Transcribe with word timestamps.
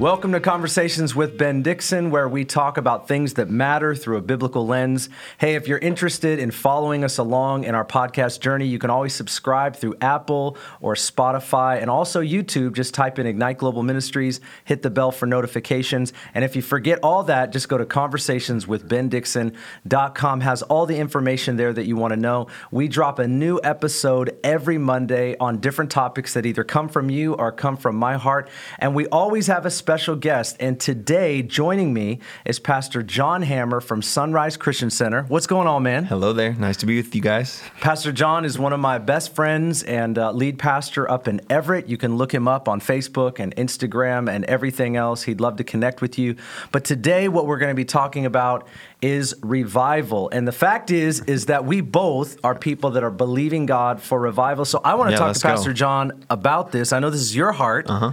Welcome 0.00 0.32
to 0.32 0.40
Conversations 0.40 1.14
with 1.14 1.36
Ben 1.36 1.60
Dixon, 1.60 2.10
where 2.10 2.26
we 2.26 2.46
talk 2.46 2.78
about 2.78 3.06
things 3.06 3.34
that 3.34 3.50
matter 3.50 3.94
through 3.94 4.16
a 4.16 4.22
biblical 4.22 4.66
lens. 4.66 5.10
Hey, 5.36 5.56
if 5.56 5.68
you're 5.68 5.76
interested 5.76 6.38
in 6.38 6.52
following 6.52 7.04
us 7.04 7.18
along 7.18 7.64
in 7.64 7.74
our 7.74 7.84
podcast 7.84 8.40
journey, 8.40 8.66
you 8.66 8.78
can 8.78 8.88
always 8.88 9.14
subscribe 9.14 9.76
through 9.76 9.96
Apple 10.00 10.56
or 10.80 10.94
Spotify 10.94 11.82
and 11.82 11.90
also 11.90 12.22
YouTube. 12.22 12.72
Just 12.72 12.94
type 12.94 13.18
in 13.18 13.26
Ignite 13.26 13.58
Global 13.58 13.82
Ministries, 13.82 14.40
hit 14.64 14.80
the 14.80 14.88
bell 14.88 15.12
for 15.12 15.26
notifications. 15.26 16.14
And 16.32 16.46
if 16.46 16.56
you 16.56 16.62
forget 16.62 16.98
all 17.02 17.24
that, 17.24 17.52
just 17.52 17.68
go 17.68 17.76
to 17.76 17.84
conversationswithbendixon.com. 17.84 20.40
Has 20.40 20.62
all 20.62 20.86
the 20.86 20.96
information 20.96 21.56
there 21.56 21.74
that 21.74 21.84
you 21.84 21.96
want 21.96 22.14
to 22.14 22.18
know. 22.18 22.46
We 22.70 22.88
drop 22.88 23.18
a 23.18 23.28
new 23.28 23.60
episode 23.62 24.38
every 24.42 24.78
Monday 24.78 25.36
on 25.38 25.58
different 25.58 25.90
topics 25.90 26.32
that 26.32 26.46
either 26.46 26.64
come 26.64 26.88
from 26.88 27.10
you 27.10 27.34
or 27.34 27.52
come 27.52 27.76
from 27.76 27.96
my 27.96 28.16
heart. 28.16 28.48
And 28.78 28.94
we 28.94 29.06
always 29.08 29.46
have 29.48 29.66
a 29.66 29.70
special 29.90 30.14
guest. 30.14 30.56
And 30.60 30.78
today, 30.78 31.42
joining 31.42 31.92
me 31.92 32.20
is 32.44 32.60
Pastor 32.60 33.02
John 33.02 33.42
Hammer 33.42 33.80
from 33.80 34.02
Sunrise 34.02 34.56
Christian 34.56 34.88
Center. 34.88 35.24
What's 35.24 35.48
going 35.48 35.66
on, 35.66 35.82
man? 35.82 36.04
Hello 36.04 36.32
there. 36.32 36.52
Nice 36.54 36.76
to 36.76 36.86
be 36.86 36.96
with 36.98 37.12
you 37.12 37.20
guys. 37.20 37.60
Pastor 37.80 38.12
John 38.12 38.44
is 38.44 38.56
one 38.56 38.72
of 38.72 38.78
my 38.78 38.98
best 38.98 39.34
friends 39.34 39.82
and 39.82 40.16
uh, 40.16 40.30
lead 40.30 40.60
pastor 40.60 41.10
up 41.10 41.26
in 41.26 41.40
Everett. 41.50 41.88
You 41.88 41.96
can 41.96 42.16
look 42.16 42.32
him 42.32 42.46
up 42.46 42.68
on 42.68 42.80
Facebook 42.80 43.40
and 43.40 43.52
Instagram 43.56 44.30
and 44.30 44.44
everything 44.44 44.94
else. 44.94 45.24
He'd 45.24 45.40
love 45.40 45.56
to 45.56 45.64
connect 45.64 46.00
with 46.00 46.20
you. 46.20 46.36
But 46.70 46.84
today, 46.84 47.26
what 47.26 47.48
we're 47.48 47.58
going 47.58 47.72
to 47.72 47.74
be 47.74 47.84
talking 47.84 48.26
about 48.26 48.68
is 49.02 49.34
revival. 49.42 50.30
And 50.30 50.46
the 50.46 50.52
fact 50.52 50.92
is, 50.92 51.18
is 51.22 51.46
that 51.46 51.64
we 51.64 51.80
both 51.80 52.38
are 52.44 52.54
people 52.54 52.90
that 52.92 53.02
are 53.02 53.10
believing 53.10 53.66
God 53.66 54.00
for 54.00 54.20
revival. 54.20 54.64
So 54.64 54.80
I 54.84 54.94
want 54.94 55.08
to 55.08 55.14
Yeah, 55.14 55.18
talk 55.18 55.34
to 55.34 55.40
Pastor 55.40 55.70
go. 55.70 55.74
John 55.74 56.24
about 56.30 56.70
this. 56.70 56.92
I 56.92 57.00
know 57.00 57.10
this 57.10 57.22
is 57.22 57.34
your 57.34 57.50
heart. 57.50 57.90
Uh-huh. 57.90 58.12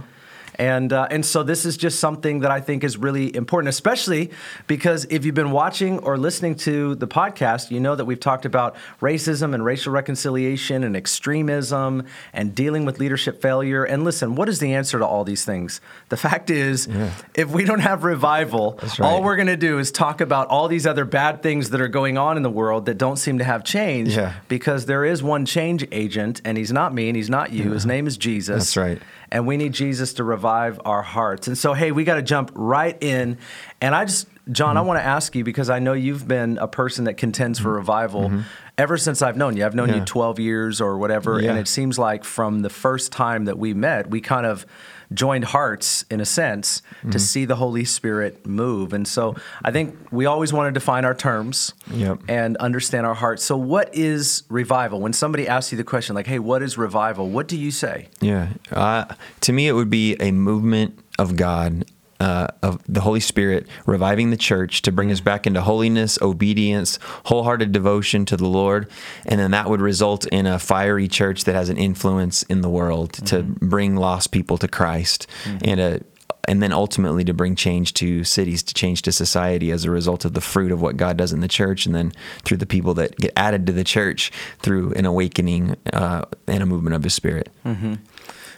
And, 0.58 0.92
uh, 0.92 1.06
and 1.10 1.24
so 1.24 1.42
this 1.42 1.64
is 1.64 1.76
just 1.76 2.00
something 2.00 2.40
that 2.40 2.50
I 2.50 2.60
think 2.60 2.82
is 2.82 2.96
really 2.96 3.34
important, 3.34 3.68
especially 3.68 4.30
because 4.66 5.06
if 5.08 5.24
you've 5.24 5.34
been 5.34 5.52
watching 5.52 5.98
or 6.00 6.16
listening 6.18 6.56
to 6.56 6.94
the 6.96 7.06
podcast, 7.06 7.70
you 7.70 7.78
know 7.78 7.94
that 7.94 8.04
we've 8.04 8.18
talked 8.18 8.44
about 8.44 8.74
racism 9.00 9.54
and 9.54 9.64
racial 9.64 9.92
reconciliation 9.92 10.82
and 10.82 10.96
extremism 10.96 12.04
and 12.32 12.54
dealing 12.54 12.84
with 12.84 12.98
leadership 12.98 13.40
failure. 13.40 13.84
And 13.84 14.04
listen, 14.04 14.34
what 14.34 14.48
is 14.48 14.58
the 14.58 14.74
answer 14.74 14.98
to 14.98 15.06
all 15.06 15.24
these 15.24 15.44
things? 15.44 15.80
The 16.08 16.16
fact 16.16 16.50
is, 16.50 16.88
if 17.34 17.48
we 17.50 17.64
don't 17.64 17.80
have 17.80 18.04
revival, 18.04 18.78
right. 18.82 19.00
all 19.00 19.22
we're 19.22 19.36
going 19.36 19.48
to 19.48 19.56
do 19.56 19.78
is 19.78 19.92
talk 19.92 20.20
about 20.20 20.48
all 20.48 20.68
these 20.68 20.86
other 20.86 21.04
bad 21.04 21.42
things 21.42 21.70
that 21.70 21.80
are 21.80 21.88
going 21.88 22.18
on 22.18 22.36
in 22.36 22.42
the 22.42 22.50
world 22.50 22.86
that 22.86 22.98
don't 22.98 23.16
seem 23.16 23.38
to 23.38 23.44
have 23.44 23.62
change 23.64 24.16
Yeah. 24.16 24.34
because 24.48 24.86
there 24.86 25.04
is 25.04 25.22
one 25.22 25.46
change 25.46 25.86
agent, 25.92 26.40
and 26.44 26.58
he's 26.58 26.72
not 26.72 26.94
me 26.94 27.08
and 27.08 27.16
he's 27.16 27.30
not 27.30 27.52
you. 27.52 27.72
His 27.72 27.86
name 27.86 28.06
is 28.06 28.16
Jesus. 28.16 28.74
That's 28.74 28.76
right. 28.76 29.02
And 29.30 29.46
we 29.46 29.56
need 29.56 29.72
Jesus 29.74 30.14
to 30.14 30.24
revive 30.24 30.80
our 30.84 31.02
hearts. 31.02 31.48
And 31.48 31.56
so, 31.58 31.74
hey, 31.74 31.92
we 31.92 32.04
got 32.04 32.14
to 32.16 32.22
jump 32.22 32.50
right 32.54 32.96
in. 33.02 33.38
And 33.80 33.94
I 33.94 34.04
just, 34.06 34.26
John, 34.50 34.76
I 34.76 34.80
Mm-hmm. 34.80 34.88
want 34.88 35.00
to 35.00 35.04
ask 35.04 35.34
you 35.36 35.44
because 35.44 35.68
I 35.68 35.78
know 35.78 35.92
you've 35.92 36.26
been 36.26 36.56
a 36.58 36.68
person 36.68 37.04
that 37.04 37.14
contends 37.18 37.58
for 37.58 37.72
revival 37.72 38.32
ever 38.78 38.96
since 38.96 39.20
I've 39.20 39.36
known 39.36 39.56
you. 39.56 39.66
I've 39.66 39.74
known 39.74 39.88
you 39.90 39.96
Mm-hmm. 39.96 40.04
12 40.04 40.38
years 40.40 40.80
or 40.80 40.96
whatever. 40.98 41.40
Yeah. 41.40 41.50
And 41.50 41.58
it 41.58 41.68
seems 41.68 41.98
like 41.98 42.24
from 42.24 42.60
the 42.60 42.70
first 42.70 43.12
time 43.12 43.44
that 43.44 43.58
we 43.58 43.74
met, 43.74 44.08
we 44.08 44.20
kind 44.20 44.46
of 44.46 44.64
joined 45.12 45.44
hearts 45.44 46.04
in 46.10 46.20
a 46.20 46.24
sense 46.26 46.82
Mm-hmm. 46.98 47.10
to 47.10 47.18
see 47.20 47.44
the 47.44 47.54
Holy 47.56 47.84
Spirit 47.84 48.44
move. 48.44 48.92
And 48.92 49.06
so 49.06 49.36
I 49.64 49.70
think 49.70 49.96
we 50.10 50.26
always 50.26 50.52
want 50.52 50.66
to 50.66 50.72
define 50.78 51.04
our 51.04 51.14
terms 51.14 51.72
Yep. 51.92 52.22
and 52.28 52.56
understand 52.56 53.06
our 53.06 53.14
hearts. 53.14 53.44
So, 53.44 53.56
what 53.56 53.94
is 53.94 54.42
revival? 54.48 55.00
When 55.00 55.12
somebody 55.12 55.46
asks 55.46 55.70
you 55.70 55.78
the 55.78 55.84
question, 55.84 56.16
like, 56.16 56.26
hey, 56.26 56.40
what 56.40 56.60
is 56.62 56.76
revival? 56.76 57.28
What 57.28 57.46
do 57.46 57.56
you 57.56 57.70
say? 57.70 58.08
Yeah. 58.20 58.48
Uh, 58.72 59.04
to 59.42 59.52
me, 59.52 59.68
it 59.68 59.72
would 59.74 59.90
be 59.90 60.16
a 60.20 60.32
movement 60.32 60.98
of 61.20 61.36
God, 61.36 61.84
uh, 62.20 62.48
of 62.62 62.82
the 62.88 63.00
Holy 63.00 63.20
Spirit 63.20 63.66
reviving 63.86 64.30
the 64.30 64.36
church 64.36 64.82
to 64.82 64.92
bring 64.92 65.10
us 65.12 65.20
back 65.20 65.46
into 65.46 65.60
holiness, 65.60 66.18
obedience, 66.20 66.98
wholehearted 67.24 67.72
devotion 67.72 68.24
to 68.26 68.36
the 68.36 68.46
Lord. 68.46 68.90
And 69.26 69.40
then 69.40 69.52
that 69.52 69.70
would 69.70 69.80
result 69.80 70.26
in 70.26 70.46
a 70.46 70.58
fiery 70.58 71.08
church 71.08 71.44
that 71.44 71.54
has 71.54 71.68
an 71.68 71.76
influence 71.76 72.42
in 72.44 72.60
the 72.60 72.70
world 72.70 73.12
to 73.26 73.42
bring 73.42 73.96
lost 73.96 74.32
people 74.32 74.58
to 74.58 74.68
Christ 74.68 75.26
and 75.62 75.80
a 75.80 76.00
and 76.48 76.62
then 76.62 76.72
ultimately 76.72 77.24
to 77.24 77.34
bring 77.34 77.54
change 77.54 77.92
to 77.94 78.24
cities, 78.24 78.62
to 78.62 78.72
change 78.72 79.02
to 79.02 79.12
society 79.12 79.70
as 79.70 79.84
a 79.84 79.90
result 79.90 80.24
of 80.24 80.32
the 80.32 80.40
fruit 80.40 80.72
of 80.72 80.80
what 80.80 80.96
God 80.96 81.18
does 81.18 81.30
in 81.30 81.40
the 81.40 81.48
church, 81.48 81.84
and 81.84 81.94
then 81.94 82.10
through 82.42 82.56
the 82.56 82.64
people 82.64 82.94
that 82.94 83.14
get 83.18 83.34
added 83.36 83.66
to 83.66 83.72
the 83.72 83.84
church 83.84 84.32
through 84.60 84.94
an 84.94 85.04
awakening 85.04 85.76
uh, 85.92 86.24
and 86.46 86.62
a 86.62 86.66
movement 86.66 86.96
of 86.96 87.04
His 87.04 87.12
Spirit. 87.12 87.50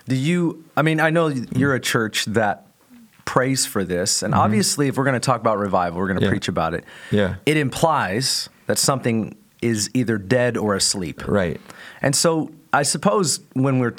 Do 0.06 0.14
you, 0.14 0.64
I 0.76 0.82
mean, 0.82 1.00
I 1.00 1.10
know 1.10 1.28
you're 1.28 1.74
a 1.74 1.80
church 1.80 2.26
that 2.26 2.68
prays 3.24 3.66
for 3.66 3.84
this. 3.84 4.22
And 4.22 4.34
obviously, 4.34 4.88
if 4.88 4.96
we're 4.96 5.04
going 5.04 5.14
to 5.14 5.20
talk 5.20 5.40
about 5.40 5.58
revival, 5.58 5.98
we're 5.98 6.06
going 6.08 6.18
to 6.18 6.20
Mm-hmm. 6.20 6.24
Yeah. 6.24 6.30
preach 6.30 6.48
about 6.48 6.74
it. 6.74 6.84
Yeah. 7.10 7.36
It 7.46 7.56
implies 7.56 8.48
that 8.66 8.78
something 8.78 9.36
is 9.62 9.90
either 9.94 10.18
dead 10.18 10.56
or 10.56 10.74
asleep. 10.74 11.26
Right. 11.28 11.60
And 12.02 12.14
so 12.16 12.50
I 12.72 12.82
suppose 12.82 13.40
when 13.54 13.78
we're 13.78 13.94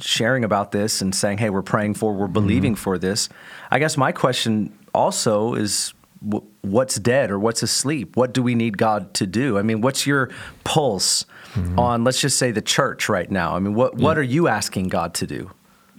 sharing 0.00 0.44
about 0.44 0.72
this 0.72 1.00
and 1.00 1.14
saying, 1.14 1.38
hey, 1.38 1.50
we're 1.50 1.62
praying 1.62 1.94
for, 1.94 2.12
we're 2.12 2.26
believing 2.26 2.72
Mm-hmm. 2.74 2.82
for 2.82 2.98
this, 2.98 3.28
I 3.70 3.78
guess 3.78 3.96
my 3.96 4.12
question 4.12 4.76
also 4.92 5.54
is 5.54 5.94
wh- 6.20 6.42
what's 6.62 6.96
dead 6.96 7.30
or 7.30 7.38
what's 7.38 7.62
asleep? 7.62 8.16
What 8.16 8.32
do 8.34 8.42
we 8.42 8.54
need 8.54 8.76
God 8.76 9.14
to 9.14 9.26
do? 9.26 9.56
I 9.58 9.62
mean, 9.62 9.80
what's 9.80 10.06
your 10.06 10.30
pulse 10.64 11.24
Mm-hmm. 11.54 11.78
on, 11.78 12.04
let's 12.04 12.20
just 12.20 12.38
say, 12.38 12.50
the 12.50 12.60
church 12.60 13.08
right 13.08 13.30
now? 13.30 13.56
I 13.56 13.58
mean, 13.58 13.74
what, 13.74 13.94
what 13.94 14.18
are 14.18 14.22
you 14.22 14.48
asking 14.48 14.88
God 14.88 15.14
to 15.14 15.26
do? 15.26 15.50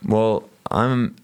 Well, 0.06 0.47
I'm. 0.69 1.16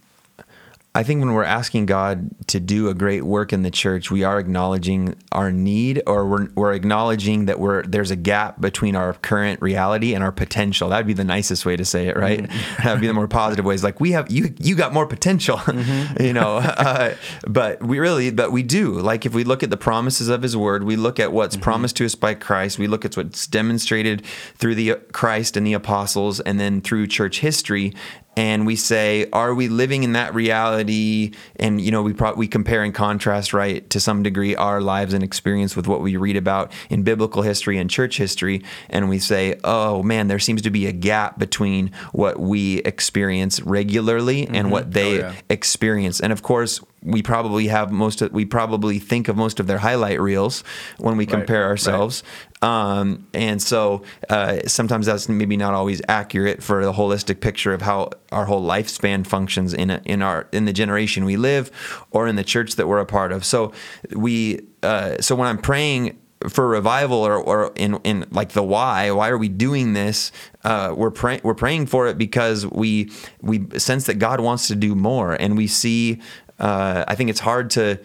I 0.96 1.04
think 1.04 1.20
when 1.20 1.34
we're 1.34 1.44
asking 1.44 1.88
God 1.88 2.30
to 2.48 2.58
do 2.58 2.88
a 2.88 2.94
great 2.94 3.24
work 3.24 3.52
in 3.52 3.64
the 3.64 3.70
church, 3.70 4.10
we 4.10 4.24
are 4.24 4.40
acknowledging 4.40 5.18
our 5.34 5.52
need, 5.52 6.02
or 6.08 6.26
we're, 6.26 6.48
we're 6.56 6.72
acknowledging 6.72 7.48
that 7.48 7.60
we're 7.60 7.84
there's 7.84 8.12
a 8.12 8.16
gap 8.16 8.62
between 8.62 8.96
our 8.96 9.12
current 9.16 9.62
reality 9.62 10.14
and 10.14 10.24
our 10.24 10.32
potential. 10.32 10.88
That'd 10.88 11.06
be 11.06 11.12
the 11.12 11.26
nicest 11.26 11.66
way 11.66 11.76
to 11.76 11.84
say 11.84 12.08
it, 12.08 12.16
right? 12.16 12.44
Mm-hmm. 12.44 12.84
That'd 12.84 13.02
be 13.02 13.08
the 13.08 13.14
more 13.14 13.28
positive 13.28 13.66
ways. 13.66 13.84
Like 13.84 14.00
we 14.00 14.14
have 14.14 14.32
you, 14.32 14.56
you 14.58 14.74
got 14.76 14.94
more 14.94 15.06
potential, 15.06 15.58
mm-hmm. 15.66 16.24
you 16.24 16.32
know. 16.32 16.60
Uh, 16.60 17.16
but 17.46 17.84
we 17.84 18.00
really, 18.00 18.32
but 18.32 18.54
we 18.54 18.64
do. 18.64 18.94
Like 18.94 19.26
if 19.26 19.34
we 19.34 19.44
look 19.44 19.64
at 19.64 19.70
the 19.70 19.78
promises 19.78 20.30
of 20.30 20.44
His 20.44 20.56
Word, 20.56 20.86
we 20.86 20.96
look 20.96 21.20
at 21.20 21.34
what's 21.34 21.58
mm-hmm. 21.58 21.64
promised 21.64 21.98
to 21.98 22.06
us 22.06 22.16
by 22.16 22.36
Christ. 22.36 22.80
We 22.80 22.88
look 22.88 23.04
at 23.04 23.18
what's 23.18 23.48
demonstrated 23.48 24.26
through 24.56 24.76
the 24.76 24.94
uh, 24.94 24.96
Christ 25.12 25.58
and 25.58 25.68
the 25.68 25.74
apostles, 25.74 26.40
and 26.40 26.58
then 26.58 26.80
through 26.80 27.08
church 27.08 27.40
history 27.40 27.94
and 28.38 28.66
we 28.66 28.76
say, 28.76 29.28
are 29.32 29.54
we 29.54 29.68
living 29.68 30.04
in 30.04 30.14
that 30.14 30.34
reality? 30.34 31.32
And 31.58 31.80
you 31.80 31.92
know, 31.92 32.02
we 32.02 32.14
pro- 32.14 32.34
we 32.34 32.48
compare 32.48 32.84
and 32.84 32.94
contrast, 32.94 33.54
right, 33.54 33.88
to 33.90 34.00
some 34.00 34.24
degree, 34.24 34.56
our 34.56 34.82
lives 34.82 35.14
and 35.14 35.24
experience 35.24 35.76
with 35.76 35.88
what 35.88 36.02
we 36.02 36.18
read 36.18 36.36
about 36.36 36.72
in 36.90 37.04
biblical 37.04 37.42
history 37.42 37.78
and 37.78 37.90
church 37.90 38.18
history, 38.18 38.64
and 38.90 39.10
we 39.10 39.20
say, 39.20 39.60
oh 39.64 40.04
man, 40.04 40.28
there 40.28 40.40
seems 40.40 40.62
to 40.64 40.70
be 40.70 40.88
a 40.88 40.92
gap 40.92 41.40
between 41.40 41.92
what 42.12 42.40
we 42.40 42.80
experience 42.80 43.62
regularly 43.62 44.48
and 44.48 44.56
mm-hmm. 44.56 44.70
what 44.70 44.92
they 44.92 45.24
oh, 45.24 45.28
yeah. 45.28 45.36
experience. 45.50 46.20
And 46.20 46.34
of 46.34 46.42
course, 46.44 46.82
we 47.06 47.22
probably 47.22 47.68
have 47.68 47.92
most 47.92 48.22
of 48.22 48.34
we 48.34 48.46
probably 48.46 49.00
think 49.00 49.28
of 49.28 49.38
most 49.38 49.60
of 49.60 49.68
their 49.68 49.78
highlight 49.78 50.20
reels 50.20 50.64
when 50.98 51.18
we 51.18 51.26
compare 51.26 51.62
right. 51.62 51.68
ourselves 51.68 52.24
um, 52.66 53.28
and 53.32 53.62
so 53.62 54.02
uh, 54.28 54.58
sometimes 54.66 55.06
that's 55.06 55.30
maybe 55.30 55.56
not 55.56 55.76
always 55.76 56.02
accurate 56.10 56.64
for 56.64 56.84
the 56.84 56.94
holistic 56.94 57.40
picture 57.40 57.76
of 57.76 57.84
how 57.84 58.10
our 58.32 58.46
whole 58.46 58.66
lifespan 58.66 59.26
functions 59.26 59.72
in 59.72 59.92
a, 59.92 60.02
in 60.04 60.24
our 60.24 60.48
in 60.52 60.66
the 60.66 60.74
generation 60.74 61.26
we 61.26 61.38
live 61.38 61.70
or 62.10 62.28
in 62.28 62.38
the 62.38 62.44
church 62.44 62.76
that 62.78 62.88
we're 62.88 62.98
a 62.98 63.06
part 63.06 63.32
of. 63.32 63.46
So 63.46 63.72
we 64.10 64.66
uh, 64.82 65.18
so 65.22 65.36
when 65.36 65.48
I'm 65.48 65.60
praying 65.60 66.20
for 66.50 66.68
revival 66.68 67.20
or, 67.20 67.36
or 67.36 67.72
in, 67.76 68.00
in 68.04 68.26
like 68.32 68.54
the 68.54 68.64
why 68.64 69.12
why 69.12 69.30
are 69.30 69.38
we 69.38 69.48
doing 69.48 69.94
this? 69.94 70.32
Uh, 70.64 70.92
we're 70.98 71.12
praying 71.12 71.42
we're 71.44 71.54
praying 71.54 71.86
for 71.86 72.08
it 72.08 72.18
because 72.18 72.66
we 72.66 73.12
we 73.42 73.68
sense 73.78 74.08
that 74.08 74.16
God 74.16 74.40
wants 74.40 74.68
to 74.70 74.76
do 74.76 74.96
more. 74.96 75.34
And 75.34 75.56
we 75.56 75.68
see 75.68 76.20
uh, 76.58 77.06
I 77.08 77.14
think 77.14 77.30
it's 77.30 77.42
hard 77.42 77.70
to 77.72 78.00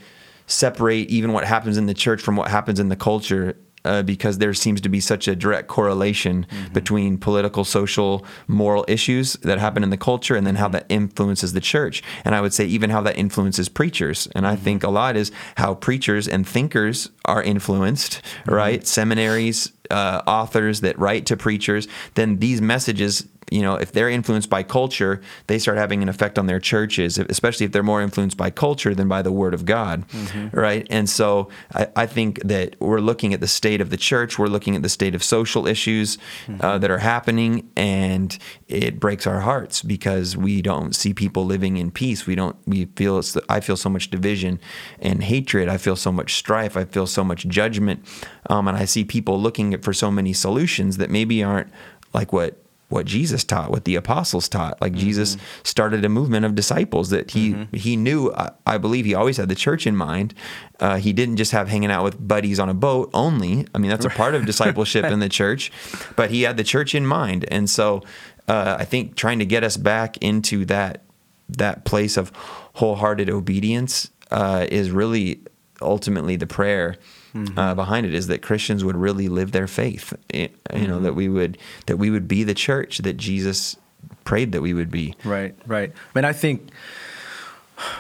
separate 0.47 1.09
even 1.09 1.33
what 1.33 1.45
happens 1.45 1.79
in 1.79 1.87
the 1.87 1.95
church 1.95 2.21
from 2.21 2.37
what 2.37 2.51
happens 2.51 2.79
in 2.79 2.91
the 2.91 2.97
culture 2.97 3.57
uh, 3.85 4.03
because 4.03 4.39
there 4.39 4.55
seems 4.55 4.81
to 4.81 4.89
be 4.89 5.01
such 5.01 5.29
a 5.29 5.35
direct 5.35 5.69
correlation 5.69 6.47
between 6.73 7.19
political, 7.19 7.65
social, 7.65 8.25
moral 8.47 8.85
issues 8.89 9.35
that 9.35 9.59
happen 9.59 9.83
in 9.83 9.91
the 9.91 9.97
culture 9.97 10.37
and 10.37 10.47
then 10.47 10.57
how 10.57 10.69
that 10.69 10.87
influences 10.89 11.53
the 11.53 11.61
church. 11.61 12.03
And 12.25 12.35
I 12.35 12.41
would 12.41 12.53
say 12.53 12.65
even 12.67 12.91
how 12.91 13.01
that 13.03 13.17
influences 13.17 13.69
preachers. 13.69 14.29
And 14.35 14.47
I 14.47 14.57
think 14.57 14.83
a 14.83 14.91
lot 14.91 15.17
is 15.17 15.33
how 15.57 15.75
preachers 15.75 16.29
and 16.29 16.47
thinkers 16.47 17.11
are 17.25 17.43
influenced, 17.43 18.23
right? 18.47 18.87
Seminaries, 18.87 19.73
uh, 19.91 20.23
authors 20.27 20.81
that 20.83 20.99
write 20.99 21.27
to 21.27 21.37
preachers, 21.37 21.89
then 22.15 22.39
these 22.39 22.61
messages 22.61 23.27
you 23.51 23.63
know 23.63 23.75
if 23.75 23.93
they're 23.93 24.11
influenced 24.11 24.51
by 24.51 24.63
culture 24.63 25.21
they 25.47 25.59
start 25.59 25.79
having 25.79 26.03
an 26.03 26.09
effect 26.09 26.39
on 26.39 26.47
their 26.47 26.61
churches 26.61 27.19
especially 27.19 27.67
if 27.67 27.73
they're 27.73 27.83
more 27.83 28.03
influenced 28.03 28.37
by 28.37 28.51
culture 28.51 28.95
than 28.95 29.09
by 29.09 29.23
the 29.23 29.33
word 29.33 29.55
of 29.55 29.65
god 29.65 30.07
mm-hmm. 30.09 30.57
right? 30.57 30.87
And 30.91 31.09
so 31.09 31.49
I, 31.75 31.89
I, 31.97 32.07
think 32.07 32.43
that 32.43 32.77
we're 32.81 33.01
looking 33.01 33.33
at 33.35 33.41
the 33.41 33.47
state 33.47 33.81
of 33.81 33.91
the 33.91 33.97
church 33.97 34.39
we're 34.39 34.47
looking 34.47 34.77
at 34.77 34.83
the 34.83 34.89
state 34.89 35.15
of 35.15 35.23
social 35.23 35.67
issues 35.67 36.17
uh, 36.17 36.51
mm-hmm. 36.51 36.65
uh, 36.65 36.79
that 36.79 36.91
are 36.91 36.99
happening 36.99 37.71
and 37.77 38.37
it 38.69 38.99
breaks 38.99 39.27
our 39.27 39.41
hearts 39.41 39.83
because 39.83 40.37
we 40.37 40.63
don't 40.63 40.95
see 40.95 41.15
people 41.15 41.45
living 41.45 41.77
in 41.77 41.91
peace. 41.91 42.27
We 42.27 42.35
don't 42.35 42.57
we 42.67 42.87
feel 42.97 43.19
it's 43.19 43.37
i 43.49 43.61
feel 43.61 43.77
so 43.77 43.89
much 43.89 44.11
division 44.11 44.61
and 44.99 45.23
hatred. 45.23 45.69
I 45.69 45.77
feel 45.77 45.97
so 45.97 46.13
much 46.13 46.35
strife. 46.35 46.77
I 46.77 46.85
feel 46.85 47.07
so 47.07 47.25
much 47.25 47.47
judgment. 47.47 48.05
Um, 48.49 48.69
and 48.69 48.77
i 48.77 48.85
see 48.85 49.05
people 49.05 49.41
looking 49.41 49.79
for 49.81 49.93
so 49.93 50.11
many 50.11 50.33
solutions 50.33 50.97
that 50.97 51.11
maybe 51.11 51.43
aren't 51.43 51.71
like 52.13 52.33
what 52.33 52.57
what 52.91 53.07
Jesus 53.07 53.45
taught, 53.45 53.71
what 53.71 53.85
the 53.85 53.95
apostles 53.95 54.49
taught. 54.49 54.81
Like 54.81 54.93
mm-hmm. 54.93 55.01
Jesus 55.01 55.37
started 55.63 56.05
a 56.05 56.09
movement 56.09 56.45
of 56.45 56.55
disciples 56.55 57.11
that 57.11 57.31
he 57.31 57.55
mm-hmm. 57.55 57.77
he 57.77 57.97
knew. 57.97 58.33
I, 58.33 58.51
I, 58.67 58.79
believe 58.79 59.05
he 59.05 59.15
always 59.15 59.37
had 59.37 59.49
the 59.49 59.55
church 59.55 59.87
in 59.87 59.97
mind. 59.97 60.35
Uh, 60.81 60.97
he 60.97 61.13
didn't 61.13 61.37
just 61.37 61.53
have 61.53 61.69
hanging 61.69 61.91
out 61.91 62.05
with 62.05 62.27
buddies 62.27 62.59
on 62.59 62.69
a 62.69 62.75
boat 62.75 63.09
only. 63.15 63.67
I 63.75 63.79
mean, 63.79 63.91
that's 63.91 64.05
a 64.05 64.11
part 64.11 64.35
of 64.35 64.45
discipleship 64.53 65.05
in 65.05 65.21
the 65.21 65.29
church, 65.41 65.73
but 66.17 66.31
he 66.31 66.43
had 66.43 66.57
the 66.57 66.65
church 66.65 66.95
in 66.95 67.07
mind. 67.07 67.47
And 67.49 67.71
so, 67.71 68.03
uh, 68.49 68.77
I 68.79 68.85
think 68.85 69.15
trying 69.15 69.39
to 69.39 69.47
get 69.47 69.63
us 69.63 69.77
back 69.77 70.17
into 70.19 70.65
that 70.67 71.05
that 71.49 71.85
place 71.85 72.17
of 72.17 72.33
wholehearted 72.75 73.31
obedience 73.31 74.11
uh, 74.31 74.67
is 74.69 74.91
really 74.91 75.41
ultimately 75.81 76.37
the 76.37 76.47
prayer 76.47 76.97
mm-hmm. 77.35 77.59
uh, 77.59 77.75
behind 77.75 78.07
it 78.07 78.15
is 78.15 78.27
that 78.29 78.43
Christians 78.43 78.85
would 78.85 78.97
really 78.97 79.29
live 79.29 79.53
their 79.53 79.67
faith. 79.67 80.13
You 80.33 80.49
mm-hmm. 80.49 80.87
know 80.87 81.01
that 81.01 81.15
we 81.15 81.29
would 81.29 81.59
that 81.87 81.97
we 81.97 82.11
would 82.11 82.29
be 82.29 82.45
the 82.45 82.55
church 82.55 82.99
that 82.99 83.17
Jesus 83.17 83.77
prayed 84.25 84.53
that 84.53 84.63
we 84.63 84.75
would 84.75 84.91
be. 84.91 85.15
Right, 85.25 85.55
right. 85.67 85.93
I 85.93 86.19
mean, 86.19 86.25
I 86.25 86.33
think 86.33 86.71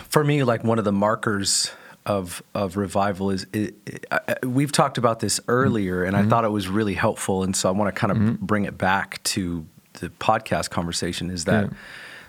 for 0.08 0.24
me, 0.24 0.44
like 0.44 0.64
one 0.64 0.78
of 0.78 0.84
the 0.84 0.92
markers 0.92 1.72
of 2.06 2.42
of 2.54 2.76
revival 2.76 3.30
is 3.30 3.46
it, 3.52 3.74
it, 3.86 4.06
I, 4.10 4.36
we've 4.46 4.72
talked 4.72 4.98
about 4.98 5.20
this 5.20 5.40
earlier, 5.48 6.04
and 6.04 6.16
mm-hmm. 6.16 6.26
I 6.26 6.30
thought 6.30 6.44
it 6.44 6.50
was 6.50 6.68
really 6.68 6.94
helpful, 6.94 7.42
and 7.42 7.54
so 7.54 7.68
I 7.68 7.72
want 7.72 7.94
to 7.94 7.98
kind 7.98 8.10
of 8.10 8.16
mm-hmm. 8.16 8.44
bring 8.44 8.64
it 8.64 8.78
back 8.78 9.22
to 9.24 9.66
the 9.94 10.08
podcast 10.08 10.70
conversation. 10.70 11.30
Is 11.30 11.44
that 11.44 11.66
yeah. 11.66 11.76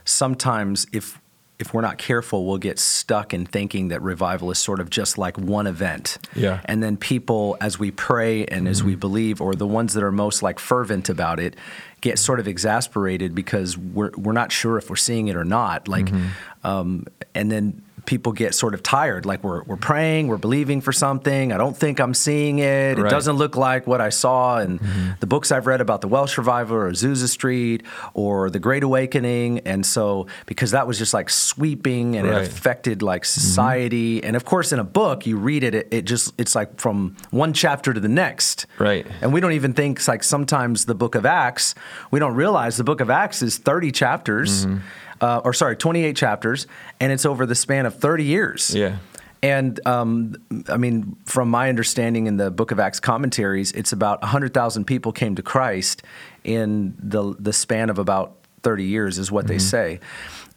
sometimes 0.03 0.87
if 0.91 1.20
if 1.61 1.73
we're 1.73 1.81
not 1.81 1.97
careful, 1.97 2.45
we'll 2.45 2.57
get 2.57 2.79
stuck 2.79 3.33
in 3.33 3.45
thinking 3.45 3.89
that 3.89 4.01
revival 4.01 4.51
is 4.51 4.59
sort 4.59 4.79
of 4.79 4.89
just 4.89 5.17
like 5.17 5.37
one 5.37 5.67
event. 5.67 6.17
Yeah. 6.35 6.61
And 6.65 6.81
then 6.81 6.97
people, 6.97 7.57
as 7.61 7.79
we 7.79 7.91
pray 7.91 8.45
and 8.45 8.61
mm-hmm. 8.61 8.67
as 8.67 8.83
we 8.83 8.93
mm-hmm. 8.93 8.99
believe, 8.99 9.41
or 9.41 9.55
the 9.55 9.67
ones 9.67 9.93
that 9.93 10.03
are 10.03 10.11
most 10.11 10.43
like 10.43 10.59
fervent 10.59 11.09
about 11.09 11.39
it, 11.39 11.55
get 12.01 12.17
sort 12.17 12.39
of 12.39 12.47
exasperated 12.47 13.35
because 13.35 13.77
we're 13.77 14.11
we're 14.17 14.33
not 14.33 14.51
sure 14.51 14.77
if 14.77 14.89
we're 14.89 14.95
seeing 14.95 15.27
it 15.27 15.35
or 15.35 15.45
not. 15.45 15.87
Like, 15.87 16.05
mm-hmm. 16.05 16.67
um, 16.67 17.05
and 17.35 17.51
then 17.51 17.81
people 18.05 18.31
get 18.31 18.55
sort 18.55 18.73
of 18.73 18.83
tired. 18.83 19.25
Like 19.25 19.43
we're 19.43 19.63
we're 19.63 19.77
praying, 19.77 20.27
we're 20.27 20.37
believing 20.37 20.81
for 20.81 20.91
something. 20.91 21.51
I 21.51 21.57
don't 21.57 21.75
think 21.75 21.99
I'm 21.99 22.13
seeing 22.13 22.59
it. 22.59 22.97
Right. 22.97 23.05
It 23.05 23.09
doesn't 23.09 23.35
look 23.35 23.55
like 23.55 23.87
what 23.87 24.01
I 24.01 24.09
saw 24.09 24.59
in 24.59 24.79
mm-hmm. 24.79 25.11
the 25.19 25.27
books 25.27 25.51
I've 25.51 25.67
read 25.67 25.81
about 25.81 26.01
the 26.01 26.07
Welsh 26.07 26.37
revival 26.37 26.77
or 26.77 26.91
Azusa 26.91 27.27
Street 27.27 27.83
or 28.13 28.49
the 28.49 28.59
Great 28.59 28.83
Awakening. 28.83 29.59
And 29.59 29.85
so 29.85 30.27
because 30.45 30.71
that 30.71 30.87
was 30.87 30.97
just 30.97 31.13
like 31.13 31.29
sweeping 31.29 32.15
and 32.15 32.27
right. 32.27 32.41
it 32.41 32.47
affected 32.47 33.01
like 33.01 33.23
mm-hmm. 33.23 33.39
society. 33.39 34.17
Mm-hmm. 34.17 34.27
And 34.27 34.35
of 34.35 34.45
course, 34.45 34.71
in 34.71 34.79
a 34.79 34.83
book, 34.83 35.25
you 35.25 35.37
read 35.37 35.63
it, 35.63 35.75
it, 35.75 35.87
it 35.91 36.05
just 36.05 36.33
it's 36.37 36.55
like 36.55 36.79
from 36.79 37.15
one 37.29 37.53
chapter 37.53 37.93
to 37.93 37.99
the 37.99 38.09
next. 38.09 38.65
Right. 38.79 39.05
And 39.21 39.33
we 39.33 39.39
don't 39.39 39.53
even 39.53 39.73
think 39.73 39.99
it's 39.99 40.07
like 40.07 40.23
sometimes 40.23 40.85
the 40.85 40.95
Book 40.95 41.15
of 41.15 41.25
Acts. 41.25 41.75
We 42.09 42.19
don't 42.19 42.35
realize 42.35 42.77
the 42.77 42.83
Book 42.83 43.01
of 43.01 43.09
Acts 43.09 43.41
is 43.41 43.57
30 43.57 43.91
chapters. 43.91 44.65
Mm-hmm 44.65 44.79
uh, 45.21 45.41
or 45.43 45.53
sorry, 45.53 45.75
28 45.75 46.15
chapters, 46.15 46.67
and 46.99 47.11
it's 47.11 47.25
over 47.25 47.45
the 47.45 47.55
span 47.55 47.85
of 47.85 47.95
30 47.95 48.23
years. 48.25 48.75
Yeah. 48.75 48.97
And 49.43 49.79
um, 49.87 50.35
I 50.69 50.77
mean, 50.77 51.15
from 51.25 51.49
my 51.49 51.69
understanding 51.69 52.27
in 52.27 52.37
the 52.37 52.51
Book 52.51 52.71
of 52.71 52.79
Acts 52.79 52.99
commentaries, 52.99 53.71
it's 53.71 53.91
about 53.91 54.21
100,000 54.21 54.85
people 54.85 55.11
came 55.11 55.35
to 55.35 55.41
Christ 55.41 56.03
in 56.43 56.95
the 56.99 57.35
the 57.39 57.53
span 57.53 57.89
of 57.89 57.97
about 57.97 58.35
30 58.63 58.83
years, 58.83 59.17
is 59.17 59.31
what 59.31 59.45
mm-hmm. 59.45 59.53
they 59.53 59.59
say. 59.59 59.99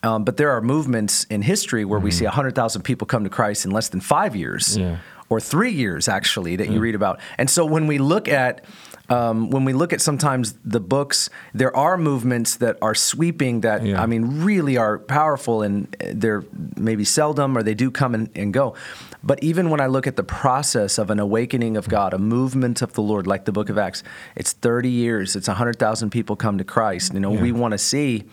Um, 0.02 0.24
but 0.24 0.36
there 0.36 0.50
are 0.50 0.60
movements 0.60 1.24
in 1.24 1.40
history 1.40 1.86
where 1.86 1.98
mm-hmm. 1.98 2.04
we 2.04 2.10
see 2.10 2.24
100,000 2.24 2.82
people 2.82 3.06
come 3.06 3.24
to 3.24 3.30
Christ 3.30 3.64
in 3.64 3.70
less 3.70 3.88
than 3.88 4.00
five 4.02 4.36
years, 4.36 4.76
yeah. 4.76 4.98
or 5.30 5.40
three 5.40 5.72
years 5.72 6.06
actually, 6.06 6.56
that 6.56 6.68
you 6.68 6.78
read 6.78 6.94
about. 6.94 7.20
And 7.38 7.48
so 7.48 7.64
when 7.64 7.86
we 7.86 7.96
look 7.96 8.28
at 8.28 8.66
um, 9.14 9.50
when 9.50 9.64
we 9.64 9.72
look 9.72 9.92
at 9.92 10.00
sometimes 10.00 10.54
the 10.64 10.80
books, 10.80 11.30
there 11.52 11.74
are 11.76 11.96
movements 11.96 12.56
that 12.56 12.76
are 12.82 12.94
sweeping 12.94 13.60
that 13.60 13.84
yeah. 13.84 14.02
I 14.02 14.06
mean 14.06 14.42
really 14.42 14.76
are 14.76 14.98
powerful, 14.98 15.62
and 15.62 15.94
they're 16.12 16.44
maybe 16.76 17.04
seldom 17.04 17.56
or 17.56 17.62
they 17.62 17.74
do 17.74 17.90
come 17.90 18.14
and, 18.14 18.28
and, 18.34 18.52
go. 18.52 18.74
But 19.22 19.42
even 19.42 19.70
when 19.70 19.80
I 19.80 19.86
look 19.86 20.06
at 20.06 20.16
the 20.16 20.24
process 20.24 20.98
of 20.98 21.10
an 21.10 21.20
awakening 21.20 21.76
of 21.76 21.88
God, 21.88 22.12
a 22.12 22.18
movement 22.18 22.82
of 22.82 22.92
the 22.94 23.02
Lord, 23.02 23.26
like 23.26 23.44
the 23.44 23.52
Book 23.52 23.68
of 23.68 23.78
Acts, 23.78 24.02
it's 24.36 24.52
30 24.52 24.90
years, 24.90 25.36
it's 25.36 25.48
100,000 25.48 26.10
people 26.10 26.36
come 26.36 26.58
to 26.58 26.64
Christ. 26.64 27.14
You 27.14 27.20
know, 27.20 27.32
yeah. 27.32 27.42
we 27.42 27.52
want 27.52 27.72
to 27.72 27.78
see. 27.78 28.24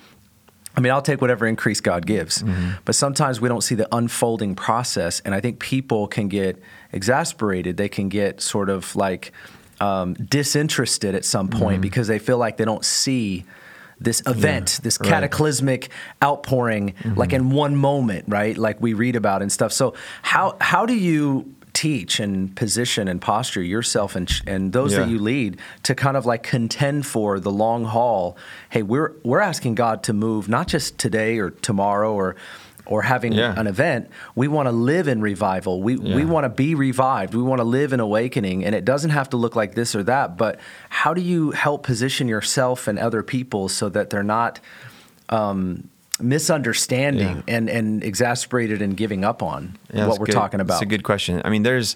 I 0.75 0.79
mean, 0.79 0.93
I'll 0.93 1.01
take 1.01 1.19
whatever 1.19 1.45
increase 1.45 1.81
God 1.81 2.05
gives, 2.05 2.43
mm-hmm. 2.43 2.71
but 2.85 2.95
sometimes 2.95 3.41
we 3.41 3.49
don't 3.49 3.61
see 3.61 3.75
the 3.75 3.93
unfolding 3.93 4.55
process, 4.55 5.19
and 5.25 5.35
I 5.35 5.41
think 5.41 5.59
people 5.59 6.07
can 6.07 6.29
get 6.29 6.57
exasperated. 6.93 7.75
They 7.75 7.89
can 7.89 8.07
get 8.07 8.39
sort 8.39 8.69
of 8.69 8.95
like 8.95 9.33
um, 9.81 10.13
disinterested 10.13 11.15
at 11.15 11.25
some 11.25 11.47
point 11.49 11.75
mm-hmm. 11.75 11.81
because 11.81 12.07
they 12.07 12.19
feel 12.19 12.37
like 12.37 12.57
they 12.57 12.65
don't 12.65 12.85
see 12.85 13.45
this 13.99 14.21
event, 14.25 14.77
yeah, 14.79 14.83
this 14.83 14.97
cataclysmic 14.97 15.81
right. 15.81 16.27
outpouring, 16.27 16.93
mm-hmm. 16.93 17.19
like 17.19 17.33
in 17.33 17.51
one 17.51 17.75
moment, 17.75 18.25
right? 18.27 18.57
Like 18.57 18.81
we 18.81 18.93
read 18.93 19.15
about 19.15 19.41
and 19.41 19.51
stuff. 19.51 19.71
So 19.71 19.93
how 20.23 20.55
how 20.59 20.85
do 20.85 20.95
you 20.95 21.55
teach 21.73 22.19
and 22.19 22.53
position 22.55 23.07
and 23.07 23.21
posture 23.21 23.61
yourself 23.61 24.15
and 24.15 24.29
and 24.47 24.73
those 24.73 24.93
yeah. 24.93 24.99
that 24.99 25.09
you 25.09 25.19
lead 25.19 25.57
to 25.83 25.95
kind 25.95 26.17
of 26.17 26.25
like 26.25 26.43
contend 26.43 27.05
for 27.05 27.39
the 27.39 27.51
long 27.51 27.85
haul? 27.85 28.37
Hey, 28.69 28.81
we're 28.81 29.13
we're 29.23 29.39
asking 29.39 29.75
God 29.75 30.03
to 30.03 30.13
move 30.13 30.49
not 30.49 30.67
just 30.67 30.97
today 30.97 31.37
or 31.37 31.51
tomorrow 31.51 32.13
or 32.13 32.35
or 32.85 33.01
having 33.01 33.33
yeah. 33.33 33.53
an 33.57 33.67
event, 33.67 34.09
we 34.35 34.47
want 34.47 34.67
to 34.67 34.71
live 34.71 35.07
in 35.07 35.21
revival. 35.21 35.81
We 35.81 35.97
yeah. 35.97 36.15
we 36.15 36.25
want 36.25 36.45
to 36.45 36.49
be 36.49 36.75
revived. 36.75 37.33
We 37.33 37.43
want 37.43 37.59
to 37.59 37.65
live 37.65 37.93
in 37.93 37.99
awakening, 37.99 38.65
and 38.65 38.75
it 38.75 38.85
doesn't 38.85 39.11
have 39.11 39.29
to 39.31 39.37
look 39.37 39.55
like 39.55 39.75
this 39.75 39.95
or 39.95 40.03
that. 40.03 40.37
But 40.37 40.59
how 40.89 41.13
do 41.13 41.21
you 41.21 41.51
help 41.51 41.83
position 41.83 42.27
yourself 42.27 42.87
and 42.87 42.97
other 42.99 43.23
people 43.23 43.69
so 43.69 43.89
that 43.89 44.09
they're 44.09 44.23
not 44.23 44.59
um, 45.29 45.89
misunderstanding 46.19 47.43
yeah. 47.47 47.55
and 47.55 47.69
and 47.69 48.03
exasperated 48.03 48.81
and 48.81 48.95
giving 48.95 49.23
up 49.23 49.41
on 49.41 49.77
what 49.91 50.19
we're 50.19 50.25
good. 50.25 50.33
talking 50.33 50.59
about? 50.59 50.75
It's 50.75 50.83
a 50.83 50.85
good 50.85 51.03
question. 51.03 51.41
I 51.45 51.49
mean, 51.49 51.63
there's 51.63 51.95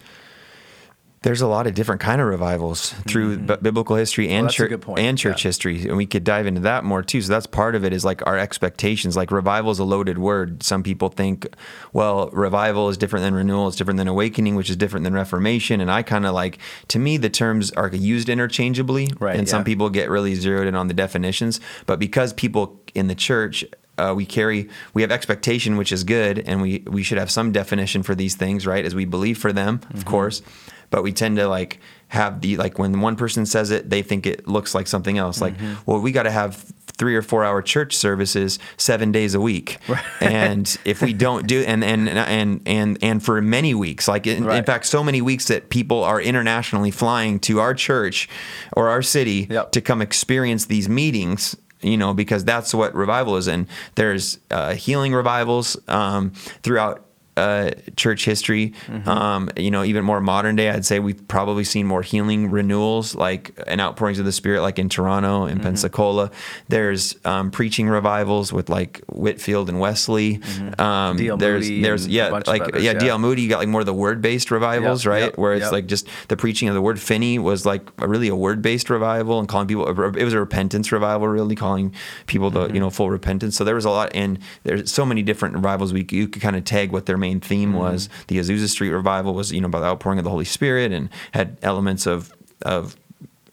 there's 1.25 1.41
a 1.41 1.47
lot 1.47 1.65
of 1.65 1.73
different 1.73 1.99
kind 1.99 2.21
of 2.21 2.27
revivals 2.27 2.91
through 3.07 3.35
mm-hmm. 3.35 3.47
b- 3.47 3.57
biblical 3.59 3.95
history 3.95 4.29
and, 4.29 4.45
well, 4.45 4.51
church 4.51 4.83
and 4.97 5.17
church 5.17 5.43
yeah. 5.43 5.49
history 5.49 5.81
and 5.87 5.97
we 5.97 6.05
could 6.05 6.23
dive 6.23 6.45
into 6.45 6.61
that 6.61 6.83
more 6.83 7.01
too 7.01 7.19
so 7.19 7.33
that's 7.33 7.47
part 7.47 7.73
of 7.73 7.83
it 7.83 7.91
is 7.91 8.05
like 8.05 8.25
our 8.27 8.37
expectations 8.37 9.17
like 9.17 9.31
revival 9.31 9.71
is 9.71 9.79
a 9.79 9.83
loaded 9.83 10.19
word 10.19 10.61
some 10.61 10.83
people 10.83 11.09
think 11.09 11.47
well 11.93 12.29
revival 12.29 12.89
is 12.89 12.97
different 12.97 13.23
than 13.23 13.33
renewal 13.33 13.67
it's 13.67 13.75
different 13.75 13.97
than 13.97 14.07
awakening 14.07 14.53
which 14.53 14.69
is 14.69 14.75
different 14.75 15.03
than 15.03 15.15
reformation 15.15 15.81
and 15.81 15.89
i 15.89 16.03
kind 16.03 16.27
of 16.27 16.33
like 16.35 16.59
to 16.87 16.99
me 16.99 17.17
the 17.17 17.29
terms 17.29 17.71
are 17.71 17.89
used 17.89 18.29
interchangeably 18.29 19.09
right, 19.19 19.35
and 19.35 19.47
yeah. 19.47 19.51
some 19.51 19.63
people 19.63 19.89
get 19.89 20.11
really 20.11 20.35
zeroed 20.35 20.67
in 20.67 20.75
on 20.75 20.87
the 20.87 20.93
definitions 20.93 21.59
but 21.87 21.97
because 21.97 22.33
people 22.33 22.79
in 22.93 23.07
the 23.07 23.15
church 23.15 23.65
uh, 23.97 24.13
we 24.15 24.25
carry 24.25 24.69
we 24.93 25.01
have 25.01 25.11
expectation 25.11 25.77
which 25.77 25.91
is 25.91 26.03
good 26.03 26.39
and 26.39 26.61
we 26.61 26.83
we 26.87 27.03
should 27.03 27.17
have 27.17 27.31
some 27.31 27.51
definition 27.51 28.03
for 28.03 28.15
these 28.15 28.35
things 28.35 28.67
right 28.67 28.85
as 28.85 28.93
we 28.95 29.05
believe 29.05 29.37
for 29.37 29.53
them 29.53 29.79
mm-hmm. 29.79 29.97
of 29.97 30.05
course 30.05 30.41
but 30.89 31.03
we 31.03 31.11
tend 31.11 31.37
to 31.37 31.47
like 31.47 31.79
have 32.09 32.41
the 32.41 32.57
like 32.57 32.77
when 32.77 33.01
one 33.01 33.15
person 33.15 33.45
says 33.45 33.71
it 33.71 33.89
they 33.89 34.01
think 34.01 34.25
it 34.25 34.47
looks 34.47 34.75
like 34.75 34.87
something 34.87 35.17
else 35.17 35.41
like 35.41 35.57
mm-hmm. 35.57 35.73
well 35.85 35.99
we 35.99 36.11
got 36.11 36.23
to 36.23 36.31
have 36.31 36.73
three 36.97 37.15
or 37.15 37.21
four 37.21 37.43
hour 37.43 37.61
church 37.61 37.95
services 37.95 38.57
seven 38.77 39.11
days 39.11 39.35
a 39.35 39.41
week 39.41 39.79
right. 39.89 40.03
and 40.21 40.77
if 40.85 41.01
we 41.01 41.11
don't 41.13 41.47
do 41.47 41.61
and 41.61 41.83
and 41.83 42.07
and 42.07 42.61
and 42.65 42.97
and 43.01 43.23
for 43.23 43.41
many 43.41 43.73
weeks 43.73 44.07
like 44.07 44.27
in, 44.27 44.45
right. 44.45 44.59
in, 44.59 44.63
fact 44.63 44.85
so 44.85 45.03
many 45.03 45.21
weeks 45.21 45.47
that 45.47 45.69
people 45.69 46.03
are 46.03 46.21
internationally 46.21 46.91
flying 46.91 47.39
to 47.39 47.59
our 47.59 47.73
church 47.73 48.29
or 48.73 48.89
our 48.89 49.01
city 49.01 49.47
yep. 49.49 49.71
to 49.71 49.81
come 49.81 50.01
experience 50.01 50.65
these 50.65 50.87
meetings 50.87 51.55
you 51.85 51.97
know 51.97 52.13
because 52.13 52.43
that's 52.43 52.73
what 52.73 52.93
revival 52.95 53.37
is 53.37 53.47
and 53.47 53.67
there's 53.95 54.39
uh, 54.51 54.73
healing 54.73 55.13
revivals 55.13 55.77
um, 55.87 56.31
throughout 56.63 57.04
uh, 57.37 57.71
church 57.95 58.25
history. 58.25 58.73
Um, 59.05 59.49
you 59.57 59.71
know, 59.71 59.83
even 59.83 60.03
more 60.05 60.21
modern 60.21 60.55
day, 60.55 60.69
I'd 60.69 60.85
say 60.85 60.99
we've 60.99 61.27
probably 61.27 61.63
seen 61.63 61.85
more 61.85 62.01
healing 62.01 62.49
renewals, 62.51 63.15
like 63.15 63.51
and 63.67 63.81
outpourings 63.81 64.19
of 64.19 64.25
the 64.25 64.31
Spirit, 64.31 64.61
like 64.61 64.79
in 64.79 64.89
Toronto 64.89 65.45
and 65.45 65.61
Pensacola. 65.61 66.31
There's 66.69 67.15
um, 67.25 67.51
preaching 67.51 67.87
revivals 67.89 68.51
with 68.53 68.69
like 68.69 69.01
Whitefield 69.07 69.69
and 69.69 69.79
Wesley. 69.79 70.41
Um, 70.77 71.17
D.L. 71.17 71.37
there's 71.37 71.69
Moody 71.69 71.81
there's 71.81 72.07
yeah 72.07 72.29
like 72.29 72.47
others, 72.61 72.83
yeah, 72.83 72.91
yeah. 72.93 72.99
D.L. 72.99 73.19
Moody. 73.19 73.41
You 73.41 73.49
got 73.49 73.59
like 73.59 73.67
more 73.67 73.81
of 73.81 73.85
the 73.87 73.93
word 73.93 74.21
based 74.21 74.51
revivals, 74.51 75.03
Yep, 75.05 75.11
right? 75.11 75.23
yep, 75.25 75.37
Where 75.37 75.53
it's 75.53 75.63
yep. 75.63 75.71
like 75.71 75.85
just 75.87 76.07
the 76.27 76.37
preaching 76.37 76.67
of 76.69 76.73
the 76.75 76.81
word. 76.81 76.99
Finney 76.99 77.39
was 77.39 77.65
like 77.65 77.81
a, 77.99 78.07
really 78.07 78.27
a 78.27 78.35
word 78.35 78.61
based 78.61 78.89
revival 78.89 79.39
and 79.39 79.47
calling 79.47 79.67
people. 79.67 79.87
It 79.87 80.23
was 80.23 80.33
a 80.33 80.39
repentance 80.39 80.91
revival, 80.91 81.27
really 81.27 81.55
calling 81.55 81.93
people 82.27 82.51
to 82.51 82.55
Mm-hmm. 82.65 82.73
you 82.73 82.79
know 82.79 82.89
full 82.89 83.09
repentance. 83.09 83.55
So 83.57 83.63
there 83.63 83.75
was 83.75 83.85
a 83.85 83.89
lot, 83.89 84.11
and 84.15 84.39
there's 84.63 84.91
so 84.91 85.05
many 85.05 85.21
different 85.21 85.55
revivals. 85.55 85.91
We 85.93 86.05
you 86.09 86.27
could 86.27 86.41
kind 86.41 86.55
of 86.55 86.63
tag 86.63 86.91
what 86.91 87.05
their 87.05 87.17
main 87.25 87.39
theme 87.39 87.69
Mm-hmm. 87.69 87.79
was. 87.85 88.09
The 88.27 88.37
Azusa 88.39 88.67
Street 88.69 88.91
revival 88.91 89.33
was 89.33 89.51
you 89.51 89.61
know 89.61 89.67
about 89.73 89.81
the 89.81 89.87
outpouring 89.91 90.19
of 90.19 90.25
the 90.25 90.29
Holy 90.35 90.45
Spirit 90.57 90.91
and 90.91 91.09
had 91.31 91.47
elements 91.61 92.05
of 92.05 92.17
of 92.61 92.95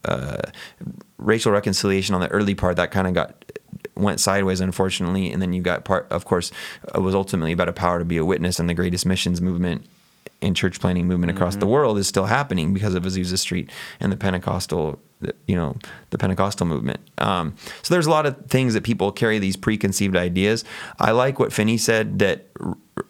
uh, 0.05 0.43
racial 1.19 1.53
reconciliation 1.53 2.15
on 2.15 2.21
the 2.21 2.29
early 2.29 2.55
part 2.55 2.77
that 2.77 2.91
kind 2.91 3.07
of 3.07 3.15
got 3.15 3.29
went 3.95 4.19
sideways 4.21 4.61
unfortunately 4.61 5.31
and 5.33 5.41
then 5.43 5.53
you 5.53 5.61
got 5.63 5.85
part 5.85 6.05
of 6.11 6.25
course 6.25 6.51
it 6.95 7.03
was 7.09 7.15
ultimately 7.15 7.53
about 7.53 7.69
a 7.69 7.73
power 7.73 7.99
to 7.99 8.05
be 8.05 8.17
a 8.17 8.25
witness 8.25 8.59
and 8.59 8.69
the 8.69 8.75
greatest 8.75 9.05
missions 9.07 9.41
movement 9.41 9.85
and 10.41 10.57
church 10.57 10.81
planting 10.81 11.07
movement 11.07 11.31
across 11.31 11.55
the 11.57 11.67
world 11.67 11.99
is 11.99 12.09
still 12.09 12.25
happening 12.25 12.75
because 12.75 12.95
of 12.95 13.05
Azusa 13.05 13.39
Street 13.39 13.71
and 14.01 14.11
the 14.11 14.17
Pentecostal, 14.17 14.99
you 15.47 15.55
know, 15.55 15.77
the 16.11 16.19
Pentecostal 16.19 16.67
movement. 16.67 16.99
Um, 17.19 17.55
so 17.83 17.95
there's 17.95 18.07
a 18.07 18.11
lot 18.11 18.27
of 18.27 18.35
things 18.47 18.75
that 18.75 18.83
people 18.83 19.13
carry 19.13 19.39
these 19.39 19.57
preconceived 19.57 20.17
ideas. 20.17 20.65
I 20.99 21.13
like 21.13 21.39
what 21.39 21.53
Finney 21.53 21.79
said 21.79 22.19
that 22.19 22.47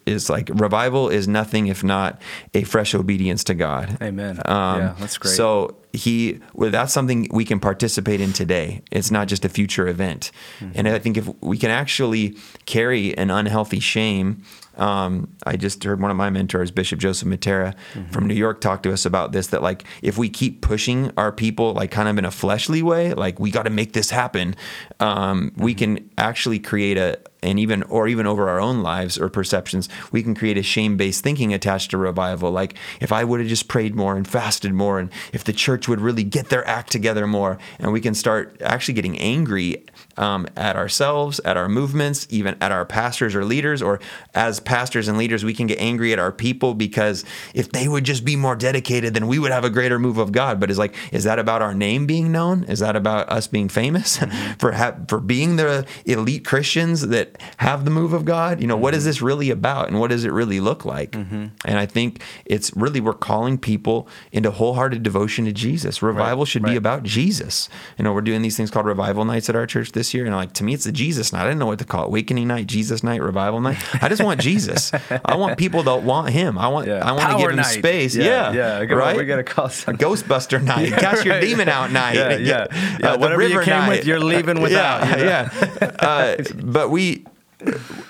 is 0.05 0.29
like 0.29 0.49
revival 0.53 1.09
is 1.09 1.27
nothing 1.27 1.67
if 1.67 1.83
not 1.83 2.21
a 2.53 2.63
fresh 2.63 2.93
obedience 2.95 3.43
to 3.45 3.53
God. 3.53 3.97
Amen. 4.01 4.39
Um, 4.45 4.79
Yeah, 4.79 4.95
that's 4.99 5.17
great. 5.17 5.33
So 5.35 5.77
he, 5.93 6.39
well, 6.53 6.71
that's 6.71 6.91
something 6.91 7.27
we 7.31 7.45
can 7.45 7.59
participate 7.59 8.19
in 8.19 8.33
today. 8.33 8.81
It's 8.91 9.11
not 9.11 9.27
just 9.27 9.45
a 9.45 9.49
future 9.49 9.87
event. 9.87 10.31
Mm-hmm. 10.59 10.71
And 10.75 10.87
I 10.87 10.99
think 10.99 11.17
if 11.17 11.29
we 11.41 11.57
can 11.57 11.69
actually 11.69 12.35
carry 12.65 13.15
an 13.17 13.29
unhealthy 13.29 13.79
shame, 13.79 14.43
um, 14.75 15.29
I 15.45 15.55
just 15.55 15.83
heard 15.83 16.01
one 16.01 16.09
of 16.09 16.17
my 16.17 16.31
mentors, 16.31 16.71
Bishop 16.71 16.97
Joseph 16.99 17.27
Mattera 17.27 17.75
Mm-hmm. 17.93 18.09
from 18.11 18.25
New 18.27 18.33
York, 18.33 18.59
talk 18.59 18.81
to 18.83 18.91
us 18.91 19.05
about 19.05 19.31
this. 19.31 19.47
That 19.47 19.61
like 19.61 19.83
if 20.01 20.17
we 20.17 20.29
keep 20.29 20.61
pushing 20.61 21.11
our 21.15 21.31
people, 21.31 21.73
like 21.73 21.91
kind 21.91 22.09
of 22.09 22.17
in 22.17 22.25
a 22.25 22.31
fleshly 22.31 22.81
way, 22.81 23.13
like 23.13 23.39
we 23.39 23.51
got 23.51 23.63
to 23.63 23.69
make 23.69 23.93
this 23.93 24.09
happen, 24.09 24.55
um, 24.99 25.51
we 25.55 25.73
Mm-hmm. 25.75 25.95
can 25.95 26.09
actually 26.17 26.57
create 26.59 26.97
a 26.97 27.19
and 27.43 27.59
even 27.59 27.83
or 27.83 28.07
even 28.07 28.25
over 28.25 28.49
our 28.49 28.59
own 28.59 28.81
lives 28.81 29.17
or 29.17 29.29
perceptions, 29.29 29.89
we 30.11 30.23
can 30.23 30.33
create 30.33 30.57
a 30.57 30.63
shame-based 30.63 31.23
thinking 31.23 31.53
attached 31.53 31.91
to 31.91 31.97
revival. 31.97 32.51
Like 32.51 32.75
if 32.99 33.11
I 33.11 33.23
would 33.23 33.39
have 33.39 33.49
just 33.49 33.67
prayed 33.67 33.95
more 33.95 34.15
and 34.15 34.27
fasted 34.27 34.73
more, 34.73 34.99
and 34.99 35.09
if 35.31 35.43
the 35.43 35.53
church 35.53 35.87
would 35.87 36.01
really 36.01 36.23
get 36.23 36.49
their 36.49 36.67
act 36.67 36.91
together 36.91 37.27
more, 37.27 37.57
and 37.79 37.91
we 37.91 38.01
can 38.01 38.15
start 38.15 38.59
actually 38.61 38.95
getting 38.95 39.17
angry 39.19 39.85
um, 40.17 40.47
at 40.55 40.75
ourselves, 40.75 41.39
at 41.45 41.57
our 41.57 41.67
movements, 41.67 42.27
even 42.29 42.55
at 42.61 42.71
our 42.71 42.85
pastors 42.85 43.35
or 43.35 43.43
leaders, 43.45 43.81
or 43.81 43.99
as 44.33 44.59
pastors 44.59 45.07
and 45.07 45.17
leaders, 45.17 45.43
we 45.43 45.53
can 45.53 45.67
get 45.67 45.79
angry 45.79 46.13
at 46.13 46.19
our 46.19 46.31
people 46.31 46.73
because 46.73 47.25
if 47.53 47.71
they 47.71 47.87
would 47.87 48.03
just 48.03 48.23
be 48.23 48.35
more 48.35 48.55
dedicated, 48.55 49.13
then 49.13 49.27
we 49.27 49.39
would 49.39 49.51
have 49.51 49.63
a 49.63 49.69
greater 49.69 49.99
move 49.99 50.17
of 50.17 50.31
God. 50.31 50.59
But 50.59 50.69
it's 50.69 50.79
like, 50.79 50.95
is 51.11 51.23
that 51.23 51.39
about 51.39 51.61
our 51.61 51.73
name 51.73 52.05
being 52.05 52.31
known? 52.31 52.63
Is 52.65 52.79
that 52.79 52.95
about 52.95 53.29
us 53.29 53.47
being 53.47 53.69
famous 53.69 54.17
for 54.59 54.71
ha- 54.73 54.95
for 55.07 55.19
being 55.19 55.55
the 55.55 55.85
elite 56.05 56.45
Christians 56.45 57.07
that 57.07 57.32
have 57.57 57.85
the 57.85 57.91
move 57.91 58.13
of 58.13 58.25
God? 58.25 58.61
You 58.61 58.67
know, 58.67 58.77
what 58.77 58.93
is 58.93 59.01
mm-hmm. 59.01 59.09
this 59.09 59.21
really 59.21 59.49
about, 59.49 59.87
and 59.87 59.99
what 59.99 60.09
does 60.09 60.25
it 60.25 60.31
really 60.31 60.59
look 60.59 60.85
like? 60.85 61.11
Mm-hmm. 61.11 61.47
And 61.65 61.79
I 61.79 61.85
think 61.85 62.21
it's 62.45 62.75
really 62.75 63.01
we're 63.01 63.13
calling 63.13 63.57
people 63.57 64.07
into 64.31 64.51
wholehearted 64.51 65.03
devotion 65.03 65.45
to 65.45 65.51
Jesus. 65.51 66.01
Revival 66.01 66.45
should 66.45 66.63
be 66.63 66.75
about 66.75 67.03
Jesus. 67.03 67.69
You 67.97 68.03
know, 68.03 68.13
we're 68.13 68.21
doing 68.21 68.41
these 68.41 68.57
things 68.57 68.71
called 68.71 68.85
revival 68.85 69.25
nights 69.25 69.49
at 69.49 69.55
our 69.55 69.65
church 69.65 69.91
this 69.91 70.13
year, 70.13 70.25
and 70.25 70.35
like 70.35 70.53
to 70.53 70.63
me, 70.63 70.73
it's 70.73 70.85
the 70.85 70.91
Jesus 70.91 71.33
night. 71.33 71.41
I 71.41 71.45
didn't 71.45 71.59
know 71.59 71.67
what 71.67 71.79
to 71.79 71.85
call 71.85 72.03
it: 72.03 72.07
awakening 72.07 72.47
night, 72.47 72.67
Jesus 72.67 73.03
night, 73.03 73.21
revival 73.21 73.61
night. 73.61 73.77
I 74.01 74.09
just 74.09 74.23
want 74.23 74.41
Jesus. 74.41 74.91
I 75.25 75.35
want 75.35 75.57
people 75.57 75.83
that 75.83 76.03
want 76.03 76.29
Him. 76.29 76.57
I 76.57 76.67
want. 76.67 76.87
Yeah. 76.87 77.05
I 77.05 77.11
want 77.11 77.21
to 77.21 77.27
Power 77.27 77.39
give 77.39 77.49
Him 77.51 77.55
night. 77.57 77.63
space. 77.63 78.15
Yeah, 78.15 78.51
Yeah, 78.51 78.81
yeah. 78.81 78.93
Right. 78.93 79.17
we 79.17 79.25
gotta 79.25 79.43
call 79.43 79.65
a 79.65 79.69
Ghostbuster 79.69 80.61
night, 80.63 80.91
cast 80.93 81.25
your 81.25 81.39
demon 81.39 81.69
out 81.69 81.91
night. 81.91 82.15
Yeah, 82.15 82.37
yeah. 82.37 82.55
Uh, 82.63 82.67
yeah, 82.99 83.11
the 83.13 83.19
whatever 83.19 83.43
you 83.43 83.61
came 83.61 83.87
with, 83.87 83.97
night. 83.99 84.05
you're 84.05 84.19
leaving 84.19 84.57
uh, 84.57 84.61
without, 84.61 85.01
Yeah, 85.01 85.17
you 85.17 85.23
know? 85.23 85.69
yeah. 85.81 85.87
Uh, 85.99 86.43
but 86.63 86.89
we. 86.89 87.22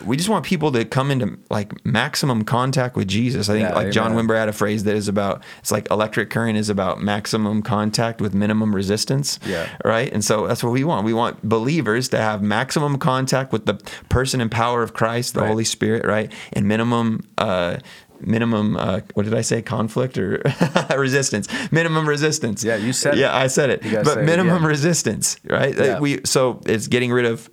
We 0.05 0.17
just 0.17 0.29
want 0.29 0.45
people 0.45 0.71
to 0.73 0.83
come 0.85 1.11
into 1.11 1.37
like 1.49 1.85
maximum 1.85 2.43
contact 2.43 2.95
with 2.95 3.07
Jesus. 3.07 3.49
I 3.49 3.53
think 3.53 3.69
Yeah, 3.69 3.75
like 3.75 3.91
John. 3.91 4.13
Wimber 4.15 4.35
had 4.37 4.49
a 4.49 4.53
phrase 4.53 4.83
that 4.83 4.95
is 4.95 5.07
about 5.07 5.43
it's 5.59 5.71
like 5.71 5.89
electric 5.91 6.29
current 6.29 6.57
is 6.57 6.69
about 6.69 7.01
maximum 7.01 7.61
contact 7.61 8.19
with 8.21 8.33
minimum 8.33 8.75
resistance. 8.75 9.39
Yeah. 9.45 9.69
Right. 9.85 10.11
And 10.11 10.23
so 10.23 10.47
that's 10.47 10.63
what 10.63 10.71
we 10.73 10.83
want. 10.83 11.05
We 11.05 11.13
want 11.13 11.41
believers 11.47 12.09
to 12.09 12.17
have 12.17 12.41
maximum 12.41 12.97
contact 12.97 13.51
with 13.53 13.65
the 13.65 13.75
person 14.09 14.41
and 14.41 14.51
power 14.51 14.83
of 14.83 14.93
Christ, 14.93 15.33
the 15.35 15.41
Right. 15.41 15.47
Holy 15.49 15.63
Spirit, 15.65 16.05
right? 16.05 16.31
And 16.53 16.67
minimum 16.67 17.21
uh 17.37 17.77
minimum 18.25 18.77
uh 18.77 19.01
what 19.15 19.23
did 19.23 19.33
I 19.33 19.41
say? 19.41 19.61
Conflict 19.61 20.17
or 20.17 20.41
resistance. 20.97 21.47
Minimum 21.71 22.07
resistance. 22.07 22.63
Yeah, 22.63 22.75
you 22.77 22.93
said 22.93 23.15
it. 23.15 23.19
Yeah, 23.19 23.35
I 23.35 23.47
said 23.47 23.69
it. 23.69 23.81
But 23.83 24.05
say 24.05 24.21
it 24.21 24.25
minimum 24.25 24.65
resistance, 24.65 25.37
right? 25.49 25.75
Like, 25.75 25.85
Yeah. 25.87 25.99
We 25.99 26.21
so 26.25 26.61
it's 26.65 26.87
getting 26.87 27.11
rid 27.11 27.25
of 27.25 27.49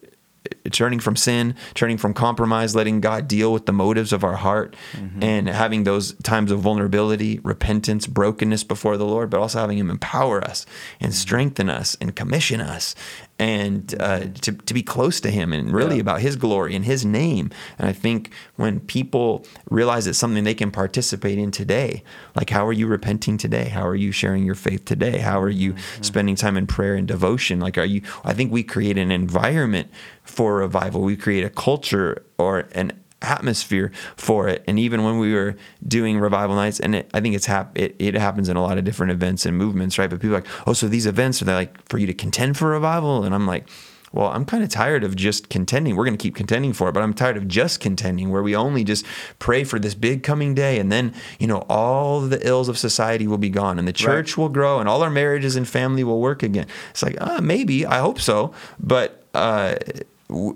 turning 0.72 1.00
from 1.00 1.16
sin, 1.16 1.54
turning 1.74 1.98
from 1.98 2.14
compromise, 2.14 2.74
letting 2.74 3.00
God 3.00 3.28
deal 3.28 3.52
with 3.52 3.66
the 3.66 3.72
motives 3.72 4.12
of 4.12 4.24
our 4.24 4.36
heart, 4.36 4.74
Mm-hmm. 4.92 5.22
and 5.22 5.48
having 5.48 5.84
those 5.84 6.14
times 6.22 6.50
of 6.50 6.60
vulnerability, 6.60 7.38
repentance, 7.42 8.06
brokenness 8.06 8.64
before 8.64 8.96
the 8.96 9.04
Lord, 9.06 9.30
but 9.30 9.40
also 9.40 9.58
having 9.58 9.78
Him 9.78 9.90
empower 9.90 10.42
us 10.42 10.64
and 11.00 11.12
Mm-hmm. 11.12 11.16
strengthen 11.20 11.70
us 11.70 11.96
and 12.00 12.14
commission 12.16 12.60
us 12.60 12.94
and 13.40 13.94
uh, 13.98 14.20
to, 14.42 14.52
to 14.52 14.74
be 14.74 14.82
close 14.82 15.18
to 15.22 15.30
Him 15.30 15.52
and 15.52 15.72
really 15.72 15.96
Yeah. 15.96 16.02
about 16.02 16.20
His 16.20 16.36
glory 16.36 16.76
and 16.76 16.84
His 16.84 17.04
name. 17.04 17.50
And 17.78 17.88
I 17.88 17.92
think 17.92 18.30
when 18.56 18.80
people 18.80 19.44
realize 19.70 20.06
it's 20.06 20.18
something 20.18 20.44
they 20.44 20.54
can 20.54 20.70
participate 20.70 21.38
in 21.38 21.50
today, 21.50 22.04
like 22.36 22.50
how 22.50 22.66
are 22.66 22.72
you 22.72 22.86
repenting 22.86 23.38
today? 23.38 23.70
How 23.70 23.86
are 23.86 23.96
you 23.96 24.12
sharing 24.12 24.44
your 24.44 24.54
faith 24.54 24.84
today? 24.84 25.18
How 25.18 25.40
are 25.40 25.48
you 25.48 25.72
Mm-hmm. 25.72 26.02
spending 26.02 26.36
time 26.36 26.56
in 26.58 26.66
prayer 26.66 26.94
and 26.94 27.08
devotion? 27.08 27.60
Like, 27.60 27.78
are 27.78 27.84
you? 27.84 28.02
I 28.24 28.34
think 28.34 28.52
we 28.52 28.62
create 28.62 28.98
an 28.98 29.10
environment 29.10 29.88
for 30.22 30.56
revival. 30.56 31.00
We 31.00 31.16
create 31.16 31.44
a 31.44 31.50
culture 31.50 32.22
or 32.38 32.68
an 32.72 32.92
atmosphere 33.22 33.92
for 34.16 34.48
it. 34.48 34.64
And 34.66 34.78
even 34.78 35.04
when 35.04 35.18
we 35.18 35.34
were 35.34 35.56
doing 35.86 36.18
revival 36.18 36.56
nights, 36.56 36.80
and 36.80 36.94
it, 36.94 37.10
I 37.14 37.20
think 37.20 37.34
it's 37.34 37.46
hap- 37.46 37.76
it, 37.76 37.96
it 37.98 38.14
happens 38.14 38.48
in 38.48 38.56
a 38.56 38.62
lot 38.62 38.78
of 38.78 38.84
different 38.84 39.12
events 39.12 39.46
and 39.46 39.56
movements, 39.56 39.98
right? 39.98 40.08
But 40.08 40.20
people 40.20 40.36
are 40.36 40.40
like, 40.40 40.68
oh, 40.68 40.72
so 40.72 40.88
these 40.88 41.06
events 41.06 41.42
are 41.42 41.44
they 41.44 41.54
like 41.54 41.88
for 41.88 41.98
you 41.98 42.06
to 42.06 42.14
contend 42.14 42.56
for 42.56 42.68
revival? 42.68 43.24
And 43.24 43.34
I'm 43.34 43.46
like, 43.46 43.68
well, 44.12 44.28
I'm 44.28 44.44
kind 44.44 44.64
of 44.64 44.68
tired 44.68 45.04
of 45.04 45.14
just 45.14 45.50
contending. 45.50 45.94
We're 45.94 46.04
going 46.04 46.16
to 46.16 46.22
keep 46.22 46.34
contending 46.34 46.72
for 46.72 46.88
it, 46.88 46.92
but 46.92 47.02
I'm 47.02 47.14
tired 47.14 47.36
of 47.36 47.46
just 47.46 47.78
contending 47.78 48.30
where 48.30 48.42
we 48.42 48.56
only 48.56 48.82
just 48.82 49.06
pray 49.38 49.62
for 49.62 49.78
this 49.78 49.94
big 49.94 50.24
coming 50.24 50.52
day 50.54 50.80
and 50.80 50.90
then, 50.90 51.14
you 51.38 51.46
know, 51.46 51.64
all 51.68 52.20
the 52.20 52.44
ills 52.46 52.68
of 52.68 52.76
society 52.76 53.28
will 53.28 53.38
be 53.38 53.50
gone 53.50 53.78
and 53.78 53.86
the 53.86 53.92
church 53.92 54.36
will 54.36 54.48
grow 54.48 54.80
and 54.80 54.88
all 54.88 55.02
our 55.02 55.10
marriages 55.10 55.54
and 55.54 55.68
family 55.68 56.02
will 56.02 56.20
work 56.20 56.42
again. 56.42 56.66
It's 56.90 57.04
like, 57.04 57.20
uh, 57.20 57.40
maybe, 57.40 57.86
I 57.86 57.98
hope 57.98 58.20
so. 58.20 58.52
But, 58.80 59.24
uh, 59.32 59.76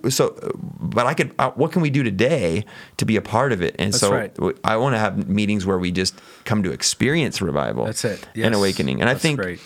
so, 0.08 0.36
but 0.80 1.06
I 1.06 1.14
could, 1.14 1.34
uh, 1.38 1.50
what 1.52 1.72
can 1.72 1.82
we 1.82 1.90
do 1.90 2.02
today 2.02 2.64
to 2.96 3.04
be 3.04 3.16
a 3.16 3.22
part 3.22 3.52
of 3.52 3.62
it? 3.62 3.74
And 3.78 3.92
That's 3.92 4.00
so 4.00 4.12
right. 4.12 4.36
I 4.62 4.76
want 4.76 4.94
to 4.94 4.98
have 4.98 5.28
meetings 5.28 5.66
where 5.66 5.78
we 5.78 5.90
just 5.90 6.14
come 6.44 6.62
to 6.62 6.72
experience 6.72 7.42
revival 7.42 7.84
That's 7.86 8.04
it. 8.04 8.26
and 8.36 8.54
awakening. 8.54 9.00
And 9.00 9.10
I 9.10 9.14
think, 9.14 9.40
great. 9.40 9.60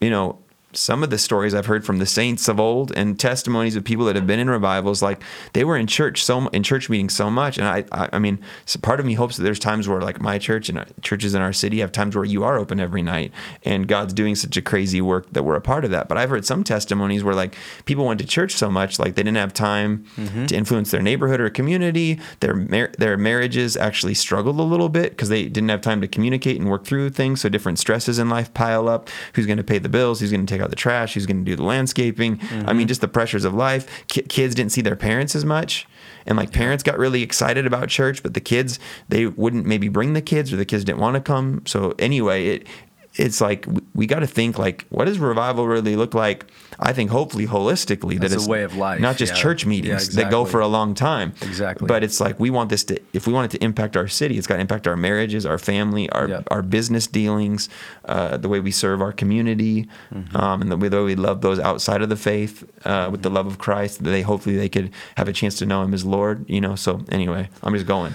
you 0.00 0.10
know, 0.10 0.38
some 0.76 1.02
of 1.02 1.10
the 1.10 1.18
stories 1.18 1.54
I've 1.54 1.66
heard 1.66 1.84
from 1.84 1.98
the 1.98 2.06
saints 2.06 2.48
of 2.48 2.60
old 2.60 2.92
and 2.96 3.18
testimonies 3.18 3.76
of 3.76 3.84
people 3.84 4.04
that 4.06 4.16
have 4.16 4.26
been 4.26 4.38
in 4.38 4.50
revivals, 4.50 5.02
like 5.02 5.22
they 5.52 5.64
were 5.64 5.76
in 5.76 5.86
church 5.86 6.24
so 6.24 6.48
in 6.48 6.62
church 6.62 6.90
meetings 6.90 7.14
so 7.14 7.30
much, 7.30 7.58
and 7.58 7.66
I, 7.66 7.84
I, 7.92 8.08
I 8.14 8.18
mean, 8.18 8.38
so 8.66 8.78
part 8.80 9.00
of 9.00 9.06
me 9.06 9.14
hopes 9.14 9.36
that 9.36 9.42
there's 9.42 9.58
times 9.58 9.88
where 9.88 10.00
like 10.00 10.20
my 10.20 10.38
church 10.38 10.68
and 10.68 10.78
uh, 10.78 10.84
churches 11.02 11.34
in 11.34 11.42
our 11.42 11.52
city 11.52 11.78
have 11.80 11.92
times 11.92 12.16
where 12.16 12.24
you 12.24 12.44
are 12.44 12.58
open 12.58 12.80
every 12.80 13.02
night, 13.02 13.32
and 13.64 13.86
God's 13.88 14.12
doing 14.12 14.34
such 14.34 14.56
a 14.56 14.62
crazy 14.62 15.00
work 15.00 15.32
that 15.32 15.42
we're 15.42 15.56
a 15.56 15.60
part 15.60 15.84
of 15.84 15.90
that. 15.90 16.08
But 16.08 16.18
I've 16.18 16.30
heard 16.30 16.44
some 16.44 16.64
testimonies 16.64 17.22
where 17.22 17.34
like 17.34 17.56
people 17.84 18.04
went 18.04 18.20
to 18.20 18.26
church 18.26 18.52
so 18.52 18.70
much, 18.70 18.98
like 18.98 19.14
they 19.14 19.22
didn't 19.22 19.36
have 19.36 19.52
time 19.54 20.04
to 20.46 20.56
influence 20.56 20.90
their 20.90 21.02
neighborhood 21.02 21.40
or 21.40 21.50
community. 21.50 22.20
Their 22.40 22.54
mar- 22.54 22.92
their 22.98 23.16
marriages 23.16 23.76
actually 23.76 24.14
struggled 24.14 24.58
a 24.58 24.62
little 24.62 24.88
bit 24.88 25.10
because 25.10 25.28
they 25.28 25.44
didn't 25.44 25.68
have 25.68 25.80
time 25.80 26.00
to 26.00 26.08
communicate 26.08 26.60
and 26.60 26.68
work 26.68 26.84
through 26.84 27.10
things. 27.10 27.40
So 27.42 27.48
different 27.48 27.78
stresses 27.78 28.18
in 28.18 28.28
life 28.28 28.52
pile 28.54 28.88
up. 28.88 29.08
Who's 29.34 29.46
going 29.46 29.58
to 29.58 29.64
pay 29.64 29.78
the 29.78 29.88
bills? 29.88 30.20
Who's 30.20 30.30
going 30.30 30.44
to 30.44 30.52
take 30.52 30.63
out 30.64 30.70
the 30.70 30.76
trash? 30.76 31.14
Who's 31.14 31.26
going 31.26 31.44
to 31.44 31.50
do 31.50 31.56
the 31.56 31.62
landscaping? 31.62 32.40
I 32.40 32.54
mean, 32.54 32.64
mm-hmm. 32.64 32.86
just 32.86 33.00
the 33.00 33.08
pressures 33.08 33.44
of 33.44 33.54
life. 33.54 33.86
Ki- 34.08 34.22
kids 34.22 34.54
didn't 34.54 34.72
see 34.72 34.80
their 34.80 34.96
parents 34.96 35.34
as 35.36 35.44
much. 35.44 35.86
And 36.26 36.36
like 36.36 36.52
parents 36.52 36.82
got 36.82 36.98
really 36.98 37.22
excited 37.22 37.66
about 37.66 37.88
church, 37.88 38.22
but 38.22 38.34
the 38.34 38.40
kids, 38.40 38.78
they 39.08 39.26
wouldn't 39.26 39.66
maybe 39.66 39.88
bring 39.88 40.14
the 40.14 40.22
kids 40.22 40.52
or 40.52 40.56
the 40.56 40.64
kids 40.64 40.84
didn't 40.84 41.00
want 41.00 41.14
to 41.14 41.20
come. 41.20 41.62
So 41.66 41.94
anyway, 41.98 42.46
it, 42.46 42.66
it's 43.16 43.40
like 43.40 43.66
we, 43.94 44.06
got 44.06 44.20
to 44.20 44.26
think 44.26 44.58
like, 44.58 44.86
what 44.88 45.04
does 45.04 45.18
revival 45.20 45.66
really 45.68 45.94
look 45.96 46.14
like? 46.14 46.46
I 46.80 46.92
think 46.92 47.10
hopefully 47.10 47.46
holistically 47.46 48.18
that 48.18 48.32
it's 48.32 48.46
a 48.46 48.50
way 48.50 48.64
of 48.64 48.74
life, 48.76 49.00
not 49.00 49.16
just 49.16 49.34
yeah. 49.34 49.40
church 49.40 49.62
Yeah, 49.64 49.68
meetings 49.70 50.14
that 50.16 50.30
go 50.32 50.44
for 50.44 50.60
a 50.60 50.66
long 50.66 50.94
time. 50.94 51.32
Exactly. 51.42 51.86
But 51.86 52.02
it's 52.02 52.20
like 52.20 52.40
we 52.40 52.50
want 52.50 52.70
this 52.70 52.82
to, 52.84 53.00
if 53.12 53.28
we 53.28 53.32
want 53.32 53.54
it 53.54 53.56
to 53.58 53.64
impact 53.64 53.96
our 53.96 54.08
city, 54.08 54.36
it's 54.36 54.48
got 54.48 54.56
to 54.56 54.60
impact 54.60 54.88
our 54.88 54.96
marriages, 54.96 55.46
our 55.46 55.58
family, 55.58 56.10
our 56.10 56.28
Yep. 56.28 56.48
our 56.50 56.62
business 56.62 57.06
dealings, 57.06 57.68
uh, 58.06 58.36
the 58.36 58.48
way 58.48 58.58
we 58.58 58.72
serve 58.72 59.00
our 59.00 59.12
community, 59.12 59.86
Mm-hmm. 60.12 60.36
um, 60.36 60.60
and 60.62 60.72
the 60.72 60.76
way 60.76 60.88
that 60.88 61.02
we 61.04 61.14
love 61.14 61.40
those 61.40 61.60
outside 61.60 62.02
of 62.02 62.08
the 62.08 62.16
faith 62.16 62.64
uh, 62.84 63.08
with 63.12 63.22
the 63.22 63.28
Mm-hmm. 63.28 63.36
love 63.36 63.46
of 63.46 63.58
Christ. 63.58 64.02
They 64.02 64.22
hopefully 64.22 64.56
they 64.56 64.68
could 64.68 64.90
have 65.16 65.28
a 65.28 65.32
chance 65.32 65.56
to 65.58 65.66
know 65.66 65.82
Him 65.84 65.94
as 65.94 66.04
Lord. 66.04 66.44
You 66.50 66.60
know. 66.60 66.74
So 66.74 67.04
anyway, 67.12 67.48
I'm 67.62 67.74
just 67.74 67.86
going. 67.86 68.14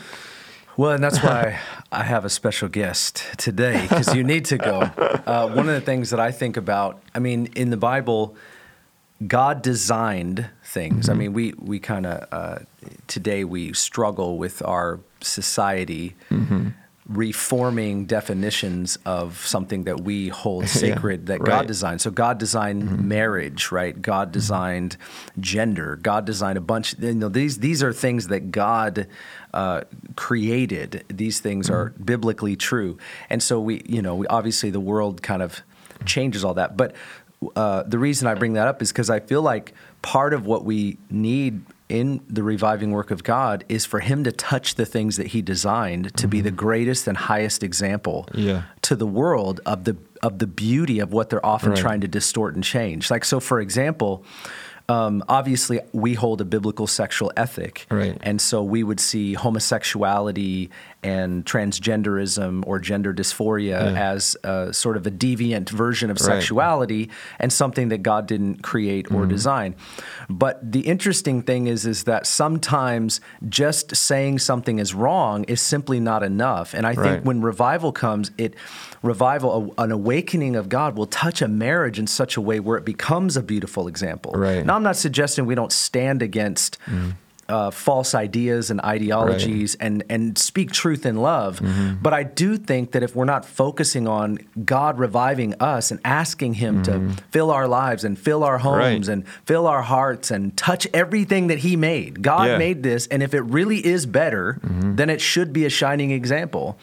Well, 0.76 0.92
and 0.92 1.04
that's 1.04 1.22
why 1.24 1.60
I 1.92 2.04
have 2.04 2.24
a 2.24 2.30
special 2.30 2.70
guest 2.70 3.24
today 3.38 3.82
because 3.82 4.14
you 4.16 4.24
need 4.24 4.46
to 4.46 4.58
go. 4.58 4.92
Uh, 5.30 5.48
one 5.48 5.70
of 5.70 5.76
the 5.76 5.82
things 5.82 6.10
that 6.10 6.20
I 6.20 6.32
think 6.32 6.58
about, 6.58 7.04
I 7.14 7.20
mean, 7.20 7.50
in 7.56 7.70
the 7.70 7.78
Bible, 7.78 8.36
God 9.28 9.62
designed 9.62 10.50
things. 10.64 11.08
I 11.08 11.14
mean, 11.14 11.34
we 11.34 11.54
we 11.60 11.78
kind 11.78 12.08
of 12.08 12.28
uh, 12.32 12.60
today 13.06 13.44
we 13.44 13.74
struggle 13.74 14.40
with 14.40 14.66
our 14.66 15.00
society 15.22 16.16
reforming 17.10 18.06
definitions 18.06 18.98
of 19.04 19.46
something 19.46 19.84
that 19.86 20.02
we 20.02 20.30
hold 20.30 20.68
sacred 20.68 21.26
that 21.26 21.44
God 21.44 21.68
designed. 21.68 22.02
So 22.02 22.12
God 22.12 22.38
designed 22.38 23.04
marriage, 23.08 23.72
right? 23.72 24.00
God 24.00 24.32
designed 24.32 24.96
gender. 25.40 25.96
God 25.96 26.26
designed 26.26 26.58
a 26.58 26.62
bunch. 26.62 26.96
You 27.00 27.14
know, 27.16 27.30
these 27.30 27.58
these 27.60 27.82
are 27.84 27.92
things 27.92 28.28
that 28.28 28.52
God 28.52 29.08
uh, 29.54 29.82
created. 30.16 31.04
These 31.10 31.40
things 31.40 31.70
are 31.70 31.90
biblically 32.04 32.56
true, 32.56 32.98
and 33.30 33.42
so 33.42 33.60
we, 33.60 33.82
you 33.86 34.02
know, 34.02 34.16
we 34.16 34.28
obviously 34.28 34.70
the 34.70 34.80
world 34.80 35.22
kind 35.22 35.42
of 35.42 35.62
changes 36.06 36.46
all 36.46 36.54
that. 36.54 36.78
But 36.78 36.96
uh, 37.56 37.84
the 37.84 37.98
reason 37.98 38.28
I 38.28 38.36
bring 38.36 38.54
that 38.54 38.68
up 38.68 38.82
is 38.82 38.92
because 38.92 39.10
I 39.10 39.20
feel 39.20 39.42
like 39.42 39.74
part 40.02 40.34
of 40.34 40.46
what 40.46 40.64
we 40.64 40.98
need 41.10 41.62
in 41.90 42.22
the 42.30 42.44
reviving 42.44 42.92
work 42.92 43.10
of 43.10 43.24
God 43.24 43.66
is 43.68 43.84
for 43.86 44.00
Him 44.00 44.24
to 44.24 44.32
touch 44.32 44.76
the 44.76 44.86
things 44.86 45.18
that 45.18 45.28
He 45.28 45.42
designed 45.42 46.16
to 46.18 46.28
be 46.28 46.40
the 46.40 46.50
mm-hmm. 46.50 46.56
greatest 46.58 47.08
and 47.08 47.18
highest 47.18 47.64
example 47.64 48.28
Yeah. 48.34 48.64
to 48.84 48.96
the 48.96 49.08
world 49.08 49.60
of 49.66 49.84
the 49.84 49.98
of 50.22 50.40
the 50.40 50.48
beauty 50.48 51.00
of 51.00 51.12
what 51.14 51.30
they're 51.30 51.46
often 51.46 51.72
Right. 51.72 51.80
trying 51.80 52.02
to 52.02 52.08
distort 52.08 52.54
and 52.54 52.64
change. 52.64 53.10
Like 53.10 53.26
so, 53.26 53.40
for 53.40 53.60
example. 53.60 54.24
Um, 54.90 55.24
obviously, 55.30 55.80
we 55.94 56.16
hold 56.16 56.42
a 56.42 56.46
biblical 56.46 56.88
sexual 56.88 57.32
ethic, 57.38 57.86
Right. 57.92 58.18
and 58.22 58.42
so 58.42 58.64
we 58.64 58.84
would 58.84 59.00
see 59.00 59.34
homosexuality 59.36 60.70
and 61.02 61.46
transgenderism 61.46 62.64
or 62.68 62.78
gender 62.80 63.14
dysphoria 63.14 63.94
Yeah. 63.94 64.12
as 64.14 64.36
uh, 64.44 64.72
sort 64.74 64.98
of 64.98 65.08
a 65.08 65.12
deviant 65.12 65.70
version 65.70 66.10
of 66.10 66.18
Right. 66.20 66.22
Mm-hmm. 66.30 66.40
sexuality 66.40 67.10
and 67.40 67.54
something 67.54 67.88
that 67.90 68.00
God 68.04 68.28
didn't 68.28 68.64
create 68.64 69.10
or 69.12 69.26
design. 69.26 69.76
But 70.30 70.60
the 70.72 70.82
interesting 70.82 71.42
thing 71.44 71.68
is, 71.68 71.86
is 71.86 72.04
that 72.04 72.28
sometimes 72.28 73.22
just 73.48 73.96
saying 73.96 74.40
something 74.40 74.80
is 74.80 74.94
wrong 74.94 75.44
is 75.46 75.62
simply 75.62 76.00
not 76.00 76.22
enough. 76.24 76.74
And 76.74 76.86
I 76.86 76.96
think 76.96 77.06
Right. 77.06 77.26
when 77.26 77.42
revival 77.42 77.92
comes, 77.92 78.32
it 78.38 78.56
revival, 79.02 79.74
a- 79.78 79.84
an 79.84 79.92
awakening 79.94 80.58
of 80.58 80.68
God 80.68 80.98
will 80.98 81.06
touch 81.06 81.42
a 81.42 81.48
marriage 81.48 81.98
in 82.00 82.08
such 82.08 82.36
a 82.36 82.42
way 82.42 82.60
where 82.60 82.78
it 82.78 82.84
becomes 82.84 83.38
a 83.38 83.42
beautiful 83.42 83.88
example. 83.88 84.34
Right. 84.36 84.66
Now, 84.66 84.79
I'm 84.80 84.84
not 84.84 84.96
suggesting 84.96 85.46
we 85.46 85.56
don't 85.56 85.72
stand 85.74 86.22
against. 86.22 86.78
Uh, 87.48 87.72
false 87.72 88.14
ideas 88.14 88.70
and 88.70 88.80
ideologies 88.82 89.74
and, 89.80 90.04
and 90.08 90.38
speak 90.38 90.72
truth 90.72 91.04
in 91.04 91.16
love. 91.16 91.60
Mm-hmm. 91.60 91.96
But 92.00 92.14
I 92.14 92.22
do 92.22 92.58
think 92.58 92.92
that 92.92 93.02
if 93.02 93.16
we're 93.16 93.26
not 93.26 93.44
focusing 93.44 94.08
on 94.08 94.38
God 94.64 95.00
reviving 95.00 95.56
us 95.60 95.90
and 95.90 96.00
asking 96.06 96.54
Him 96.54 96.84
to 96.84 97.10
fill 97.32 97.50
our 97.50 97.68
lives 97.68 98.04
and 98.04 98.20
fill 98.20 98.44
our 98.44 98.60
homes 98.60 98.70
Mm-hmm. 98.70 99.10
Right. 99.10 99.10
and 99.10 99.28
fill 99.48 99.66
our 99.66 99.82
hearts 99.82 100.30
and 100.30 100.56
touch 100.56 100.86
everything 100.94 101.48
that 101.48 101.58
He 101.58 101.76
made, 101.76 102.22
God 102.22 102.44
Yeah. 102.44 102.50
Mm-hmm. 102.52 102.60
made 102.60 102.84
this. 102.84 103.08
And 103.08 103.24
if 103.24 103.34
it 103.34 103.42
really 103.42 103.84
is 103.84 104.06
better, 104.06 104.60
then 104.62 105.10
it 105.10 105.20
should 105.20 105.52
be 105.52 105.66
a 105.66 105.72
shining 105.72 106.12
example. 106.12 106.78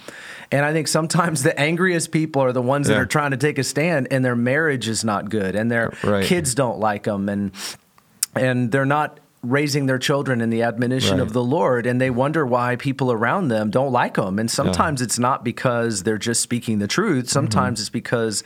And 0.51 0.65
I 0.67 0.73
think 0.73 0.89
sometimes 0.89 1.45
the 1.45 1.57
angriest 1.61 2.11
people 2.11 2.43
are 2.43 2.51
the 2.53 2.61
ones 2.61 2.89
that 2.89 2.97
are 2.97 3.07
trying 3.07 3.31
to 3.31 3.37
take 3.37 3.59
a 3.59 3.63
stand 3.63 4.09
and 4.11 4.25
their 4.25 4.35
marriage 4.35 4.89
is 4.89 5.05
not 5.05 5.31
good 5.31 5.55
and 5.55 5.71
their 5.71 5.93
Right. 6.03 6.25
kids 6.25 6.57
don't 6.57 6.81
like 6.81 7.05
them 7.05 7.29
and 7.29 7.53
and 8.37 8.73
they're 8.73 8.85
not 8.85 9.21
raising 9.43 9.87
their 9.87 9.99
children 9.99 10.41
in 10.41 10.51
the 10.51 10.63
admonition 10.63 11.21
of 11.21 11.33
the 11.33 11.43
Lord 11.43 11.87
and 11.87 12.01
they 12.01 12.11
wonder 12.11 12.45
why 12.45 12.75
people 12.77 13.13
around 13.13 13.49
them 13.49 13.71
don't 13.71 13.93
like 13.93 14.15
them 14.15 14.39
and 14.39 14.51
sometimes 14.51 15.01
it's 15.01 15.19
not 15.19 15.45
because 15.45 16.03
they're 16.03 16.19
just 16.19 16.41
speaking 16.41 16.79
the 16.79 16.89
truth. 16.89 17.29
Sometimes 17.29 17.79
mm-hmm. 17.79 17.83
it's 17.83 17.91
because 17.91 18.43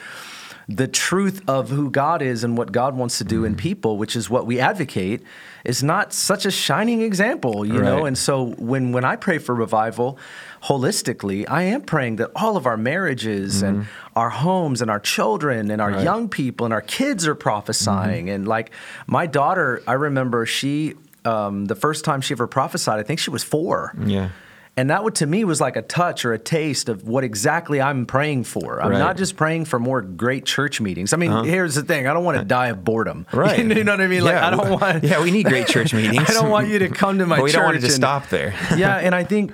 the 0.69 0.87
truth 0.87 1.43
of 1.49 1.71
who 1.71 1.91
God 1.91 2.23
is 2.23 2.45
and 2.45 2.57
what 2.57 2.71
God 2.71 2.97
wants 2.97 3.19
to 3.19 3.25
do 3.25 3.45
in 3.45 3.53
mm-hmm. 3.53 3.61
people 3.61 3.99
which 3.99 4.15
is 4.15 4.29
what 4.29 4.47
we 4.47 4.61
advocate 4.61 5.23
is 5.65 5.83
not 5.83 6.13
such 6.13 6.45
a 6.45 6.51
shining 6.51 7.01
example 7.01 7.65
you 7.65 7.81
know? 7.81 8.05
And 8.05 8.19
so 8.19 8.51
when 8.59 8.93
when 8.93 9.05
I 9.05 9.17
pray 9.17 9.39
for 9.39 9.55
revival 9.55 10.19
holistically 10.63 11.45
I 11.49 11.63
am 11.65 11.83
praying 11.83 12.17
that 12.17 12.31
all 12.37 12.57
of 12.57 12.67
our 12.67 12.77
marriages 12.77 13.63
and 13.63 13.79
mm-hmm. 13.83 14.19
our 14.19 14.31
homes 14.31 14.83
and 14.83 14.91
our 14.91 15.01
children 15.01 15.71
and 15.71 15.81
our 15.81 15.91
Right. 15.91 16.05
young 16.05 16.29
people 16.29 16.65
and 16.67 16.73
our 16.75 16.83
kids 16.83 17.27
are 17.27 17.35
prophesying 17.35 18.27
mm-hmm. 18.27 18.35
and 18.35 18.49
like 18.49 18.71
my 19.07 19.27
daughter 19.27 19.83
i 19.87 19.95
remember 19.95 20.47
she 20.47 20.95
um, 21.25 21.65
the 21.67 21.75
first 21.75 22.05
time 22.05 22.21
she 22.21 22.33
ever 22.35 22.47
prophesied 22.47 22.99
i 23.01 23.03
think 23.03 23.19
she 23.21 23.31
was 23.31 23.43
four 23.43 23.93
Yeah. 24.07 24.29
and 24.77 24.89
that 24.91 25.03
would 25.05 25.15
to 25.17 25.27
me 25.27 25.45
was 25.45 25.61
like 25.61 25.77
a 25.77 25.83
touch 25.83 26.25
or 26.25 26.33
a 26.33 26.39
taste 26.39 26.89
of 26.89 27.07
what 27.09 27.25
exactly 27.25 27.81
i'm 27.81 28.07
praying 28.07 28.45
for 28.45 28.81
i'm 28.83 28.91
Right. 28.93 28.99
not 28.99 29.17
just 29.17 29.37
praying 29.37 29.65
for 29.65 29.79
more 29.79 30.01
great 30.03 30.45
church 30.47 30.81
meetings 30.81 31.13
i 31.13 31.17
mean 31.17 31.31
uh-huh. 31.33 31.43
here's 31.43 31.75
the 31.75 31.83
thing 31.83 32.07
i 32.07 32.13
don't 32.15 32.25
want 32.25 32.37
to 32.37 32.43
uh, 32.43 32.45
die 32.45 32.69
of 32.69 32.85
boredom 32.85 33.27
Right. 33.33 33.59
you 33.59 33.85
know 33.85 33.93
what 33.93 34.01
i 34.01 34.07
mean 34.07 34.23
like 34.25 34.35
Yeah, 34.35 34.47
i 34.47 34.51
don't 34.51 34.81
want 34.81 35.05
yeah, 35.05 35.23
we 35.23 35.31
need 35.31 35.47
great 35.47 35.67
church 35.67 35.93
meetings. 35.93 36.19
i 36.31 36.33
don't 36.33 36.51
want 36.51 36.69
you 36.69 36.79
to 36.81 36.89
come 36.89 37.19
to 37.19 37.27
my 37.33 37.37
but 37.37 37.45
we 37.45 37.51
church 37.51 37.57
don't 37.57 37.65
want 37.65 37.77
it 37.79 37.81
to 37.81 37.87
and- 37.87 37.95
stop 37.95 38.29
there. 38.29 38.55
yeah, 38.77 38.97
and 38.97 39.15
I 39.15 39.25
think 39.25 39.53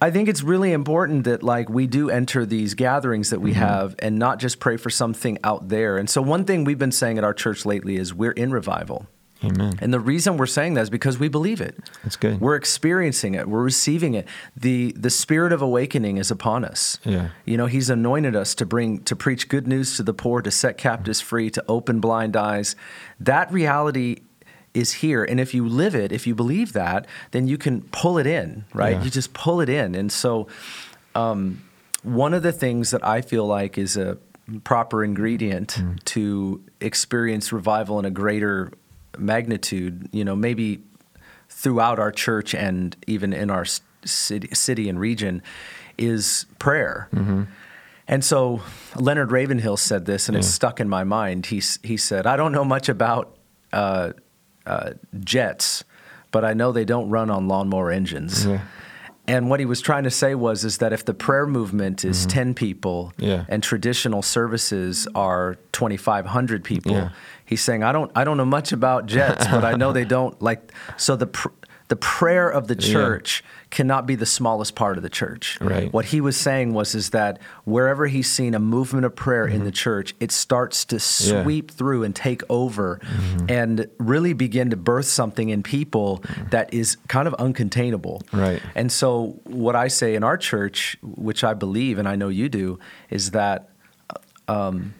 I 0.00 0.10
think 0.10 0.28
it's 0.28 0.42
really 0.42 0.72
important 0.72 1.24
that 1.24 1.42
like 1.42 1.68
we 1.68 1.86
do 1.86 2.10
enter 2.10 2.44
these 2.46 2.74
gatherings 2.74 3.30
that 3.30 3.40
we 3.40 3.52
Mm-hmm. 3.52 3.60
have 3.60 3.94
and 4.00 4.18
not 4.18 4.38
just 4.38 4.58
pray 4.60 4.76
for 4.76 4.90
something 4.90 5.38
out 5.42 5.68
there. 5.68 5.96
And 5.98 6.10
so 6.10 6.20
one 6.20 6.44
thing 6.44 6.64
we've 6.64 6.78
been 6.78 6.92
saying 6.92 7.16
at 7.18 7.24
our 7.24 7.34
church 7.34 7.64
lately 7.64 7.96
is 7.96 8.12
we're 8.12 8.32
in 8.32 8.50
revival. 8.50 9.06
Amen. 9.44 9.74
And 9.80 9.92
the 9.92 10.00
reason 10.00 10.38
we're 10.38 10.46
saying 10.46 10.74
that 10.74 10.80
is 10.82 10.90
because 10.90 11.18
we 11.18 11.28
believe 11.28 11.60
it. 11.60 11.76
That's 12.02 12.16
good. 12.16 12.40
We're 12.40 12.56
experiencing 12.56 13.34
it. 13.34 13.46
We're 13.48 13.62
receiving 13.62 14.14
it. 14.14 14.26
The 14.56 14.92
the 14.96 15.10
spirit 15.10 15.52
of 15.52 15.60
awakening 15.60 16.16
is 16.16 16.30
upon 16.30 16.64
us. 16.64 16.98
Yeah. 17.04 17.28
You 17.44 17.56
know, 17.58 17.66
he's 17.66 17.90
anointed 17.90 18.34
us 18.34 18.54
to 18.56 18.66
bring 18.66 19.02
to 19.04 19.14
preach 19.14 19.48
good 19.48 19.66
news 19.68 19.96
to 19.98 20.02
the 20.02 20.14
poor, 20.14 20.40
to 20.40 20.50
set 20.50 20.78
captives 20.78 21.20
free, 21.20 21.50
to 21.50 21.62
open 21.68 22.00
blind 22.00 22.34
eyes. 22.34 22.76
That 23.20 23.52
reality 23.52 24.20
is 24.76 24.92
here. 25.02 25.24
And 25.24 25.40
if 25.40 25.54
you 25.54 25.68
live 25.68 25.94
it, 25.94 26.12
if 26.12 26.26
you 26.26 26.34
believe 26.34 26.72
that, 26.74 27.06
then 27.30 27.48
you 27.48 27.58
can 27.58 27.82
pull 27.92 28.18
it 28.18 28.26
in, 28.26 28.64
right? 28.74 28.96
Yeah. 28.96 29.04
You 29.04 29.10
just 29.10 29.32
pull 29.32 29.60
it 29.60 29.68
in. 29.68 29.94
And 29.94 30.12
so 30.12 30.46
um, 31.14 31.62
one 32.02 32.34
of 32.34 32.42
the 32.42 32.52
things 32.52 32.90
that 32.90 33.02
I 33.04 33.22
feel 33.22 33.46
like 33.46 33.78
is 33.78 33.96
a 33.96 34.18
proper 34.62 35.02
ingredient 35.02 35.70
Mm. 35.78 36.04
to 36.04 36.60
experience 36.80 37.52
revival 37.52 37.98
in 37.98 38.04
a 38.04 38.10
greater 38.10 38.70
magnitude, 39.18 40.08
you 40.12 40.24
know, 40.24 40.36
maybe 40.36 40.80
throughout 41.48 41.98
our 41.98 42.12
church 42.12 42.54
and 42.54 42.96
even 43.06 43.32
in 43.32 43.50
our 43.50 43.64
city, 44.04 44.48
city 44.54 44.88
and 44.88 45.00
region, 45.00 45.42
is 45.98 46.46
prayer. 46.58 47.08
Mm-hmm. 47.14 47.42
And 48.08 48.24
so 48.24 48.60
Leonard 48.94 49.32
Ravenhill 49.32 49.76
said 49.76 50.04
this, 50.04 50.28
and 50.28 50.36
it's 50.36 50.46
stuck 50.46 50.78
in 50.80 50.88
my 50.88 51.02
mind. 51.02 51.46
He, 51.46 51.60
he 51.82 51.96
said, 51.96 52.26
I 52.26 52.36
don't 52.36 52.52
know 52.52 52.64
much 52.64 52.88
about 52.88 53.34
uh, 53.72 54.12
uh, 54.66 54.90
jets, 55.20 55.84
but 56.30 56.44
I 56.44 56.52
know 56.54 56.72
they 56.72 56.84
don't 56.84 57.08
run 57.10 57.30
on 57.30 57.48
lawnmower 57.48 57.90
engines. 57.90 58.44
Yeah. 58.46 58.60
And 59.28 59.50
what 59.50 59.58
he 59.58 59.66
was 59.66 59.80
trying 59.80 60.04
to 60.04 60.10
say 60.10 60.36
was 60.36 60.64
is 60.64 60.78
that 60.78 60.92
if 60.92 61.04
the 61.04 61.14
prayer 61.14 61.46
movement 61.46 62.04
is 62.04 62.26
10 62.26 62.54
people 62.54 63.12
Mm-hmm. 63.18 63.24
Yeah. 63.24 63.44
and 63.48 63.60
traditional 63.62 64.22
services 64.22 65.08
are 65.16 65.56
2500 65.72 66.62
people, 66.62 66.92
Yeah. 66.92 67.08
he's 67.44 67.60
saying 67.60 67.82
I 67.82 67.90
don't 67.92 68.10
I 68.14 68.22
don't 68.24 68.36
know 68.36 68.44
much 68.44 68.72
about 68.72 69.06
jets, 69.06 69.46
but 69.48 69.64
I 69.64 69.72
know 69.74 69.92
they 69.92 70.04
don't 70.16 70.40
like 70.40 70.72
so 70.96 71.16
the 71.16 71.26
pr- 71.26 71.48
the 71.88 71.96
prayer 71.96 72.48
of 72.48 72.68
the 72.68 72.74
Yeah. 72.74 72.92
Cannot 73.76 74.06
be 74.06 74.14
the 74.14 74.24
smallest 74.26 74.74
part 74.74 74.96
of 74.96 75.02
the 75.02 75.10
church. 75.10 75.58
Right. 75.60 75.92
What 75.92 76.06
he 76.06 76.20
was 76.22 76.36
saying 76.36 76.72
was 76.72 76.94
is 76.94 77.10
that 77.10 77.38
wherever 77.64 78.06
he's 78.06 78.30
seen 78.38 78.54
a 78.54 78.58
movement 78.58 79.04
of 79.04 79.14
prayer 79.14 79.46
in 79.46 79.64
the 79.64 79.70
church, 79.70 80.14
it 80.18 80.32
starts 80.32 80.84
to 80.86 80.96
Mm-hmm. 80.96 81.34
Yeah. 81.36 81.42
sweep 81.42 81.70
through 81.70 82.02
and 82.06 82.14
take 82.16 82.42
over 82.48 82.98
Mm-hmm. 83.02 83.46
and 83.58 83.86
really 83.98 84.32
begin 84.32 84.70
to 84.70 84.76
birth 84.76 85.04
something 85.06 85.48
in 85.50 85.62
people 85.62 86.22
that 86.50 86.72
is 86.72 86.96
kind 87.08 87.28
of 87.28 87.34
uncontainable. 87.46 88.22
Right. 88.32 88.62
And 88.74 88.90
so, 88.90 89.38
what 89.44 89.76
I 89.76 89.88
say 89.88 90.14
in 90.14 90.24
our 90.24 90.38
church, 90.38 90.96
which 91.02 91.44
I 91.44 91.52
believe 91.54 91.98
and 91.98 92.08
I 92.08 92.16
know 92.16 92.28
you 92.30 92.48
do, 92.48 92.78
is 93.10 93.30
that 93.32 93.68
um, 94.48 94.94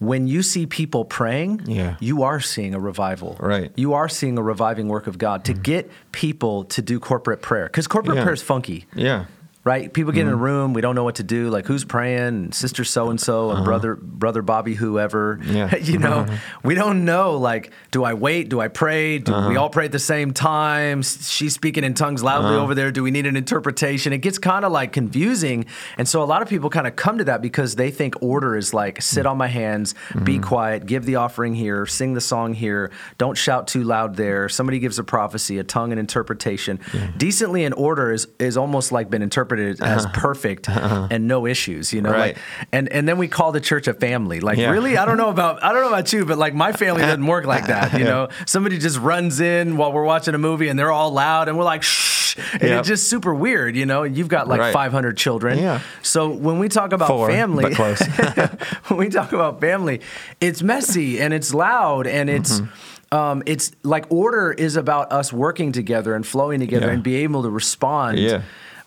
when 0.00 0.26
you 0.26 0.42
see 0.42 0.66
people 0.66 1.04
praying, 1.04 1.60
Yeah. 1.66 1.96
you 2.00 2.22
are 2.24 2.40
seeing 2.40 2.74
a 2.74 2.80
revival. 2.80 3.36
Right. 3.38 3.70
Mm-hmm. 3.70 3.80
You 3.80 3.92
are 3.94 4.08
seeing 4.08 4.36
a 4.38 4.42
reviving 4.42 4.88
work 4.88 5.06
of 5.06 5.18
God 5.18 5.44
to 5.44 5.52
get 5.54 5.90
people 6.10 6.64
to 6.64 6.82
do 6.82 6.98
corporate 6.98 7.42
prayer 7.42 7.66
because 7.66 7.86
corporate 7.86 8.16
Yeah. 8.16 8.22
prayer 8.24 8.34
is 8.34 8.42
funky. 8.42 8.86
Yeah. 8.94 9.26
Right? 9.62 9.92
People 9.92 10.12
get 10.12 10.22
in 10.22 10.28
a 10.28 10.32
mm-hmm. 10.32 10.42
room, 10.42 10.72
we 10.72 10.80
don't 10.80 10.94
know 10.94 11.04
what 11.04 11.16
to 11.16 11.22
do. 11.22 11.50
Like 11.50 11.66
who's 11.66 11.84
praying? 11.84 12.52
Sister 12.52 12.82
so 12.82 13.10
and 13.10 13.20
so, 13.20 13.50
and 13.50 13.64
brother 13.64 13.94
brother 13.94 14.40
Bobby, 14.40 14.74
whoever. 14.74 15.38
Yeah. 15.44 15.76
you 15.82 15.98
know, 15.98 16.26
we 16.64 16.74
don't 16.74 17.04
know. 17.04 17.36
Like, 17.36 17.70
do 17.90 18.02
I 18.02 18.14
wait? 18.14 18.48
Do 18.48 18.60
I 18.60 18.68
pray? 18.68 19.18
Do 19.18 19.32
we 19.32 19.38
uh-huh. 19.38 19.60
all 19.60 19.70
pray 19.70 19.84
at 19.84 19.92
the 19.92 19.98
same 19.98 20.32
time? 20.32 21.02
She's 21.02 21.54
speaking 21.54 21.84
in 21.84 21.92
tongues 21.92 22.22
loudly 22.22 22.54
uh-huh. 22.54 22.62
over 22.62 22.74
there. 22.74 22.90
Do 22.90 23.02
we 23.02 23.10
need 23.10 23.26
an 23.26 23.36
interpretation? 23.36 24.14
It 24.14 24.18
gets 24.18 24.38
kind 24.38 24.64
of 24.64 24.72
like 24.72 24.92
confusing, 24.92 25.66
and 25.98 26.08
so 26.08 26.22
a 26.22 26.24
lot 26.24 26.40
of 26.40 26.48
people 26.48 26.70
kind 26.70 26.86
of 26.86 26.96
come 26.96 27.18
to 27.18 27.24
that 27.24 27.42
because 27.42 27.76
they 27.76 27.90
think 27.90 28.22
order 28.22 28.56
is 28.56 28.72
like 28.72 29.02
sit 29.02 29.26
on 29.26 29.36
my 29.36 29.48
hands, 29.48 29.94
be 30.24 30.34
mm-hmm. 30.34 30.42
quiet, 30.42 30.86
give 30.86 31.04
the 31.04 31.16
offering 31.16 31.54
here, 31.54 31.84
sing 31.84 32.14
the 32.14 32.20
song 32.20 32.54
here, 32.54 32.90
don't 33.18 33.36
shout 33.36 33.68
too 33.68 33.84
loud 33.84 34.16
there. 34.16 34.48
Somebody 34.48 34.78
gives 34.78 34.98
a 34.98 35.04
prophecy, 35.04 35.58
a 35.58 35.64
tongue, 35.64 35.92
an 35.92 35.98
interpretation. 35.98 36.80
Decently 37.18 37.64
in 37.64 37.74
order 37.74 38.10
is 38.10 38.26
is 38.38 38.56
almost 38.56 38.90
like 38.90 39.10
been 39.10 39.20
interpreted 39.20 39.49
as 39.58 40.06
perfect 40.12 40.68
and 40.68 41.26
no 41.26 41.46
issues. 41.46 41.92
You 41.92 42.02
know, 42.02 42.10
Right. 42.10 42.36
like 42.36 42.38
and 42.72 42.88
and 42.92 43.08
then 43.08 43.18
we 43.18 43.26
call 43.26 43.50
the 43.52 43.60
church 43.60 43.88
a 43.88 43.94
family. 43.94 44.40
Like 44.40 44.58
Yeah. 44.58 44.70
really, 44.70 44.96
I 44.96 45.04
don't 45.06 45.16
know 45.16 45.30
about 45.30 45.62
I 45.64 45.72
don't 45.72 45.82
know 45.82 45.88
about 45.88 46.12
you, 46.12 46.24
but 46.24 46.38
like 46.38 46.54
my 46.54 46.72
family 46.72 47.02
doesn't 47.02 47.26
work 47.26 47.46
like 47.46 47.66
that. 47.66 47.98
You 47.98 48.04
know, 48.12 48.28
somebody 48.46 48.78
just 48.78 48.98
runs 48.98 49.40
in 49.40 49.76
while 49.76 49.92
we're 49.92 50.04
watching 50.04 50.34
a 50.34 50.38
movie 50.38 50.68
and 50.68 50.78
they're 50.78 50.92
all 50.92 51.10
loud 51.10 51.48
and 51.48 51.58
we're 51.58 51.64
like 51.64 51.82
shh, 51.82 52.36
and 52.52 52.62
Yep. 52.62 52.78
it's 52.80 52.88
just 52.88 53.08
super 53.08 53.34
weird. 53.34 53.74
You 53.76 53.86
know, 53.86 54.04
you've 54.04 54.28
got 54.28 54.46
like 54.46 54.60
Right. 54.60 54.72
500 54.72 55.16
children. 55.16 55.58
Yeah. 55.58 55.80
So 56.02 56.28
when 56.28 56.58
we 56.58 56.68
talk 56.68 56.92
about 56.92 57.08
Four, 57.08 57.28
family, 57.28 57.74
when 58.88 58.98
we 58.98 59.08
talk 59.08 59.32
about 59.32 59.60
family, 59.60 60.00
it's 60.40 60.62
messy 60.62 61.20
and 61.20 61.32
it's 61.34 61.52
loud 61.54 62.06
and 62.06 62.28
it's. 62.30 62.60
Mm-hmm. 62.60 62.74
Um, 63.12 63.42
it's 63.44 63.72
like 63.82 64.04
order 64.08 64.52
is 64.52 64.76
about 64.76 65.10
us 65.10 65.32
working 65.32 65.72
together 65.72 66.14
and 66.14 66.24
flowing 66.24 66.60
together 66.60 66.86
Yeah. 66.86 66.92
and 66.92 67.02
be 67.02 67.16
able 67.24 67.42
to 67.42 67.50
respond 67.50 68.20
Yeah. 68.20 68.42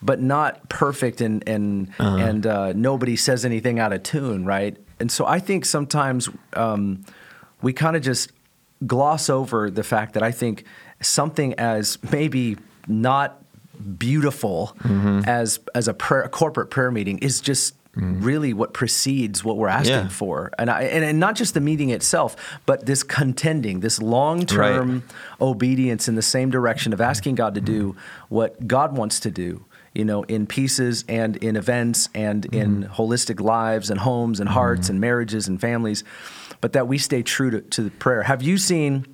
But 0.06 0.22
not 0.22 0.68
perfect 0.70 1.22
and 1.22 1.44
and 1.48 1.89
and 2.00 2.46
uh, 2.46 2.74
nobody 2.74 3.16
says 3.16 3.46
anything 3.46 3.80
out 3.80 3.94
of 3.94 4.04
tune, 4.04 4.46
right? 4.46 4.76
And 5.00 5.12
so 5.12 5.26
I 5.26 5.39
think 5.39 5.66
sometimes 5.66 6.30
um, 6.54 7.04
we 7.62 7.74
kind 7.74 7.96
of 7.96 8.02
just 8.04 8.32
gloss 8.86 9.30
over 9.30 9.72
the 9.72 9.84
fact 9.84 10.13
that 10.13 10.24
I 10.24 10.32
think 10.32 10.66
something 11.02 11.54
as 11.56 11.98
maybe 12.12 12.58
not 12.88 13.42
beautiful 13.98 14.76
as 15.26 15.60
as 15.76 15.88
a, 15.88 15.94
prayer, 15.94 16.24
a 16.24 16.30
corporate 16.30 16.70
prayer 16.70 16.92
meeting 16.92 17.18
is 17.20 17.42
just 17.42 17.76
really 17.96 18.54
what 18.54 18.74
precedes 18.74 19.44
what 19.44 19.56
we're 19.56 19.68
asking 19.68 19.94
Yeah. 19.96 20.08
for. 20.10 20.52
And, 20.58 20.70
I, 20.70 20.82
and 20.84 21.04
and 21.06 21.20
not 21.20 21.36
just 21.36 21.54
the 21.54 21.60
meeting 21.62 21.92
itself 21.92 22.36
but 22.66 22.86
this 22.88 23.04
contending 23.04 23.82
this 23.82 24.02
long-term 24.02 25.04
obedience 25.39 26.08
in 26.08 26.16
the 26.16 26.22
same 26.24 26.50
direction 26.50 26.92
of 26.94 27.00
asking 27.02 27.36
God 27.36 27.54
to 27.56 27.62
do 27.62 27.96
what 28.30 28.68
God 28.68 28.98
wants 28.98 29.20
to 29.22 29.32
do 29.32 29.66
you 29.94 30.06
know 30.06 30.24
in 30.24 30.48
pieces 30.48 31.06
and 31.08 31.38
in 31.38 31.56
events 31.56 32.10
and 32.14 32.44
mm-hmm. 32.44 32.62
in 32.62 32.84
holistic 32.90 33.40
lives 33.40 33.90
and 33.90 34.00
homes 34.00 34.40
and 34.40 34.50
hearts 34.50 34.84
mm-hmm. 34.84 34.94
and 34.94 35.02
marriages 35.02 35.48
and 35.48 35.60
families 35.62 36.04
but 36.62 36.74
that 36.74 36.88
we 36.88 36.98
stay 36.98 37.22
true 37.22 37.52
to, 37.52 37.62
to 37.62 37.84
the 37.84 37.92
prayer 37.92 38.24
have 38.24 38.42
you 38.42 38.58
seen 38.58 39.06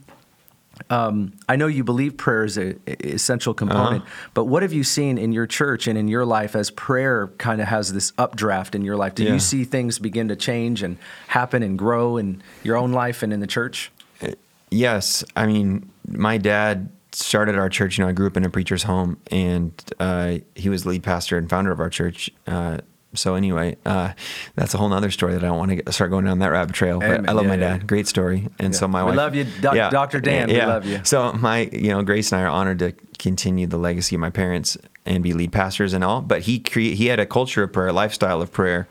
um, 0.90 1.34
I 1.48 1.56
know 1.56 1.68
you 1.68 1.84
believe 1.84 2.18
prayer 2.18 2.46
is 2.46 2.58
a, 2.58 2.76
a 2.88 3.14
essential 3.14 3.52
uh-huh. 3.52 3.58
component, 3.58 4.06
but 4.34 4.46
what 4.46 4.64
have 4.64 4.74
you 4.74 4.84
seen 4.84 5.18
in 5.18 5.32
your 5.32 5.46
church 5.46 5.88
and 5.88 5.98
in 5.98 6.08
your 6.08 6.26
life 6.26 6.56
as 6.56 6.72
prayer 6.72 7.28
kind 7.38 7.62
of 7.62 7.68
has 7.68 7.92
this 7.94 8.14
updraft 8.18 8.76
in 8.76 8.84
your 8.84 8.96
life? 8.96 9.16
Do 9.16 9.24
Yeah. 9.24 9.34
you 9.34 9.40
see 9.40 9.66
things 9.66 10.00
begin 10.00 10.30
to 10.30 10.36
change 10.36 10.82
and 10.82 10.98
happen 11.28 11.64
and 11.64 11.78
grow 11.78 12.18
in 12.18 12.42
your 12.64 12.78
own 12.78 12.92
life 12.92 13.24
and 13.24 13.34
in 13.34 13.40
the 13.40 13.48
church? 13.48 13.92
Uh, 14.22 14.30
yes, 14.70 15.24
I 15.36 15.46
mean, 15.48 15.90
my 16.08 16.38
dad 16.38 16.90
started 17.12 17.56
our 17.56 17.70
church. 17.70 17.98
You 17.98 18.04
know, 18.04 18.10
I 18.10 18.14
grew 18.14 18.28
up 18.28 18.38
in 18.38 18.44
a 18.46 18.50
preacher's 18.50 18.84
home, 18.84 19.18
and 19.32 19.72
uh, 20.00 20.38
he 20.56 20.70
was 20.70 20.86
lead 20.86 21.04
pastor 21.04 21.38
and 21.38 21.50
founder 21.50 21.72
of 21.72 21.80
our 21.80 21.90
church. 21.90 22.30
Uh, 22.48 22.80
so 23.16 23.34
anyway, 23.34 23.76
uh, 23.88 24.14
that's 24.56 24.76
a 24.76 24.78
whole 24.78 24.90
nother 24.90 25.10
story 25.10 25.34
that 25.34 25.44
I 25.44 25.48
don't 25.48 25.58
want 25.58 25.70
to 25.70 25.76
get, 25.78 25.92
start 25.94 26.12
going 26.12 26.26
down 26.26 26.38
that 26.40 26.52
rabbit 26.52 26.76
trail. 26.76 27.00
But 27.00 27.10
Amen. 27.10 27.30
I 27.30 27.32
love 27.32 27.46
Yeah, 27.46 27.50
my 27.50 27.56
yeah. 27.56 27.78
dad. 27.78 27.88
Great 27.88 28.08
story. 28.08 28.48
And 28.60 28.76
so 28.76 28.88
my 28.88 29.04
We 29.04 29.10
wife. 29.10 29.18
love 29.18 29.36
you, 29.36 29.46
Doc- 29.62 29.92
Dr. 29.92 30.20
Dan. 30.20 30.48
Yeah. 30.50 30.66
We 30.68 30.72
love 30.72 30.86
you. 30.86 31.02
So 31.04 31.34
my, 31.34 31.62
you 31.74 31.90
know, 31.90 32.04
Grace 32.04 32.32
and 32.32 32.40
I 32.42 32.44
are 32.46 32.50
honored 32.50 32.78
to 32.80 32.92
continue 33.18 33.66
the 33.66 33.80
legacy 33.80 34.16
of 34.16 34.20
my 34.22 34.30
parents 34.30 34.78
and 35.08 35.24
be 35.24 35.34
lead 35.34 35.52
pastors 35.52 35.94
and 35.94 36.04
all. 36.04 36.22
But 36.22 36.42
he 36.44 36.60
cre- 36.60 36.80
he 36.94 37.08
had 37.08 37.20
a 37.20 37.26
culture 37.26 37.64
of 37.64 37.74
prayer, 37.74 37.88
a 37.88 37.94
lifestyle 37.94 38.44
of 38.44 38.52
prayer, 38.52 38.88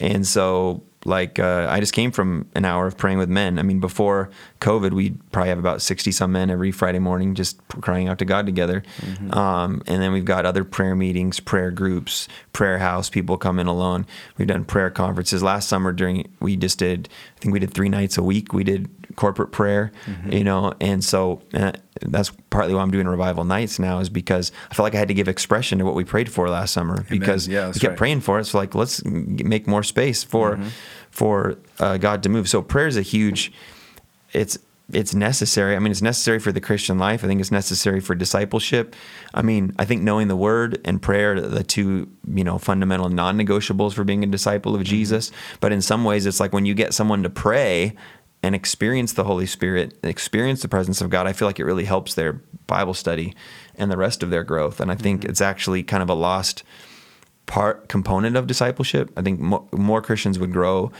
and 0.00 0.26
so 0.26 0.82
like 1.04 1.38
uh, 1.38 1.66
I 1.70 1.80
just 1.80 1.92
came 1.92 2.10
from 2.10 2.48
an 2.54 2.64
hour 2.64 2.86
of 2.86 2.96
praying 2.96 3.18
with 3.18 3.28
men. 3.28 3.58
I 3.58 3.62
mean, 3.62 3.80
before 3.80 4.30
COVID, 4.60 4.92
we'd 4.92 5.18
probably 5.32 5.50
have 5.50 5.58
about 5.58 5.82
sixty 5.82 6.12
some 6.12 6.32
men 6.32 6.50
every 6.50 6.72
Friday 6.72 6.98
morning 6.98 7.34
just 7.34 7.60
crying 7.80 8.08
out 8.08 8.18
to 8.18 8.24
God 8.24 8.46
together. 8.46 8.82
Mm-hmm. 9.00 9.32
Um, 9.32 9.82
and 9.86 10.02
then 10.02 10.12
we've 10.12 10.24
got 10.24 10.46
other 10.46 10.64
prayer 10.64 10.94
meetings, 10.94 11.40
prayer 11.40 11.70
groups, 11.70 12.28
prayer 12.52 12.78
house. 12.78 13.10
People 13.10 13.36
come 13.36 13.58
in 13.58 13.66
alone. 13.66 14.06
We've 14.38 14.48
done 14.48 14.64
prayer 14.64 14.90
conferences. 14.90 15.42
Last 15.42 15.68
summer, 15.68 15.92
during 15.92 16.32
we 16.40 16.56
just 16.56 16.78
did. 16.78 17.08
I 17.36 17.40
think 17.40 17.52
we 17.52 17.60
did 17.60 17.74
three 17.74 17.88
nights 17.88 18.16
a 18.16 18.22
week. 18.22 18.52
We 18.52 18.64
did 18.64 18.88
corporate 19.16 19.52
prayer. 19.52 19.92
Mm-hmm. 20.06 20.32
You 20.32 20.44
know, 20.44 20.74
and 20.80 21.02
so 21.04 21.42
uh, 21.54 21.72
that's 22.02 22.30
partly 22.50 22.74
why 22.74 22.82
I'm 22.82 22.90
doing 22.90 23.06
revival 23.08 23.44
nights 23.44 23.78
now 23.78 23.98
is 24.00 24.08
because 24.08 24.52
I 24.70 24.74
felt 24.74 24.84
like 24.84 24.94
I 24.94 24.98
had 24.98 25.08
to 25.08 25.14
give 25.14 25.28
expression 25.28 25.78
to 25.78 25.84
what 25.84 25.94
we 25.94 26.04
prayed 26.04 26.30
for 26.30 26.48
last 26.48 26.72
summer 26.72 27.04
because 27.08 27.46
Yeah, 27.48 27.68
we 27.68 27.74
kept 27.74 27.84
right. 27.92 27.96
praying 27.98 28.20
for 28.20 28.38
it. 28.38 28.44
So 28.44 28.58
like, 28.58 28.74
let's 28.74 29.04
make 29.04 29.66
more 29.66 29.82
space 29.82 30.22
for 30.24 30.56
Mm-hmm. 30.56 30.68
for 31.10 31.56
uh, 31.78 31.96
God 31.98 32.22
to 32.24 32.28
move. 32.28 32.48
So 32.48 32.60
prayer 32.62 32.86
is 32.86 32.96
a 32.96 33.02
huge. 33.02 33.52
It's 34.32 34.58
it's 34.92 35.14
necessary. 35.14 35.76
I 35.76 35.78
mean, 35.78 35.92
it's 35.92 36.02
necessary 36.02 36.38
for 36.38 36.52
the 36.52 36.60
Christian 36.60 36.98
life. 36.98 37.24
I 37.24 37.26
think 37.26 37.40
it's 37.40 37.50
necessary 37.50 38.00
for 38.00 38.14
discipleship. 38.14 38.94
I 39.32 39.40
mean, 39.40 39.74
I 39.78 39.86
think 39.86 40.02
knowing 40.02 40.28
the 40.28 40.36
Word 40.36 40.78
and 40.84 41.00
prayer 41.00 41.32
are 41.32 41.40
the 41.40 41.64
two 41.64 42.06
you 42.28 42.44
know 42.44 42.58
fundamental 42.58 43.08
non-negotiables 43.08 43.94
for 43.94 44.04
being 44.04 44.22
a 44.22 44.26
disciple 44.26 44.74
of 44.74 44.82
Mm-hmm. 44.82 44.90
Jesus. 44.90 45.32
But 45.60 45.72
in 45.72 45.80
some 45.80 46.04
ways, 46.04 46.26
it's 46.26 46.38
like 46.40 46.52
when 46.52 46.66
you 46.66 46.74
get 46.74 46.92
someone 46.92 47.22
to 47.22 47.30
pray 47.30 47.94
and 48.44 48.54
experience 48.54 49.12
the 49.14 49.24
Holy 49.24 49.46
Spirit, 49.46 49.88
experience 50.02 50.60
the 50.62 50.68
presence 50.68 51.00
of 51.00 51.08
God, 51.10 51.26
I 51.26 51.32
feel 51.32 51.48
like 51.48 51.58
it 51.58 51.64
really 51.64 51.86
helps 51.94 52.12
their 52.14 52.32
Bible 52.66 52.94
study 52.94 53.34
and 53.78 53.90
the 53.90 53.96
rest 53.96 54.22
of 54.22 54.28
their 54.30 54.44
growth. 54.44 54.80
And 54.80 54.90
I 54.92 54.96
think 54.96 55.20
Mm-hmm. 55.22 55.30
it's 55.30 55.40
actually 55.40 55.82
kind 55.82 56.02
of 56.02 56.10
a 56.10 56.14
lost 56.28 56.62
part 57.46 57.88
component 57.88 58.36
of 58.36 58.46
discipleship. 58.46 59.10
I 59.16 59.22
think 59.22 59.40
mo- 59.40 59.66
more 59.72 60.02
Christians 60.02 60.38
would 60.38 60.52
grow 60.52 60.92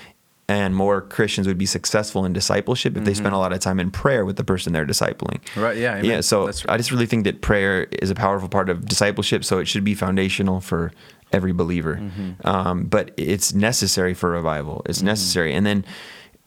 and 0.49 0.75
more 0.77 1.01
Christians 1.01 1.47
would 1.47 1.57
be 1.59 1.67
successful 1.67 2.25
in 2.27 2.33
discipleship 2.35 2.97
if 2.99 3.05
they 3.05 3.15
spent 3.15 3.35
a 3.35 3.39
lot 3.39 3.53
of 3.55 3.61
time 3.61 3.81
in 3.81 3.91
prayer 3.91 4.25
with 4.27 4.37
the 4.37 4.45
person 4.45 4.73
they're 4.75 4.85
discipling. 4.87 5.41
Mm-hmm. 5.41 5.61
Right, 5.61 5.77
yeah, 5.79 5.93
amen. 5.97 6.05
Yeah. 6.05 6.21
So 6.21 6.47
That's- 6.47 6.67
I 6.69 6.77
just 6.77 6.91
really 6.93 7.07
think 7.07 7.25
that 7.25 7.41
prayer 7.41 7.85
is 8.03 8.11
a 8.11 8.15
powerful 8.15 8.49
part 8.49 8.69
of 8.69 8.85
discipleship. 8.87 9.43
So 9.45 9.59
it 9.59 9.67
should 9.69 9.85
be 9.85 9.95
foundational 9.95 10.61
for 10.61 10.93
every 11.33 11.53
believer. 11.53 11.97
Mm-hmm. 11.97 12.47
Um, 12.47 12.85
but 12.85 13.13
it's 13.17 13.55
necessary 13.55 14.15
for 14.15 14.29
revival. 14.31 14.83
It's 14.87 15.03
necessary. 15.03 15.55
And 15.55 15.65
then, 15.67 15.85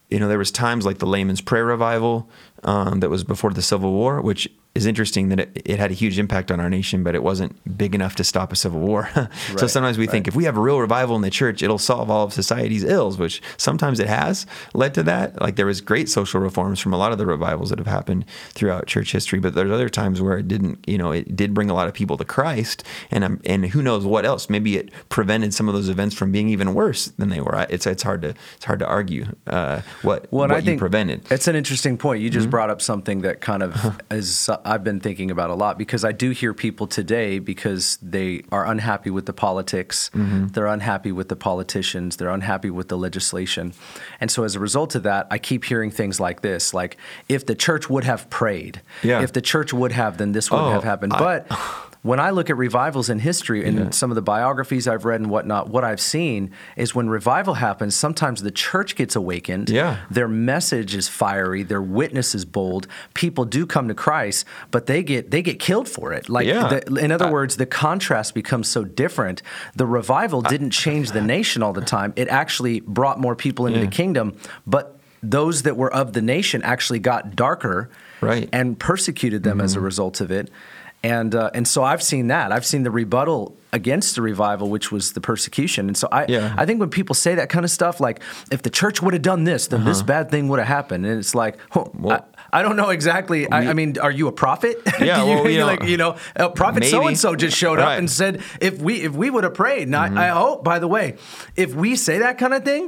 you 0.09 0.19
know, 0.19 0.27
there 0.27 0.37
was 0.37 0.51
times 0.51 0.85
like 0.85 0.99
the 0.99 1.05
layman's 1.05 1.41
prayer 1.41 1.65
revival 1.65 2.29
um, 2.63 2.99
that 3.01 3.09
was 3.09 3.23
before 3.23 3.51
the 3.51 3.61
Civil 3.61 3.91
War, 3.91 4.21
which 4.21 4.47
is 4.77 4.85
interesting 4.85 5.29
that 5.29 5.39
it, 5.39 5.61
it 5.65 5.79
had 5.79 5.91
a 5.91 5.93
huge 5.93 6.17
impact 6.19 6.51
on 6.51 6.59
our 6.59 6.69
nation, 6.69 7.03
but 7.03 7.15
it 7.15 7.23
wasn't 7.23 7.77
big 7.77 7.93
enough 7.95 8.15
to 8.15 8.23
stop 8.23 8.51
a 8.51 8.55
civil 8.55 8.79
war. 8.79 9.09
so 9.15 9.27
Right, 9.53 9.69
sometimes 9.69 9.97
we 9.97 10.07
think 10.07 10.27
if 10.27 10.35
we 10.35 10.43
have 10.45 10.55
a 10.57 10.61
real 10.61 10.79
revival 10.79 11.15
in 11.15 11.21
the 11.21 11.29
church, 11.29 11.61
it'll 11.61 11.77
solve 11.77 12.09
all 12.09 12.25
of 12.25 12.33
society's 12.33 12.83
ills, 12.83 13.17
which 13.17 13.41
sometimes 13.57 13.99
it 13.99 14.07
has 14.07 14.45
led 14.73 14.93
to 14.93 15.03
that. 15.03 15.39
Like 15.41 15.55
there 15.55 15.65
was 15.65 15.81
great 15.81 16.09
social 16.09 16.39
reforms 16.39 16.79
from 16.79 16.93
a 16.93 16.97
lot 16.97 17.11
of 17.11 17.17
the 17.17 17.25
revivals 17.25 17.69
that 17.71 17.79
have 17.79 17.87
happened 17.87 18.25
throughout 18.51 18.87
church 18.87 19.11
history, 19.11 19.39
but 19.39 19.55
there's 19.55 19.71
other 19.71 19.89
times 19.89 20.21
where 20.21 20.37
it 20.37 20.47
didn't. 20.47 20.77
You 20.87 20.97
know, 20.97 21.11
it 21.11 21.35
did 21.35 21.53
bring 21.53 21.69
a 21.69 21.73
lot 21.73 21.87
of 21.87 21.93
people 21.93 22.15
to 22.17 22.25
Christ, 22.25 22.83
and 23.11 23.23
um, 23.23 23.41
and 23.45 23.65
who 23.67 23.81
knows 23.81 24.05
what 24.05 24.25
else? 24.25 24.49
Maybe 24.49 24.77
it 24.77 24.91
prevented 25.09 25.53
some 25.53 25.67
of 25.67 25.73
those 25.73 25.89
events 25.89 26.15
from 26.15 26.31
being 26.31 26.49
even 26.49 26.73
worse 26.73 27.07
than 27.17 27.29
they 27.29 27.41
were. 27.41 27.65
It's 27.69 27.85
it's 27.87 28.03
hard 28.03 28.21
to 28.21 28.29
it's 28.55 28.65
hard 28.65 28.79
to 28.79 28.87
argue 28.87 29.25
uh, 29.47 29.81
what 30.03 30.27
Well, 30.31 30.47
what 30.47 30.51
I 30.51 30.55
think 30.61 30.67
you 30.75 30.77
prevented. 30.79 31.29
It's 31.31 31.47
an 31.47 31.55
interesting 31.55 31.97
point. 31.97 32.21
You 32.21 32.29
just 32.29 32.37
Mm-hmm. 32.47 32.51
brought 32.51 32.69
up 32.69 32.81
something 32.81 33.21
that 33.21 33.41
kind 33.41 33.63
of 33.63 33.99
is 34.11 34.47
uh, 34.47 34.57
I've 34.67 34.83
been 34.83 34.99
thinking 34.99 35.31
about 35.31 35.49
a 35.49 35.55
lot 35.55 35.77
because 35.77 36.03
I 36.03 36.11
do 36.11 36.31
hear 36.31 36.53
people 36.53 36.87
today 36.87 37.39
because 37.39 37.97
they 38.01 38.43
are 38.51 38.65
unhappy 38.65 39.09
with 39.09 39.25
the 39.25 39.33
politics, 39.33 40.11
Mm-hmm. 40.13 40.47
they're 40.47 40.67
unhappy 40.67 41.11
with 41.11 41.29
the 41.29 41.35
politicians, 41.35 42.17
they're 42.17 42.29
unhappy 42.29 42.69
with 42.69 42.87
the 42.89 42.97
legislation, 42.97 43.73
and 44.19 44.29
so 44.29 44.43
as 44.43 44.55
a 44.55 44.59
result 44.59 44.95
of 44.95 45.03
that, 45.03 45.27
I 45.31 45.37
keep 45.37 45.63
hearing 45.65 45.91
things 45.91 46.19
like 46.19 46.41
this: 46.41 46.73
like 46.73 46.97
if 47.29 47.45
the 47.45 47.55
church 47.55 47.89
would 47.89 48.03
have 48.03 48.29
prayed, 48.29 48.81
Yeah. 49.03 49.21
if 49.21 49.31
the 49.33 49.41
church 49.41 49.73
would 49.73 49.93
have, 49.93 50.17
then 50.17 50.33
this 50.33 50.51
wouldn't 50.51 50.69
Oh, 50.69 50.73
have 50.73 50.83
happened. 50.83 51.13
I- 51.13 51.19
but 51.19 51.47
when 52.07 52.21
I 52.21 52.29
look 52.29 52.49
at 52.49 52.55
revivals 52.55 53.09
in 53.09 53.19
history 53.19 53.65
and 53.67 53.93
some 53.93 54.11
of 54.11 54.15
the 54.15 54.21
biographies 54.21 54.87
I've 54.87 55.03
read 55.03 55.19
and 55.19 55.29
whatnot, 55.29 55.67
what 55.67 55.83
I've 55.83 55.99
seen 55.99 56.51
is 56.77 56.95
when 56.95 57.09
revival 57.09 57.55
happens, 57.55 57.95
sometimes 57.95 58.41
the 58.43 58.51
church 58.51 58.95
gets 58.95 59.13
awakened. 59.13 59.69
Yeah. 59.69 59.97
Their 60.09 60.29
message 60.29 60.95
is 60.95 61.09
fiery, 61.09 61.63
their 61.63 61.81
witness 61.81 62.33
is 62.33 62.45
bold. 62.45 62.87
People 63.13 63.43
do 63.43 63.65
come 63.65 63.89
to 63.89 63.93
Christ, 63.93 64.45
but 64.71 64.85
they 64.85 65.03
get 65.03 65.31
they 65.31 65.41
get 65.41 65.59
killed 65.59 65.89
for 65.89 66.13
it. 66.13 66.29
Like 66.29 66.47
Yeah. 66.47 66.69
the, 66.69 66.95
in 66.95 67.11
other 67.11 67.27
I- 67.27 67.31
words, 67.31 67.57
the 67.57 67.65
contrast 67.65 68.33
becomes 68.33 68.69
so 68.69 68.85
different. 68.85 69.41
The 69.75 69.85
revival 69.85 70.41
didn't 70.41 70.71
change 70.71 71.11
the 71.11 71.21
nation 71.21 71.61
all 71.61 71.73
the 71.73 71.81
time. 71.81 72.13
It 72.15 72.29
actually 72.29 72.79
brought 72.79 73.19
more 73.19 73.35
people 73.35 73.67
into 73.67 73.81
the 73.81 73.87
kingdom, 73.87 74.37
but 74.65 74.97
those 75.21 75.63
that 75.63 75.75
were 75.75 75.93
of 75.93 76.13
the 76.13 76.21
nation 76.21 76.61
actually 76.63 76.99
got 76.99 77.35
darker 77.35 77.89
Right. 78.19 78.49
and 78.51 78.79
persecuted 78.79 79.43
them 79.43 79.61
as 79.61 79.73
a 79.73 79.77
mm-hmm. 79.77 79.85
result 79.85 80.21
of 80.21 80.31
it. 80.31 80.49
And 81.15 81.33
uh, 81.35 81.51
and 81.53 81.67
so 81.67 81.83
I've 81.83 82.03
seen 82.03 82.27
that. 82.27 82.51
I've 82.51 82.65
seen 82.65 82.83
the 82.83 82.91
rebuttal 82.91 83.55
against 83.73 84.15
the 84.15 84.21
revival, 84.21 84.69
which 84.69 84.91
was 84.91 85.13
the 85.13 85.21
persecution. 85.21 85.87
And 85.87 85.95
so 85.97 86.07
I 86.11 86.25
Yeah. 86.27 86.53
I 86.57 86.65
think 86.65 86.79
when 86.79 86.89
people 86.89 87.13
say 87.15 87.35
that 87.35 87.49
kind 87.49 87.65
of 87.65 87.71
stuff, 87.71 87.99
like 87.99 88.21
if 88.51 88.61
the 88.61 88.69
church 88.69 89.01
would 89.01 89.13
have 89.13 89.21
done 89.21 89.43
this, 89.43 89.67
then 89.67 89.83
this 89.85 90.01
bad 90.01 90.31
thing 90.31 90.47
would 90.49 90.59
have 90.59 90.67
happened. 90.67 91.05
And 91.05 91.19
it's 91.19 91.35
like, 91.35 91.55
Uh-huh. 91.71 91.85
Well- 91.93 92.25
I, 92.53 92.59
I 92.59 92.61
don't 92.63 92.77
know 92.77 92.89
exactly. 92.89 93.39
I, 93.51 93.71
I 93.71 93.73
mean, 93.73 93.99
are 93.99 94.09
you 94.19 94.27
a 94.27 94.31
prophet? 94.31 94.77
Yeah, 94.99 95.23
you, 95.23 95.29
well, 95.35 95.49
you 95.53 95.59
know, 95.59 95.65
like 95.73 95.83
you 95.83 95.97
know, 95.97 96.15
uh, 96.35 96.49
prophet 96.49 96.85
so 96.85 97.05
and 97.07 97.17
so 97.17 97.35
just 97.35 97.55
showed 97.57 97.77
up 97.79 97.85
Right. 97.85 97.91
Mm-hmm. 97.95 97.99
and 97.99 98.09
said, 98.09 98.33
if 98.61 98.81
we 98.81 98.93
if 99.07 99.13
we 99.13 99.29
would 99.29 99.43
have 99.43 99.53
prayed. 99.53 99.87
Now, 99.89 100.03
I 100.03 100.27
hope, 100.29 100.63
by 100.63 100.79
the 100.79 100.87
way, 100.87 101.15
if 101.55 101.75
we 101.75 101.95
say 101.97 102.19
that 102.19 102.37
kind 102.37 102.53
of 102.53 102.63
thing, 102.63 102.83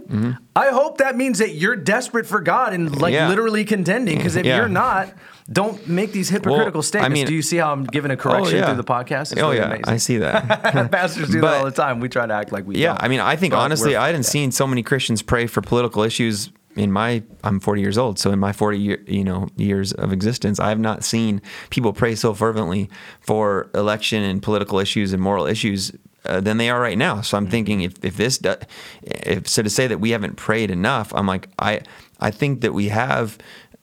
I 0.55 0.67
hope 0.79 0.97
that 0.99 1.15
means 1.15 1.37
that 1.39 1.51
you're 1.61 1.75
desperate 1.95 2.25
for 2.25 2.41
God 2.41 2.73
and 2.73 2.83
like 3.01 3.13
Yeah. 3.13 3.27
literally 3.29 3.63
contending. 3.65 4.17
Because 4.17 4.35
if 4.37 4.45
Yeah. 4.45 4.57
you're 4.57 4.69
not, 4.83 5.09
don't 5.51 5.87
make 5.87 6.11
these 6.11 6.29
hypocritical 6.29 6.73
Well, 6.73 6.79
I 6.79 6.81
statements. 6.81 7.13
mean- 7.13 7.25
Do 7.27 7.33
you 7.33 7.41
see 7.41 7.57
how 7.57 7.71
I'm 7.71 7.83
giving 7.85 8.11
a 8.11 8.17
correction 8.17 8.57
yeah. 8.57 8.67
through 8.67 8.75
the 8.77 8.83
podcast? 8.83 9.31
It's 9.31 9.41
oh 9.41 9.47
really 9.47 9.57
yeah, 9.57 9.65
amazing. 9.65 9.85
I 9.87 9.97
see 9.97 10.17
that. 10.17 10.91
Pastors 10.91 11.29
do 11.29 11.41
But- 11.41 11.51
that 11.51 11.57
all 11.59 11.65
the 11.65 11.71
time. 11.71 11.99
We 11.99 12.09
try 12.09 12.25
to 12.27 12.33
act 12.33 12.51
like 12.51 12.65
we 12.67 12.75
Yeah, 12.75 12.89
don't. 12.89 13.03
I 13.03 13.07
mean, 13.07 13.19
I 13.19 13.35
think 13.35 13.53
But 13.53 13.59
honestly, 13.59 13.95
I 13.95 14.05
hadn't 14.07 14.23
seen 14.23 14.51
so 14.51 14.67
many 14.67 14.83
Christians 14.83 15.21
pray 15.21 15.47
for 15.47 15.61
political 15.61 16.03
issues 16.03 16.51
in 16.75 16.91
my. 16.91 17.23
I'm 17.43 17.59
40 17.59 17.81
years 17.81 17.97
old, 17.97 18.19
so 18.19 18.31
in 18.31 18.37
my 18.39 18.51
40 18.53 18.77
year, 18.77 19.03
you 19.07 19.23
know 19.23 19.47
years 19.57 19.91
of 19.93 20.13
existence, 20.13 20.59
I 20.59 20.69
have 20.69 20.79
not 20.79 21.03
seen 21.03 21.41
people 21.71 21.93
pray 21.93 22.13
so 22.15 22.33
fervently 22.33 22.89
for 23.19 23.69
election 23.73 24.21
and 24.23 24.41
political 24.43 24.77
issues 24.79 25.13
and 25.13 25.21
moral 25.21 25.45
issues. 25.47 25.91
Uh, 26.25 26.41
than 26.41 26.57
they 26.57 26.69
are 26.69 26.81
right 26.81 26.97
now. 26.97 27.21
So 27.21 27.37
I'm 27.37 27.45
Mm-hmm. 27.45 27.51
thinking 27.51 27.81
if, 27.81 27.93
if 28.03 28.17
this, 28.17 28.37
do, 28.39 28.53
if 29.03 29.47
so 29.47 29.63
to 29.63 29.69
say 29.69 29.87
that 29.87 29.99
we 29.99 30.09
haven't 30.11 30.35
prayed 30.35 30.69
enough, 30.69 31.13
I'm 31.15 31.25
like 31.25 31.47
I 31.57 31.79
I 32.19 32.29
think 32.29 32.59
that 32.59 32.73
we 32.73 32.89
have 32.89 33.37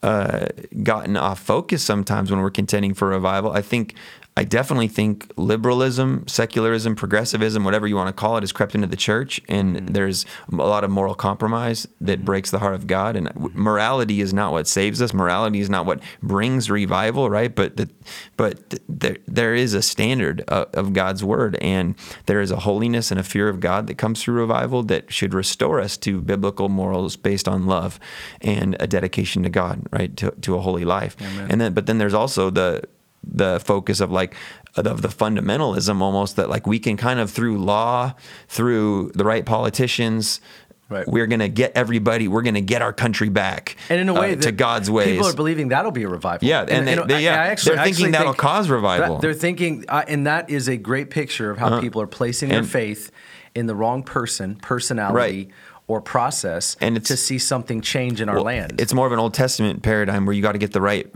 uh, 0.07 0.47
gotten 0.85 1.17
off 1.17 1.41
focus 1.41 1.83
sometimes 1.83 2.31
when 2.31 2.41
we're 2.41 2.51
contending 2.51 2.95
for 2.95 3.09
revival. 3.09 3.51
I 3.51 3.61
think 3.61 3.95
I 4.39 4.45
definitely 4.45 4.89
think 4.89 5.33
liberalism, 5.37 6.29
secularism, 6.29 6.95
progressivism, 6.95 7.65
whatever 7.65 7.87
you 7.87 7.97
want 7.97 8.09
to 8.09 8.13
call 8.13 8.37
it, 8.37 8.43
has 8.43 8.53
crept 8.53 8.75
into 8.75 8.87
the 8.87 8.97
church, 8.97 9.41
and 9.49 9.77
Mm-hmm. 9.77 9.87
there's 9.95 10.27
a 10.53 10.57
lot 10.57 10.85
of 10.85 10.91
moral 10.91 11.15
compromise 11.15 11.89
that 12.01 12.25
breaks 12.25 12.51
the 12.51 12.59
heart 12.59 12.75
of 12.75 12.87
God. 12.87 13.17
And 13.17 13.31
morality 13.55 14.21
is 14.21 14.35
not 14.35 14.53
what 14.53 14.69
saves 14.69 15.01
us. 15.01 15.15
Morality 15.15 15.61
is 15.61 15.71
not 15.71 15.87
what 15.87 16.01
brings 16.23 16.71
revival, 16.71 17.31
right? 17.31 17.55
But 17.55 17.77
the, 17.77 17.89
but 18.37 18.71
th- 18.71 18.83
there 18.89 19.17
there 19.27 19.55
is 19.55 19.75
a 19.75 19.83
standard 19.83 20.43
of, 20.49 20.69
of 20.75 20.93
God's 20.93 21.25
word, 21.25 21.57
and 21.57 21.95
there 22.27 22.41
is 22.41 22.51
a 22.51 22.57
holiness 22.61 23.11
and 23.11 23.19
a 23.19 23.23
fear 23.25 23.49
of 23.49 23.59
God 23.61 23.87
that 23.87 23.97
comes 23.97 24.23
through 24.23 24.35
revival 24.35 24.83
that 24.85 25.13
should 25.13 25.33
restore 25.35 25.81
us 25.81 25.97
to 25.99 26.21
biblical 26.21 26.69
morals 26.69 27.17
based 27.17 27.49
on 27.49 27.67
love 27.67 27.99
and 28.43 28.77
a 28.81 28.87
dedication 28.87 29.43
to 29.45 29.49
God, 29.49 29.83
right? 29.91 30.17
To 30.19 30.31
to 30.43 30.57
a 30.57 30.61
holy 30.61 30.85
life. 30.85 31.17
And 31.51 31.61
then, 31.61 31.73
but 31.75 31.87
then 31.87 31.99
there's 31.99 32.15
also 32.15 32.51
the 32.51 32.83
the 33.27 33.61
focus 33.65 34.01
of 34.01 34.11
like 34.11 34.35
of 34.77 35.03
the 35.03 35.09
fundamentalism 35.09 36.01
almost 36.01 36.37
that 36.37 36.49
like 36.51 36.67
we 36.67 36.79
can 36.79 36.97
kind 36.97 37.19
of 37.21 37.31
through 37.31 37.59
law 37.59 38.15
through 38.49 39.11
the 39.15 39.25
right 39.25 39.45
politicians 39.47 40.41
Right. 40.89 41.05
we're 41.09 41.27
gonna 41.27 41.49
get 41.49 41.73
everybody 41.75 42.29
we're 42.29 42.43
gonna 42.43 42.61
get 42.61 42.81
our 42.81 42.93
country 42.93 43.29
back 43.29 43.77
and 43.91 43.99
in 43.99 44.09
a 44.09 44.15
way 44.15 44.35
uh, 44.35 44.37
to 44.43 44.53
god's 44.53 44.89
ways 44.89 45.17
people 45.17 45.27
are 45.27 45.35
believing 45.35 45.69
that'll 45.71 45.91
be 45.91 46.05
a 46.05 46.09
revival. 46.09 46.47
Yeah, 46.47 46.61
and 46.69 46.87
they- 46.87 46.95
they- 46.95 47.25
yeah, 47.25 47.43
I 47.43 47.55
they're 47.57 47.83
thinking 47.83 48.13
that'll 48.13 48.35
think 48.35 48.39
cause 48.39 48.69
revival. 48.71 49.17
that- 49.17 49.23
They're 49.23 49.35
thinking, 49.35 49.85
uh, 49.89 50.05
and 50.07 50.29
that 50.29 50.49
is 50.49 50.69
a 50.69 50.77
great 50.77 51.11
picture 51.11 51.51
of 51.51 51.59
how 51.59 51.81
people 51.81 52.01
are 52.03 52.07
placing 52.07 52.51
their 52.51 52.61
Uh-huh. 52.61 52.69
faith 52.69 53.11
in 53.57 53.67
the 53.67 53.75
wrong 53.75 54.05
person, 54.05 54.59
personality, 54.63 55.17
Right. 55.37 55.49
or 55.89 56.01
process, 56.01 56.77
And 56.81 57.05
to 57.05 57.17
see 57.17 57.39
something 57.41 57.81
change 57.81 58.21
in 58.21 58.29
our 58.29 58.37
Well, 58.37 58.45
land. 58.45 58.81
It's 58.81 58.95
more 58.95 59.09
of 59.09 59.13
an 59.13 59.19
Old 59.19 59.35
Testament 59.35 59.83
paradigm 59.83 60.25
where 60.25 60.35
you 60.37 60.43
got 60.43 60.53
to 60.53 60.59
get 60.59 60.73
the 60.73 60.81
right 60.81 61.09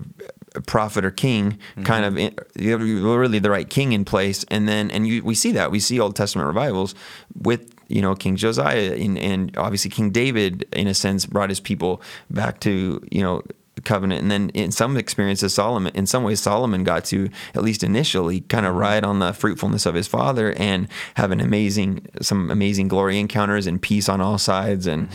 prophet 0.67 1.05
or 1.05 1.11
king, 1.11 1.53
Mm-hmm. 1.53 1.83
kind 1.85 2.05
of 2.05 2.19
in, 2.19 2.35
you 2.57 2.71
have 2.73 2.81
really 2.81 3.39
the 3.39 3.51
right 3.51 3.69
king 3.69 3.93
in 3.93 4.05
place, 4.05 4.45
and 4.49 4.69
then 4.69 4.91
and 4.91 5.07
you, 5.07 5.23
we 5.23 5.35
see 5.35 5.53
that 5.53 5.71
we 5.71 5.81
see 5.81 6.01
Old 6.01 6.17
Testament 6.17 6.47
revivals 6.47 6.95
with 7.41 7.75
you 7.89 8.03
know 8.03 8.15
King 8.15 8.37
Josiah 8.37 8.93
and, 8.95 9.19
and 9.19 9.57
obviously 9.57 9.91
King 9.91 10.11
David 10.11 10.67
in 10.73 10.87
a 10.87 10.95
sense 10.95 11.27
brought 11.27 11.49
his 11.51 11.61
people 11.61 12.01
back 12.31 12.61
to 12.61 13.03
you 13.11 13.23
know 13.23 13.43
covenant 13.85 14.21
and 14.23 14.31
then 14.31 14.51
in 14.51 14.71
some 14.71 14.97
experiences 14.97 15.55
solomon 15.55 15.93
in 15.95 16.07
some 16.07 16.23
ways 16.23 16.41
solomon 16.41 16.85
got 16.85 17.05
to 17.05 17.29
at 17.55 17.63
least 17.63 17.83
initially 17.83 18.41
kind 18.43 18.61
Mm-hmm. 18.67 18.71
of 18.75 18.77
ride 18.77 19.05
on 19.05 19.19
the 19.21 19.33
fruitfulness 19.33 19.87
of 19.87 19.95
his 19.95 20.07
father 20.07 20.53
and 20.53 20.87
have 21.15 21.31
an 21.31 21.41
amazing 21.41 22.07
some 22.21 22.51
amazing 22.51 22.89
glory 22.89 23.19
encounters 23.19 23.67
and 23.67 23.81
peace 23.81 24.09
on 24.09 24.21
all 24.21 24.37
sides 24.39 24.87
and 24.87 25.09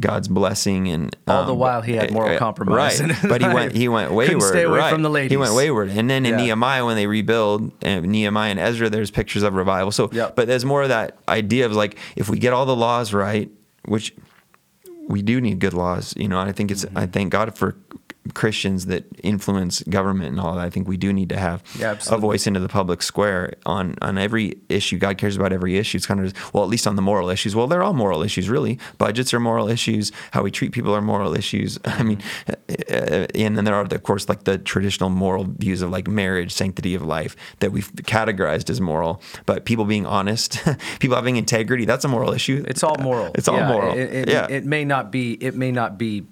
god's 0.00 0.28
blessing 0.28 0.88
and 0.88 1.10
Mm-hmm. 1.26 1.30
All 1.30 1.44
the 1.46 1.52
um, 1.52 1.58
while 1.58 1.82
he 1.82 1.92
had 1.94 2.10
moral 2.12 2.34
uh, 2.36 2.38
compromise 2.38 3.00
right 3.02 3.16
but 3.28 3.40
he 3.42 3.48
went 3.48 3.72
he 3.76 3.88
went 3.88 4.08
Couldn't 4.08 4.16
wayward 4.28 4.42
stay 4.48 4.62
away 4.62 4.78
right. 4.78 4.92
from 4.92 5.02
the 5.02 5.10
he 5.28 5.36
went 5.36 5.54
wayward 5.54 5.88
and 5.90 6.08
then 6.08 6.24
in 6.24 6.32
Yeah. 6.38 6.44
nehemiah 6.44 6.84
when 6.86 6.96
they 6.96 7.06
rebuild 7.06 7.70
uh, 7.84 8.00
nehemiah 8.00 8.50
and 8.52 8.60
ezra 8.60 8.88
there's 8.88 9.10
pictures 9.10 9.42
of 9.42 9.54
revival 9.54 9.90
so 9.92 10.08
Yep. 10.12 10.36
but 10.36 10.46
there's 10.48 10.64
more 10.64 10.82
of 10.82 10.88
that 10.88 11.18
idea 11.28 11.66
of 11.66 11.72
like 11.72 11.98
if 12.16 12.28
we 12.28 12.38
get 12.38 12.52
all 12.52 12.64
the 12.66 12.76
laws 12.76 13.12
right 13.12 13.50
which 13.84 14.14
we 15.08 15.22
do 15.22 15.40
need 15.40 15.60
good 15.60 15.72
laws, 15.72 16.12
you 16.16 16.26
know. 16.26 16.40
and 16.40 16.48
I 16.48 16.52
think 16.52 16.70
it's 16.72 16.84
Mm-hmm. 16.84 16.98
I 16.98 17.06
thank 17.06 17.30
God 17.30 17.56
for 17.56 17.76
Christians 18.34 18.86
that 18.86 19.04
influence 19.22 19.82
government 19.84 20.30
and 20.30 20.40
all 20.40 20.54
that. 20.56 20.64
I 20.66 20.70
think 20.70 20.88
we 20.88 20.96
do 20.96 21.12
need 21.12 21.28
to 21.30 21.36
have 21.38 21.62
Yeah, 21.78 21.96
a 22.10 22.18
voice 22.18 22.46
into 22.46 22.60
the 22.60 22.68
public 22.68 23.02
square 23.02 23.54
on 23.64 23.96
on 24.02 24.18
every 24.18 24.58
issue. 24.68 24.98
God 24.98 25.18
cares 25.18 25.36
about 25.36 25.52
every 25.52 25.76
issue. 25.78 25.96
It's 25.96 26.06
kind 26.06 26.20
of 26.24 26.32
well, 26.54 26.62
at 26.64 26.70
least 26.70 26.86
on 26.86 26.96
the 26.96 27.02
moral 27.02 27.28
issues. 27.30 27.54
Well, 27.54 27.66
they're 27.66 27.82
all 27.82 27.92
moral 27.94 28.22
issues, 28.22 28.48
really. 28.48 28.78
Budgets 28.98 29.32
are 29.34 29.40
moral 29.40 29.68
issues. 29.68 30.12
How 30.32 30.42
we 30.42 30.50
treat 30.50 30.72
people 30.72 30.94
are 30.94 31.02
moral 31.02 31.34
issues. 31.36 31.78
I 31.84 32.02
mean, 32.02 32.18
Mm-hmm. 32.46 33.14
uh, 33.14 33.26
and 33.34 33.56
then 33.56 33.64
there 33.64 33.74
are, 33.74 33.82
of 33.82 34.02
course, 34.02 34.28
like 34.28 34.44
the 34.44 34.58
traditional 34.58 35.10
moral 35.10 35.44
views 35.44 35.82
of 35.82 35.90
like 35.90 36.08
marriage, 36.08 36.52
sanctity 36.52 36.94
of 36.94 37.02
life 37.02 37.36
that 37.60 37.70
we've 37.72 37.90
categorized 37.92 38.70
as 38.70 38.80
moral. 38.80 39.20
But 39.46 39.64
people 39.64 39.84
being 39.84 40.06
honest, 40.06 40.58
people 40.98 41.16
having 41.16 41.36
integrity, 41.36 41.84
that's 41.84 42.04
a 42.04 42.08
moral 42.08 42.32
issue. 42.32 42.64
It's 42.66 42.82
all 42.82 42.96
moral. 43.00 43.30
It's 43.34 43.48
all 43.48 43.56
Yeah, 43.56 43.68
moral. 43.68 43.92
It, 43.96 44.12
it, 44.14 44.28
yeah. 44.28 44.46
it 44.48 44.64
may 44.64 44.84
not 44.84 45.10
be. 45.12 45.34
It 45.34 45.54
may 45.54 45.70
not 45.72 45.98
be 45.98 46.26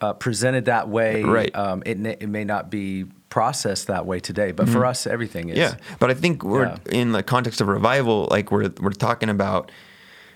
uh, 0.00 0.12
presented 0.14 0.64
that 0.66 0.88
way. 0.88 1.22
Right. 1.22 1.54
Um, 1.54 1.82
it 1.86 1.98
it 2.06 2.28
may 2.28 2.44
not 2.44 2.70
be 2.70 3.06
processed 3.30 3.86
that 3.88 4.06
way 4.06 4.20
today. 4.20 4.52
But 4.52 4.68
for 4.68 4.86
us, 4.86 5.06
everything 5.06 5.50
is. 5.50 5.58
Mm-hmm. 5.58 5.78
Yeah, 5.80 5.96
but 5.98 6.10
I 6.10 6.14
think 6.14 6.42
we're 6.42 6.64
Yeah. 6.66 6.76
in 7.00 7.12
the 7.12 7.22
context 7.22 7.60
of 7.60 7.68
revival, 7.68 8.26
like 8.30 8.50
we're 8.50 8.70
we're 8.80 8.92
talking 8.92 9.28
about 9.28 9.70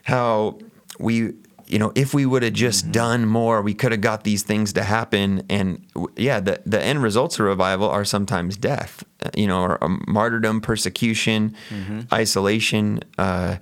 how 0.05 0.59
we, 0.99 1.33
you 1.67 1.79
know, 1.79 1.93
if 1.95 2.13
we 2.13 2.27
would 2.27 2.43
have 2.43 2.53
just 2.53 2.85
Mm-hmm. 2.85 2.93
done 2.93 3.27
more, 3.27 3.63
we 3.63 3.73
could 3.75 3.93
have 3.93 4.01
got 4.01 4.25
these 4.25 4.43
things 4.43 4.73
to 4.75 4.83
happen. 4.83 5.43
And 5.49 5.87
w- 5.95 6.13
yeah, 6.17 6.41
the 6.41 6.61
the 6.67 6.83
end 6.83 7.03
results 7.03 7.39
of 7.39 7.47
revival 7.47 7.89
are 7.89 8.05
sometimes 8.05 8.57
death, 8.57 9.05
uh, 9.25 9.31
you 9.37 9.47
know, 9.47 9.63
or 9.63 9.83
um, 9.85 10.05
martyrdom, 10.07 10.61
persecution, 10.61 11.55
Mm-hmm. 11.71 12.01
isolation. 12.13 13.01
Uh, 13.17 13.57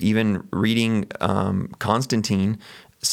even 0.00 0.42
reading 0.50 1.06
um, 1.20 1.68
Constantine 1.78 2.58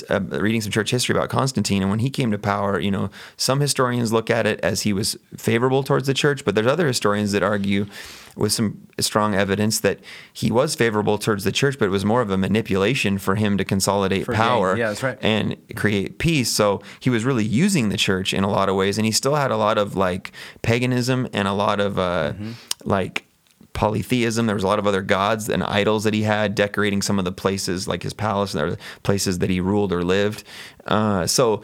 uh, 0.10 0.20
reading 0.20 0.62
some 0.62 0.72
church 0.72 0.92
history 0.92 1.16
about 1.16 1.30
Constantine, 1.30 1.82
and 1.82 1.90
when 1.92 2.00
he 2.00 2.10
came 2.10 2.32
to 2.32 2.38
power, 2.38 2.80
you 2.80 2.92
know, 2.92 3.10
some 3.38 3.60
historians 3.60 4.12
look 4.14 4.30
at 4.30 4.46
it 4.46 4.60
as 4.62 4.82
he 4.82 4.94
was 4.94 5.18
favorable 5.38 5.84
towards 5.84 6.08
the 6.08 6.14
church, 6.14 6.46
but 6.46 6.56
there's 6.56 6.68
other 6.68 6.88
historians 6.88 7.32
that 7.34 7.44
argue 7.44 7.86
with 8.38 8.54
some 8.54 8.88
strong 9.00 9.36
evidence 9.36 9.82
that 9.82 10.00
he 10.32 10.50
was 10.52 10.74
favorable 10.74 11.18
towards 11.18 11.44
the 11.44 11.52
church, 11.52 11.78
but 11.78 11.86
it 11.86 11.92
was 11.92 12.06
more 12.06 12.22
of 12.22 12.30
a 12.32 12.38
manipulation 12.38 13.18
for 13.18 13.36
him 13.36 13.58
to 13.58 13.66
consolidate 13.66 14.26
For 14.26 14.34
power 14.34 14.78
Yeah, 14.78 14.96
right. 15.04 15.18
and 15.22 15.58
create 15.76 16.18
peace. 16.18 16.50
So 16.50 16.82
he 17.02 17.10
was 17.10 17.26
really 17.26 17.44
using 17.44 17.90
the 17.90 17.98
church 17.98 18.34
in 18.34 18.44
a 18.46 18.50
lot 18.50 18.70
of 18.70 18.76
ways, 18.76 18.98
and 18.98 19.06
he 19.06 19.12
still 19.12 19.36
had 19.36 19.52
a 19.52 19.58
lot 19.58 19.78
of 19.78 19.98
like 19.98 20.32
paganism 20.62 21.28
and 21.34 21.46
a 21.48 21.54
lot 21.54 21.80
of 21.82 22.00
uh, 22.00 22.32
Mm-hmm. 22.34 22.52
like 22.90 23.26
polytheism. 23.74 24.46
There 24.46 24.56
was 24.56 24.64
a 24.64 24.68
lot 24.68 24.80
of 24.80 24.88
other 24.88 25.02
gods 25.02 25.50
and 25.50 25.64
idols 25.64 26.04
that 26.04 26.14
he 26.14 26.24
had 26.24 26.56
decorating 26.56 27.02
some 27.02 27.20
of 27.20 27.26
the 27.26 27.32
places, 27.32 27.88
like 27.88 28.04
his 28.04 28.14
palace, 28.14 28.54
and 28.54 28.60
there 28.60 28.70
were 28.72 28.78
places 29.04 29.40
that 29.40 29.50
he 29.50 29.60
ruled 29.60 29.92
or 29.92 30.04
lived. 30.04 30.44
Uh, 30.86 31.26
so 31.28 31.64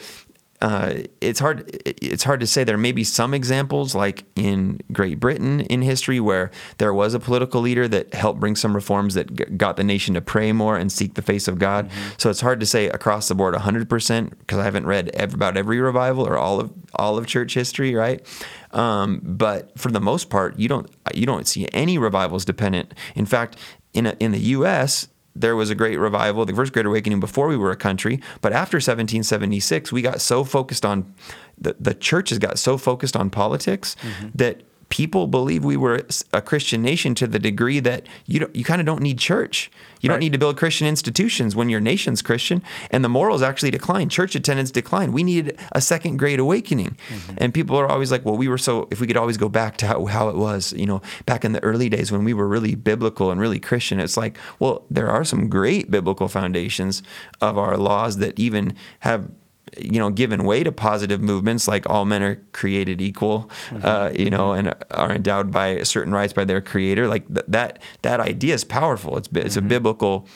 uh, 0.59 1.03
it's 1.21 1.39
hard. 1.39 1.69
It's 1.85 2.23
hard 2.23 2.39
to 2.39 2.47
say. 2.47 2.63
There 2.63 2.77
may 2.77 2.91
be 2.91 3.03
some 3.03 3.35
examples, 3.35 3.93
like 3.93 4.23
in 4.35 4.79
Great 4.91 5.19
Britain 5.19 5.61
in 5.61 5.83
history, 5.83 6.19
where 6.19 6.49
there 6.79 6.93
was 6.93 7.13
a 7.13 7.19
political 7.19 7.61
leader 7.61 7.87
that 7.87 8.13
helped 8.15 8.39
bring 8.39 8.55
some 8.55 8.73
reforms 8.73 9.13
that 9.13 9.35
g- 9.35 9.45
got 9.55 9.77
the 9.77 9.83
nation 9.83 10.15
to 10.15 10.21
pray 10.21 10.51
more 10.51 10.75
and 10.75 10.91
seek 10.91 11.13
the 11.13 11.21
face 11.21 11.47
of 11.47 11.59
God. 11.59 11.91
So 12.17 12.31
it's 12.31 12.41
hard 12.41 12.59
to 12.61 12.65
say 12.65 12.89
across 12.89 13.27
the 13.27 13.35
board 13.35 13.53
100% 13.53 14.29
because 14.31 14.57
I 14.57 14.63
haven't 14.63 14.87
read 14.87 15.09
ev- 15.09 15.35
about 15.35 15.57
every 15.57 15.79
revival 15.79 16.27
or 16.27 16.37
all 16.39 16.59
of 16.59 16.73
all 16.95 17.19
of 17.19 17.27
church 17.27 17.53
history, 17.53 17.93
right? 17.93 18.25
Um, 18.71 19.21
but 19.23 19.77
for 19.77 19.91
the 19.91 20.01
most 20.01 20.29
part, 20.29 20.57
you 20.59 20.67
don't 20.67 20.89
you 21.13 21.25
don't 21.25 21.47
see 21.47 21.67
any 21.73 21.97
revivals 21.97 22.45
dependent. 22.45 22.93
In 23.15 23.25
fact, 23.25 23.55
in 23.93 24.07
a, 24.07 24.15
in 24.19 24.31
the 24.31 24.39
U.S 24.39 25.07
there 25.39 25.55
was 25.55 25.69
a 25.69 25.75
great 25.75 25.97
revival, 25.97 26.45
the 26.45 26.53
first 26.53 26.73
Great 26.73 26.85
Awakening 26.85 27.19
before 27.19 27.47
we 27.47 27.57
were 27.57 27.71
a 27.71 27.75
country. 27.75 28.19
But 28.41 28.53
after 28.53 28.77
1776, 28.77 29.91
we 29.91 30.01
got 30.01 30.19
so 30.19 30.43
focused 30.43 30.85
on 30.85 31.13
the, 31.57 31.75
the 31.79 31.93
churches 31.93 32.39
got 32.39 32.59
so 32.59 32.77
focused 32.77 33.15
on 33.15 33.29
politics 33.29 33.95
that 34.35 34.63
people 34.89 35.27
believe 35.27 35.65
we 35.65 35.77
were 35.77 36.05
a 36.31 36.41
Christian 36.41 36.81
nation 36.81 37.13
to 37.15 37.27
the 37.27 37.39
degree 37.39 37.79
that 37.81 38.05
you 38.25 38.39
don't, 38.39 38.55
you 38.55 38.63
kind 38.63 38.79
of 38.79 38.85
don't 38.85 39.01
need 39.01 39.19
church. 39.19 39.69
You 39.99 40.09
right. 40.09 40.13
don't 40.13 40.19
need 40.19 40.33
to 40.33 40.37
build 40.37 40.57
Christian 40.57 40.87
institutions 40.87 41.55
when 41.55 41.69
your 41.69 41.79
nation's 41.79 42.21
Christian, 42.21 42.61
and 42.91 43.03
the 43.03 43.09
morals 43.09 43.41
actually 43.41 43.71
decline. 43.71 44.09
Church 44.09 44.35
attendance 44.35 44.71
declined. 44.71 45.13
We 45.13 45.23
needed 45.23 45.59
a 45.71 45.81
second 45.81 46.17
great 46.17 46.39
awakening, 46.39 46.97
mm-hmm. 47.09 47.35
and 47.37 47.53
people 47.53 47.77
are 47.77 47.87
always 47.87 48.11
like, 48.11 48.23
"Well, 48.23 48.37
we 48.37 48.47
were 48.47 48.57
so 48.57 48.87
if 48.91 49.01
we 49.01 49.07
could 49.07 49.17
always 49.17 49.37
go 49.37 49.49
back 49.49 49.77
to 49.77 49.87
how, 49.87 50.05
how 50.05 50.29
it 50.29 50.35
was, 50.35 50.71
you 50.73 50.85
know, 50.85 51.01
back 51.25 51.43
in 51.43 51.51
the 51.51 51.63
early 51.63 51.89
days 51.89 52.11
when 52.11 52.23
we 52.23 52.33
were 52.33 52.47
really 52.47 52.75
biblical 52.75 53.31
and 53.31 53.41
really 53.41 53.59
Christian." 53.59 53.99
It's 53.99 54.17
like, 54.17 54.37
well, 54.59 54.85
there 54.89 55.09
are 55.09 55.23
some 55.23 55.49
great 55.49 55.89
biblical 55.89 56.27
foundations 56.27 57.01
of 57.41 57.57
our 57.57 57.77
laws 57.77 58.17
that 58.17 58.39
even 58.39 58.75
have 58.99 59.29
you 59.79 59.99
know, 59.99 60.09
given 60.09 60.43
way 60.43 60.63
to 60.63 60.71
positive 60.71 61.21
movements 61.21 61.67
like 61.67 61.89
all 61.89 62.05
men 62.05 62.23
are 62.23 62.35
created 62.53 63.01
equal, 63.01 63.49
mm-hmm. 63.69 63.85
uh, 63.85 64.09
you 64.09 64.29
know, 64.29 64.53
and 64.53 64.73
are 64.91 65.11
endowed 65.11 65.51
by 65.51 65.83
certain 65.83 66.13
rights 66.13 66.33
by 66.33 66.45
their 66.45 66.61
creator. 66.61 67.07
Like 67.07 67.27
th- 67.27 67.45
that, 67.47 67.81
that 68.01 68.19
idea 68.19 68.53
is 68.53 68.63
powerful. 68.63 69.17
It's 69.17 69.29
it's 69.33 69.55
mm-hmm. 69.55 69.65
a 69.65 69.69
biblical 69.69 70.27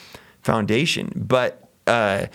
foundation. 0.42 1.12
But 1.14 1.68
uh, 1.86 2.26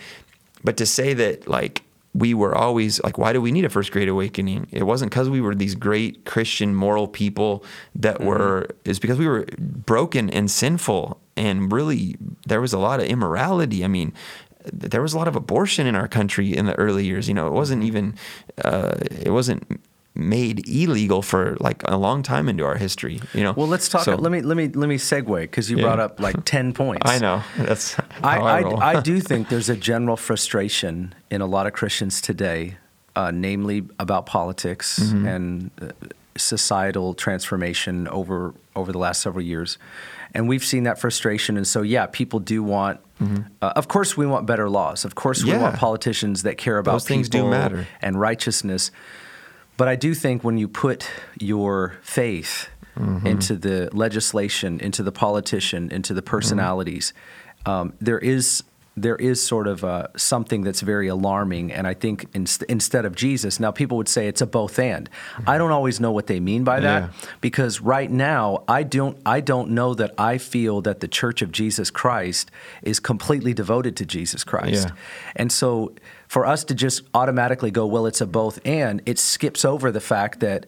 but 0.64 0.76
to 0.76 0.86
say 0.86 1.14
that 1.14 1.48
like 1.48 1.82
we 2.14 2.34
were 2.34 2.54
always 2.54 3.02
like, 3.04 3.18
why 3.18 3.32
do 3.32 3.40
we 3.40 3.52
need 3.52 3.64
a 3.64 3.68
first 3.68 3.92
great 3.92 4.08
awakening? 4.08 4.66
It 4.72 4.84
wasn't 4.84 5.10
because 5.10 5.28
we 5.28 5.40
were 5.40 5.54
these 5.54 5.74
great 5.74 6.24
Christian 6.24 6.74
moral 6.74 7.06
people 7.06 7.64
that 7.94 8.16
mm-hmm. 8.16 8.26
were. 8.26 8.68
It's 8.84 8.98
because 8.98 9.18
we 9.18 9.26
were 9.26 9.46
broken 9.58 10.30
and 10.30 10.50
sinful 10.50 11.20
and 11.38 11.72
really 11.72 12.16
there 12.46 12.60
was 12.60 12.72
a 12.72 12.78
lot 12.78 13.00
of 13.00 13.06
immorality. 13.06 13.84
I 13.84 13.88
mean, 13.88 14.12
there 14.64 15.02
was 15.02 15.14
a 15.14 15.18
lot 15.18 15.28
of 15.28 15.36
abortion 15.36 15.86
in 15.86 15.94
our 15.94 16.08
country 16.08 16.56
in 16.56 16.66
the 16.66 16.74
early 16.74 17.04
years. 17.04 17.28
You 17.28 17.34
know, 17.34 17.46
it 17.46 17.52
wasn't 17.52 17.84
even 17.84 18.14
uh, 18.64 18.94
it 19.20 19.30
wasn't 19.30 19.80
made 20.14 20.68
illegal 20.68 21.22
for 21.22 21.56
like 21.60 21.82
a 21.84 21.96
long 21.96 22.22
time 22.22 22.48
into 22.48 22.64
our 22.64 22.76
history. 22.76 23.20
You 23.32 23.44
know. 23.44 23.52
Well, 23.52 23.68
let's 23.68 23.88
talk. 23.88 24.02
So, 24.02 24.16
let 24.16 24.32
me 24.32 24.42
let 24.42 24.56
me 24.56 24.68
let 24.68 24.88
me 24.88 24.96
segue 24.96 25.42
because 25.42 25.70
you 25.70 25.78
yeah. 25.78 25.84
brought 25.84 26.00
up 26.00 26.20
like 26.20 26.44
ten 26.44 26.72
points. 26.82 27.10
I 27.10 27.18
know 27.18 27.42
that's. 27.56 27.98
I 28.22 28.38
I, 28.38 28.60
I, 28.60 28.98
I, 28.98 29.00
do 29.00 29.20
think 29.28 29.48
there's 29.48 29.68
a 29.68 29.76
general 29.76 30.16
frustration 30.16 31.14
in 31.30 31.40
a 31.40 31.46
lot 31.46 31.66
of 31.66 31.72
Christians 31.72 32.20
today, 32.20 32.76
uh, 33.16 33.30
namely 33.30 33.84
about 33.98 34.26
politics 34.26 34.98
mm-hmm. 34.98 35.26
and 35.26 35.70
uh, 35.80 35.88
societal 36.36 37.14
transformation 37.14 38.08
over 38.08 38.54
over 38.74 38.92
the 38.92 38.98
last 38.98 39.22
several 39.22 39.44
years 39.44 39.78
and 40.34 40.48
we've 40.48 40.64
seen 40.64 40.84
that 40.84 40.98
frustration. 40.98 41.56
And 41.56 41.66
so, 41.66 41.82
yeah, 41.82 42.06
people 42.06 42.40
do 42.40 42.62
want. 42.62 43.00
Mm-hmm. 43.20 43.42
Uh, 43.60 43.72
of 43.74 43.88
course, 43.88 44.16
we 44.16 44.26
want 44.26 44.46
better 44.46 44.68
laws. 44.68 45.04
Of 45.04 45.14
course, 45.14 45.42
we 45.42 45.50
yeah. 45.50 45.62
want 45.62 45.76
politicians 45.76 46.44
that 46.44 46.56
care 46.56 46.78
about 46.78 46.92
Those 46.92 47.08
things 47.08 47.28
do 47.28 47.48
matter. 47.48 47.86
and 48.00 48.20
righteousness. 48.20 48.90
But 49.76 49.88
I 49.88 49.96
do 49.96 50.14
think 50.14 50.44
when 50.44 50.58
you 50.58 50.68
put 50.68 51.10
your 51.38 51.98
faith 52.02 52.68
mm-hmm. 52.96 53.26
into 53.26 53.56
the 53.56 53.88
legislation, 53.92 54.80
into 54.80 55.02
the 55.02 55.12
politician, 55.12 55.90
into 55.90 56.14
the 56.14 56.22
personalities, 56.22 57.12
mm-hmm. 57.64 57.70
um, 57.70 57.92
there 58.00 58.18
is 58.18 58.62
there 59.02 59.16
is 59.16 59.44
sort 59.44 59.66
of 59.66 59.84
uh, 59.84 60.08
something 60.16 60.62
that's 60.62 60.80
very 60.80 61.08
alarming. 61.08 61.72
And 61.72 61.86
I 61.86 61.94
think 61.94 62.26
in, 62.34 62.46
instead 62.68 63.04
of 63.04 63.14
Jesus, 63.14 63.60
now 63.60 63.70
people 63.70 63.96
would 63.96 64.08
say 64.08 64.28
it's 64.28 64.40
a 64.40 64.46
both 64.46 64.78
and. 64.78 65.08
Mm-hmm. 65.08 65.50
I 65.50 65.58
don't 65.58 65.70
always 65.70 66.00
know 66.00 66.12
what 66.12 66.26
they 66.26 66.40
mean 66.40 66.64
by 66.64 66.80
that 66.80 67.02
yeah. 67.02 67.28
because 67.40 67.80
right 67.80 68.10
now 68.10 68.64
I 68.68 68.82
don't 68.82 69.18
I 69.26 69.40
don't 69.40 69.70
know 69.70 69.94
that 69.94 70.14
I 70.18 70.38
feel 70.38 70.80
that 70.82 71.00
the 71.00 71.08
Church 71.08 71.42
of 71.42 71.52
Jesus 71.52 71.90
Christ 71.90 72.50
is 72.82 73.00
completely 73.00 73.54
devoted 73.54 73.96
to 73.96 74.06
Jesus 74.06 74.44
Christ. 74.44 74.88
Yeah. 74.88 74.94
And 75.36 75.50
so 75.50 75.92
for 76.26 76.44
us 76.44 76.64
to 76.64 76.74
just 76.74 77.02
automatically 77.14 77.70
go, 77.70 77.86
well, 77.86 78.06
it's 78.06 78.20
a 78.20 78.26
both 78.26 78.60
and, 78.64 79.02
it 79.06 79.18
skips 79.18 79.64
over 79.64 79.90
the 79.90 80.00
fact 80.00 80.40
that 80.40 80.66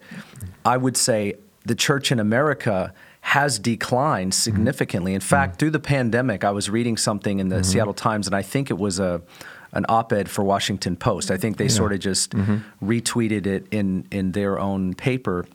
I 0.64 0.76
would 0.76 0.96
say 0.96 1.34
the 1.64 1.74
church 1.74 2.10
in 2.10 2.18
America 2.18 2.92
has 3.20 3.58
declined 3.58 4.32
mm-hmm. 4.32 4.40
significantly. 4.40 5.14
In 5.14 5.20
fact, 5.20 5.52
mm-hmm. 5.52 5.58
through 5.58 5.70
the 5.70 5.80
pandemic, 5.80 6.44
I 6.44 6.50
was 6.50 6.70
reading 6.70 6.96
something 6.96 7.38
in 7.38 7.48
the 7.48 7.56
mm-hmm. 7.56 7.64
Seattle 7.64 7.94
Times, 7.94 8.26
and 8.26 8.34
I 8.34 8.42
think 8.42 8.70
it 8.70 8.78
was 8.78 8.98
a 8.98 9.22
an 9.72 9.86
op-ed 9.88 10.28
for 10.28 10.42
Washington 10.42 10.96
Post. 10.96 11.30
I 11.30 11.36
think 11.36 11.56
they 11.56 11.64
yeah. 11.64 11.70
sort 11.70 11.92
of 11.92 12.00
just 12.00 12.32
mm-hmm. 12.32 12.58
retweeted 12.84 13.46
it 13.46 13.66
in 13.70 14.06
in 14.10 14.32
their 14.32 14.58
own 14.58 14.94
paper. 14.94 15.46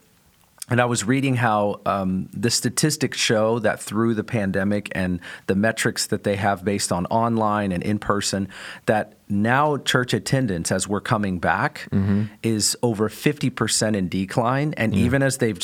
And 0.68 0.80
I 0.80 0.84
was 0.86 1.04
reading 1.04 1.36
how 1.36 1.80
um, 1.86 2.28
the 2.32 2.50
statistics 2.50 3.18
show 3.18 3.60
that 3.60 3.78
through 3.78 4.14
the 4.14 4.24
pandemic 4.24 4.88
and 4.92 5.20
the 5.46 5.54
metrics 5.54 6.08
that 6.08 6.24
they 6.24 6.34
have 6.36 6.64
based 6.64 6.90
on 6.90 7.06
online 7.06 7.70
and 7.70 7.84
in 7.84 8.00
person, 8.00 8.48
that 8.86 9.14
now 9.28 9.76
church 9.76 10.12
attendance, 10.12 10.72
as 10.72 10.88
we're 10.88 11.00
coming 11.00 11.38
back, 11.38 11.88
mm-hmm. 11.92 12.24
is 12.42 12.76
over 12.82 13.08
50% 13.08 13.94
in 13.94 14.08
decline. 14.08 14.74
And 14.76 14.92
yeah. 14.92 15.04
even 15.04 15.22
as 15.22 15.38
they've 15.38 15.60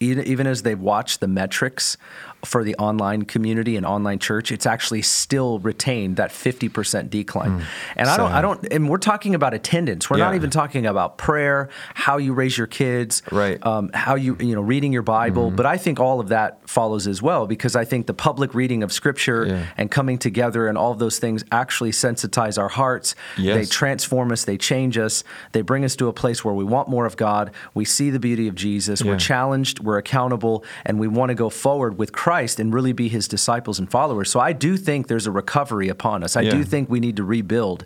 even 0.00 0.46
as 0.46 0.62
they've 0.62 0.80
watched 0.80 1.20
the 1.20 1.28
metrics 1.28 1.96
for 2.44 2.62
the 2.62 2.74
online 2.76 3.22
community 3.22 3.76
and 3.76 3.86
online 3.86 4.18
church, 4.18 4.52
it's 4.52 4.66
actually 4.66 5.02
still 5.02 5.58
retained 5.60 6.16
that 6.16 6.30
50% 6.30 7.10
decline. 7.10 7.60
Mm, 7.60 7.64
and 7.96 8.08
I 8.08 8.16
don't, 8.16 8.32
I 8.32 8.40
don't, 8.40 8.72
and 8.72 8.88
we're 8.88 8.98
talking 8.98 9.34
about 9.34 9.54
attendance. 9.54 10.10
We're 10.10 10.18
yeah. 10.18 10.26
not 10.26 10.34
even 10.34 10.50
talking 10.50 10.86
about 10.86 11.18
prayer, 11.18 11.70
how 11.94 12.18
you 12.18 12.34
raise 12.34 12.56
your 12.56 12.66
kids, 12.66 13.22
right? 13.32 13.64
Um, 13.66 13.90
how 13.94 14.14
you, 14.16 14.36
you 14.38 14.54
know, 14.54 14.60
reading 14.60 14.92
your 14.92 15.02
Bible. 15.02 15.48
Mm-hmm. 15.48 15.56
But 15.56 15.66
I 15.66 15.78
think 15.78 15.98
all 15.98 16.20
of 16.20 16.28
that 16.28 16.68
follows 16.68 17.06
as 17.06 17.22
well 17.22 17.46
because 17.46 17.74
I 17.74 17.84
think 17.84 18.06
the 18.06 18.14
public 18.14 18.54
reading 18.54 18.82
of 18.82 18.92
Scripture 18.92 19.46
yeah. 19.46 19.66
and 19.76 19.90
coming 19.90 20.18
together 20.18 20.68
and 20.68 20.76
all 20.76 20.92
of 20.92 20.98
those 20.98 21.18
things 21.18 21.42
actually 21.50 21.90
sensitize 21.90 22.58
our 22.58 22.68
hearts. 22.68 23.14
Yes. 23.38 23.56
They 23.56 23.64
transform 23.64 24.30
us. 24.30 24.44
They 24.44 24.58
change 24.58 24.98
us. 24.98 25.24
They 25.52 25.62
bring 25.62 25.84
us 25.84 25.96
to 25.96 26.08
a 26.08 26.12
place 26.12 26.44
where 26.44 26.54
we 26.54 26.64
want 26.64 26.88
more 26.88 27.06
of 27.06 27.16
God. 27.16 27.50
We 27.74 27.86
see 27.86 28.10
the 28.10 28.20
beauty 28.20 28.46
of 28.46 28.54
Jesus. 28.54 29.00
Yeah. 29.00 29.12
We're 29.12 29.18
challenged. 29.18 29.80
We're 29.86 29.98
accountable, 29.98 30.64
and 30.84 30.98
we 30.98 31.08
want 31.08 31.30
to 31.30 31.34
go 31.34 31.48
forward 31.48 31.96
with 31.96 32.12
Christ 32.12 32.60
and 32.60 32.74
really 32.74 32.92
be 32.92 33.08
his 33.08 33.26
disciples 33.28 33.78
and 33.78 33.90
followers. 33.90 34.30
So 34.30 34.40
I 34.40 34.52
do 34.52 34.76
think 34.76 35.06
there's 35.06 35.26
a 35.26 35.30
recovery 35.30 35.88
upon 35.88 36.22
us. 36.22 36.36
I 36.36 36.42
yeah. 36.42 36.50
do 36.50 36.64
think 36.64 36.90
we 36.90 37.00
need 37.00 37.16
to 37.16 37.24
rebuild. 37.24 37.84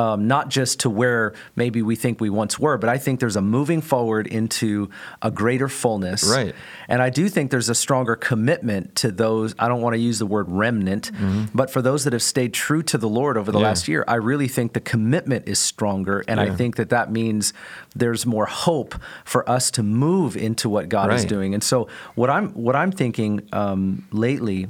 Um, 0.00 0.26
not 0.28 0.48
just 0.48 0.80
to 0.80 0.88
where 0.88 1.34
maybe 1.56 1.82
we 1.82 1.94
think 1.94 2.22
we 2.22 2.30
once 2.30 2.58
were, 2.58 2.78
but 2.78 2.88
I 2.88 2.96
think 2.96 3.20
there's 3.20 3.36
a 3.36 3.42
moving 3.42 3.82
forward 3.82 4.26
into 4.26 4.88
a 5.20 5.30
greater 5.30 5.68
fullness. 5.68 6.26
Right. 6.26 6.54
And 6.88 7.02
I 7.02 7.10
do 7.10 7.28
think 7.28 7.50
there's 7.50 7.68
a 7.68 7.74
stronger 7.74 8.16
commitment 8.16 8.94
to 8.96 9.12
those. 9.12 9.54
I 9.58 9.68
don't 9.68 9.82
want 9.82 9.92
to 9.92 10.00
use 10.00 10.18
the 10.18 10.24
word 10.24 10.46
remnant, 10.48 11.12
mm-hmm. 11.12 11.44
but 11.54 11.70
for 11.70 11.82
those 11.82 12.04
that 12.04 12.14
have 12.14 12.22
stayed 12.22 12.54
true 12.54 12.82
to 12.84 12.96
the 12.96 13.10
Lord 13.10 13.36
over 13.36 13.52
the 13.52 13.58
yeah. 13.58 13.66
last 13.66 13.88
year, 13.88 14.02
I 14.08 14.14
really 14.14 14.48
think 14.48 14.72
the 14.72 14.80
commitment 14.80 15.46
is 15.46 15.58
stronger. 15.58 16.24
And 16.26 16.40
yeah. 16.40 16.46
I 16.46 16.56
think 16.56 16.76
that 16.76 16.88
that 16.88 17.12
means 17.12 17.52
there's 17.94 18.24
more 18.24 18.46
hope 18.46 18.94
for 19.26 19.46
us 19.50 19.70
to 19.72 19.82
move 19.82 20.34
into 20.34 20.70
what 20.70 20.88
God 20.88 21.08
right. 21.08 21.18
is 21.18 21.26
doing. 21.26 21.52
And 21.52 21.62
so 21.62 21.88
what 22.14 22.30
I'm 22.30 22.50
what 22.54 22.74
I'm 22.74 22.90
thinking 22.90 23.46
um, 23.52 24.08
lately 24.12 24.68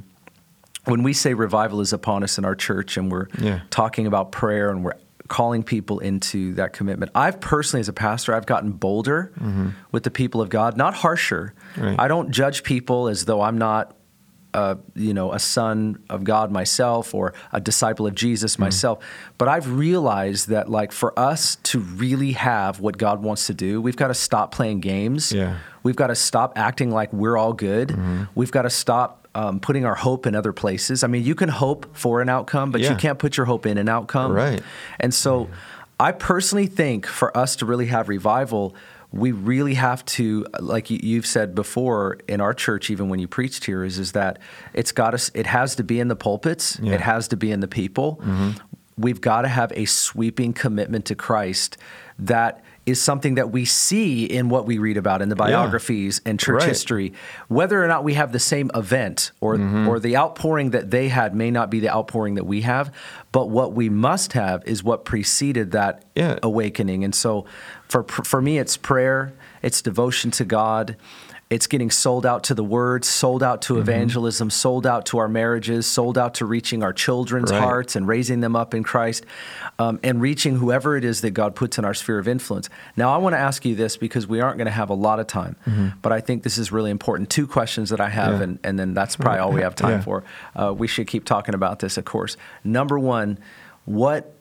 when 0.85 1.03
we 1.03 1.13
say 1.13 1.33
revival 1.33 1.79
is 1.81 1.93
upon 1.93 2.23
us 2.23 2.37
in 2.37 2.45
our 2.45 2.55
church 2.55 2.97
and 2.97 3.11
we're 3.11 3.27
yeah. 3.39 3.61
talking 3.69 4.07
about 4.07 4.31
prayer 4.31 4.71
and 4.71 4.83
we're 4.83 4.95
calling 5.31 5.63
people 5.63 5.99
into 5.99 6.53
that 6.55 6.73
commitment. 6.73 7.09
I've 7.15 7.39
personally, 7.39 7.79
as 7.79 7.87
a 7.87 7.93
pastor, 7.93 8.35
I've 8.35 8.45
gotten 8.45 8.73
bolder 8.73 9.31
mm-hmm. 9.39 9.69
with 9.93 10.03
the 10.03 10.11
people 10.11 10.41
of 10.41 10.49
God, 10.49 10.75
not 10.75 10.93
harsher. 10.93 11.53
Right. 11.77 11.95
I 11.97 12.09
don't 12.09 12.31
judge 12.31 12.63
people 12.63 13.07
as 13.07 13.23
though 13.23 13.41
I'm 13.41 13.57
not, 13.57 13.95
uh, 14.53 14.75
you 14.93 15.13
know, 15.13 15.31
a 15.31 15.39
son 15.39 16.03
of 16.09 16.25
God 16.25 16.51
myself 16.51 17.15
or 17.15 17.33
a 17.53 17.61
disciple 17.61 18.05
of 18.05 18.13
Jesus 18.13 18.55
mm-hmm. 18.55 18.63
myself. 18.63 19.05
But 19.37 19.47
I've 19.47 19.71
realized 19.71 20.49
that, 20.49 20.69
like, 20.69 20.91
for 20.91 21.17
us 21.17 21.55
to 21.63 21.79
really 21.79 22.33
have 22.33 22.81
what 22.81 22.97
God 22.97 23.23
wants 23.23 23.47
to 23.47 23.53
do, 23.53 23.81
we've 23.81 23.95
got 23.95 24.09
to 24.09 24.13
stop 24.13 24.53
playing 24.53 24.81
games. 24.81 25.31
Yeah. 25.31 25.59
We've 25.81 25.95
got 25.95 26.07
to 26.07 26.15
stop 26.15 26.57
acting 26.57 26.91
like 26.91 27.13
we're 27.13 27.37
all 27.37 27.53
good. 27.53 27.87
Mm-hmm. 27.87 28.23
We've 28.35 28.51
got 28.51 28.63
to 28.63 28.69
stop 28.69 29.20
um, 29.35 29.59
putting 29.59 29.85
our 29.85 29.95
hope 29.95 30.25
in 30.25 30.35
other 30.35 30.53
places. 30.53 31.03
I 31.03 31.07
mean, 31.07 31.23
you 31.23 31.35
can 31.35 31.49
hope 31.49 31.95
for 31.95 32.21
an 32.21 32.29
outcome, 32.29 32.71
but 32.71 32.81
yeah. 32.81 32.91
you 32.91 32.95
can't 32.95 33.19
put 33.19 33.37
your 33.37 33.45
hope 33.45 33.65
in 33.65 33.77
an 33.77 33.89
outcome. 33.89 34.31
Right. 34.31 34.61
And 34.99 35.13
so, 35.13 35.49
I 35.99 36.11
personally 36.11 36.65
think 36.65 37.05
for 37.05 37.35
us 37.37 37.55
to 37.57 37.65
really 37.67 37.85
have 37.85 38.09
revival, 38.09 38.75
we 39.11 39.31
really 39.31 39.75
have 39.75 40.03
to, 40.05 40.47
like 40.59 40.89
you've 40.89 41.25
said 41.27 41.53
before 41.53 42.17
in 42.27 42.41
our 42.41 42.53
church, 42.53 42.89
even 42.89 43.07
when 43.09 43.19
you 43.19 43.27
preached 43.27 43.65
here, 43.65 43.83
is 43.83 43.99
is 43.99 44.13
that 44.13 44.39
it's 44.73 44.91
got 44.91 45.13
us 45.13 45.29
it 45.33 45.45
has 45.45 45.75
to 45.75 45.83
be 45.83 45.99
in 45.99 46.07
the 46.07 46.15
pulpits, 46.15 46.79
yeah. 46.81 46.93
it 46.93 47.01
has 47.01 47.27
to 47.27 47.37
be 47.37 47.51
in 47.51 47.59
the 47.59 47.67
people. 47.67 48.17
Mm-hmm. 48.23 48.51
We've 48.97 49.21
got 49.21 49.43
to 49.43 49.47
have 49.47 49.71
a 49.75 49.85
sweeping 49.85 50.53
commitment 50.53 51.05
to 51.05 51.15
Christ 51.15 51.77
that 52.19 52.63
is 52.85 53.01
something 53.01 53.35
that 53.35 53.51
we 53.51 53.63
see 53.63 54.25
in 54.25 54.49
what 54.49 54.65
we 54.65 54.77
read 54.77 54.97
about 54.97 55.21
in 55.21 55.29
the 55.29 55.35
biographies 55.35 56.19
yeah. 56.23 56.31
and 56.31 56.39
church 56.39 56.61
right. 56.61 56.67
history. 56.67 57.13
Whether 57.47 57.83
or 57.83 57.87
not 57.87 58.03
we 58.03 58.15
have 58.15 58.31
the 58.31 58.39
same 58.39 58.71
event 58.73 59.31
or 59.39 59.57
mm-hmm. 59.57 59.87
or 59.87 59.99
the 59.99 60.17
outpouring 60.17 60.71
that 60.71 60.89
they 60.89 61.09
had 61.09 61.35
may 61.35 61.51
not 61.51 61.69
be 61.69 61.79
the 61.79 61.89
outpouring 61.89 62.35
that 62.35 62.45
we 62.45 62.61
have, 62.61 62.93
but 63.31 63.49
what 63.49 63.73
we 63.73 63.89
must 63.89 64.33
have 64.33 64.63
is 64.65 64.83
what 64.83 65.05
preceded 65.05 65.71
that 65.71 66.05
yeah. 66.15 66.39
awakening. 66.41 67.03
And 67.03 67.13
so 67.13 67.45
for 67.87 68.03
for 68.03 68.41
me 68.41 68.57
it's 68.57 68.77
prayer, 68.77 69.33
it's 69.61 69.81
devotion 69.81 70.31
to 70.31 70.45
God, 70.45 70.97
it's 71.51 71.67
getting 71.67 71.91
sold 71.91 72.25
out 72.25 72.43
to 72.45 72.55
the 72.55 72.63
word, 72.63 73.03
sold 73.05 73.43
out 73.43 73.61
to 73.63 73.77
evangelism, 73.77 74.49
sold 74.49 74.87
out 74.87 75.05
to 75.07 75.17
our 75.19 75.27
marriages, 75.27 75.85
sold 75.85 76.17
out 76.17 76.33
to 76.35 76.45
reaching 76.45 76.81
our 76.81 76.93
children's 76.93 77.51
Right. 77.51 77.61
hearts 77.61 77.95
and 77.95 78.07
raising 78.07 78.39
them 78.39 78.55
up 78.55 78.73
in 78.73 78.83
Christ, 78.83 79.25
um, 79.77 79.99
and 80.01 80.21
reaching 80.21 80.55
whoever 80.55 80.95
it 80.95 81.03
is 81.03 81.21
that 81.21 81.31
God 81.31 81.53
puts 81.53 81.77
in 81.77 81.83
our 81.85 81.93
sphere 81.93 82.17
of 82.19 82.27
influence. 82.27 82.69
Now, 82.95 83.13
I 83.13 83.17
want 83.17 83.33
to 83.33 83.37
ask 83.39 83.65
you 83.65 83.75
this 83.75 83.97
because 83.97 84.25
we 84.27 84.39
aren't 84.39 84.57
going 84.57 84.65
to 84.65 84.71
have 84.71 84.89
a 84.89 84.93
lot 84.95 85.19
of 85.19 85.27
time, 85.27 85.57
but 86.01 86.11
I 86.13 86.21
think 86.21 86.43
this 86.43 86.57
is 86.57 86.71
really 86.71 86.89
important. 86.89 87.29
Two 87.29 87.45
questions 87.45 87.89
that 87.89 87.99
I 87.99 88.09
have, 88.09 88.37
Yeah. 88.37 88.43
and, 88.43 88.59
and 88.63 88.79
then 88.79 88.93
that's 88.93 89.17
probably 89.17 89.39
all 89.41 89.51
we 89.51 89.61
have 89.61 89.75
time 89.75 89.91
Yeah. 89.99 90.01
for. 90.01 90.23
Uh, 90.55 90.73
we 90.73 90.87
should 90.87 91.05
keep 91.07 91.25
talking 91.25 91.53
about 91.53 91.79
this, 91.79 91.97
of 91.97 92.05
course. 92.05 92.37
Number 92.63 92.97
one, 92.97 93.37
what 93.85 94.33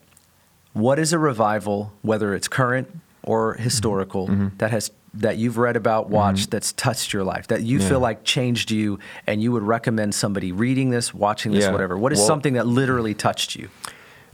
what 0.73 1.01
is 1.01 1.13
a 1.13 1.19
revival, 1.19 1.93
whether 2.03 2.33
it's 2.33 2.47
current 2.47 2.87
or 3.25 3.55
historical, 3.55 4.29
Mm-hmm. 4.29 4.49
that 4.59 4.71
has 4.71 4.93
that 5.15 5.39
you've 5.39 5.59
read 5.59 5.77
about, 5.77 6.09
watched, 6.09 6.51
that's 6.51 6.73
touched 6.73 7.13
your 7.13 7.25
life, 7.25 7.49
that 7.49 7.63
you 7.63 7.79
Yeah. 7.79 7.89
feel 7.89 8.01
like 8.01 8.23
changed 8.25 8.71
you, 8.71 8.99
and 9.27 9.43
you 9.43 9.51
would 9.53 9.63
recommend 9.65 10.15
somebody 10.15 10.53
reading 10.53 10.91
this, 10.91 11.13
watching 11.13 11.53
this, 11.53 11.65
Yeah. 11.65 11.73
whatever? 11.73 11.99
What 11.99 12.13
is 12.13 12.19
Well- 12.19 12.29
something 12.29 12.55
that 12.55 12.67
literally 12.67 13.15
touched 13.15 13.57
you? 13.57 13.69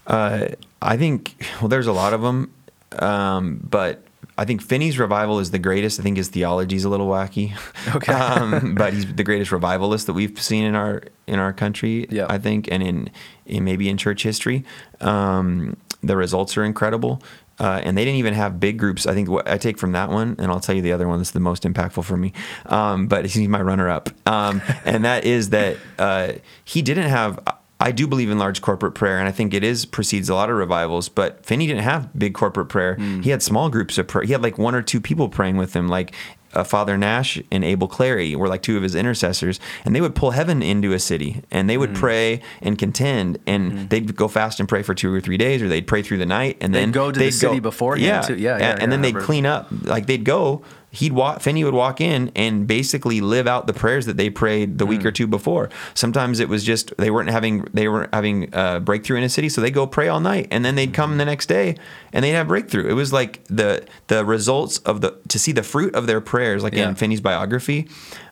Uh, 0.07 0.49
I 0.83 0.97
think 0.97 1.35
well, 1.61 1.69
there's 1.69 1.87
a 1.87 1.93
lot 1.93 2.13
of 2.13 2.21
them, 2.23 2.51
um, 2.99 3.59
but 3.69 4.03
I 4.39 4.45
think 4.45 4.61
Finney's 4.63 4.99
revival 4.99 5.39
is 5.41 5.51
the 5.51 5.59
greatest. 5.59 5.99
I 5.99 6.03
think 6.03 6.19
his 6.19 6.29
theology 6.29 6.77
is 6.77 6.85
a 6.85 6.89
little 6.91 7.09
wacky, 7.09 7.55
Okay. 7.95 8.13
um, 8.23 8.75
but 8.79 8.93
he's 8.93 9.07
the 9.15 9.25
greatest 9.25 9.51
revivalist 9.51 10.07
that 10.07 10.13
we've 10.13 10.41
seen 10.41 10.65
in 10.65 10.75
our 10.75 11.03
in 11.27 11.39
our 11.39 11.53
country. 11.53 12.07
Yeah. 12.11 12.27
I 12.29 12.39
think, 12.39 12.69
and 12.71 12.83
in, 12.83 13.11
in 13.47 13.65
maybe 13.65 13.89
in 13.89 13.97
church 13.97 14.23
history, 14.23 14.65
um, 15.01 15.77
the 16.03 16.17
results 16.17 16.57
are 16.57 16.63
incredible. 16.65 17.21
Uh, 17.59 17.81
and 17.83 17.97
they 17.97 18.05
didn't 18.05 18.19
even 18.19 18.35
have 18.35 18.61
big 18.61 18.79
groups. 18.79 19.07
I 19.07 19.15
think 19.15 19.29
what 19.31 19.49
I 19.49 19.57
take 19.57 19.79
from 19.79 19.93
that 19.93 20.11
one, 20.11 20.37
and 20.39 20.51
I'll 20.51 20.61
tell 20.61 20.75
you 20.75 20.83
the 20.83 20.93
other 20.93 21.09
one 21.09 21.19
that's 21.19 21.31
the 21.31 21.41
most 21.41 21.63
impactful 21.63 22.05
for 22.05 22.17
me. 22.17 22.33
Um, 22.67 23.07
but 23.07 23.25
he's 23.27 23.49
my 23.49 23.63
runner-up, 23.63 24.11
um, 24.29 24.61
and 24.85 25.05
that 25.05 25.25
is 25.25 25.51
that 25.51 25.77
uh, 25.99 26.33
he 26.65 26.83
didn't 26.83 27.09
have. 27.09 27.41
I 27.79 27.93
do 27.93 28.07
believe 28.07 28.31
in 28.31 28.39
large 28.39 28.63
corporate 28.63 28.95
prayer, 28.95 29.19
and 29.19 29.29
I 29.29 29.33
think 29.33 29.53
it 29.53 29.63
is 29.63 29.85
precedes 29.85 30.31
a 30.31 30.35
lot 30.35 30.49
of 30.49 30.57
revivals. 30.57 31.11
But 31.11 31.45
Finney 31.45 31.67
didn't 31.67 31.83
have 31.83 32.09
big 32.19 32.35
corporate 32.35 32.69
prayer. 32.71 32.95
He 33.23 33.31
had 33.31 33.43
small 33.43 33.69
groups 33.69 33.99
of 33.99 34.07
prayer. 34.09 34.25
He 34.25 34.33
had 34.33 34.43
like 34.43 34.57
one 34.57 34.75
or 34.75 34.81
two 34.81 35.01
people 35.01 35.29
praying 35.29 35.59
with 35.59 35.75
him, 35.77 35.87
like 35.89 36.15
uh, 36.57 36.65
Father 36.65 36.97
Nash 36.99 37.41
and 37.53 37.63
Abel 37.65 37.87
Clary 37.87 38.35
were 38.35 38.49
like 38.49 38.63
two 38.63 38.77
of 38.77 38.83
his 38.83 38.95
intercessors, 38.95 39.61
and 39.85 39.95
they 39.95 40.01
would 40.01 40.15
pull 40.15 40.33
heaven 40.33 40.63
into 40.63 40.93
a 40.93 40.99
city, 40.99 41.43
and 41.51 41.69
they 41.71 41.77
would 41.79 41.91
Mm. 41.91 41.95
pray 41.97 42.41
and 42.63 42.79
contend, 42.79 43.39
and 43.47 43.89
they'd 43.91 44.17
go 44.17 44.27
fast 44.29 44.59
and 44.61 44.69
pray 44.69 44.83
for 44.83 44.95
two 44.95 45.13
or 45.15 45.21
three 45.21 45.37
days, 45.37 45.63
or 45.63 45.69
they'd 45.69 45.87
pray 45.87 46.03
through 46.03 46.19
the 46.19 46.27
night, 46.27 46.57
and 46.61 46.75
They'd 46.75 46.81
then 46.81 46.91
go 46.93 47.13
to 47.13 47.19
the 47.19 47.31
city 47.31 47.61
beforehand, 47.61 48.05
Yeah, 48.07 48.21
too. 48.23 48.37
Yeah, 48.37 48.53
and, 48.55 48.61
yeah, 48.63 48.77
and 48.81 48.91
then 48.91 49.03
they'd 49.03 49.17
clean 49.19 49.47
up, 49.47 49.69
like 49.85 50.07
they'd 50.07 50.25
go. 50.25 50.63
He'd 50.97 51.13
walk. 51.13 51.41
Finney 51.41 51.63
would 51.65 51.75
walk 51.75 52.01
in 52.01 52.33
and 52.35 52.67
basically 52.67 53.21
live 53.21 53.47
out 53.47 53.67
the 53.67 53.73
prayers 53.73 54.07
that 54.07 54.17
they 54.17 54.31
prayed 54.31 54.79
the 54.79 54.87
week 54.87 55.01
Mm. 55.01 55.05
or 55.07 55.13
two 55.13 55.27
before. 55.27 55.69
Sometimes 55.95 56.41
it 56.41 56.49
was 56.49 56.65
just 56.65 56.93
they 56.97 57.11
weren't 57.11 57.31
having 57.31 57.67
they 57.75 57.87
weren't 57.89 58.13
having 58.15 58.55
uh, 58.55 58.81
breakthrough 58.81 59.19
in 59.19 59.23
a 59.25 59.29
city, 59.29 59.49
so 59.49 59.61
they 59.61 59.71
go 59.71 59.87
pray 59.87 60.09
all 60.09 60.21
night, 60.21 60.49
and 60.51 60.65
then 60.65 60.75
they'd 60.75 60.93
come 60.95 61.19
the 61.19 61.25
next 61.25 61.47
day 61.47 61.77
and 62.13 62.25
they'd 62.25 62.31
have 62.33 62.49
breakthrough. 62.49 62.89
It 62.89 62.95
was 62.95 63.13
like 63.13 63.45
the 63.49 63.85
the 64.09 64.25
results 64.25 64.79
of 64.79 65.01
the 65.03 65.17
to 65.29 65.39
see 65.39 65.53
the 65.53 65.63
fruit 65.63 65.95
of 65.95 66.07
their 66.07 66.21
prayers, 66.21 66.63
like 66.63 66.75
Yeah. 66.75 66.89
in 66.89 66.95
Finney's 66.95 67.21
biography. 67.21 67.89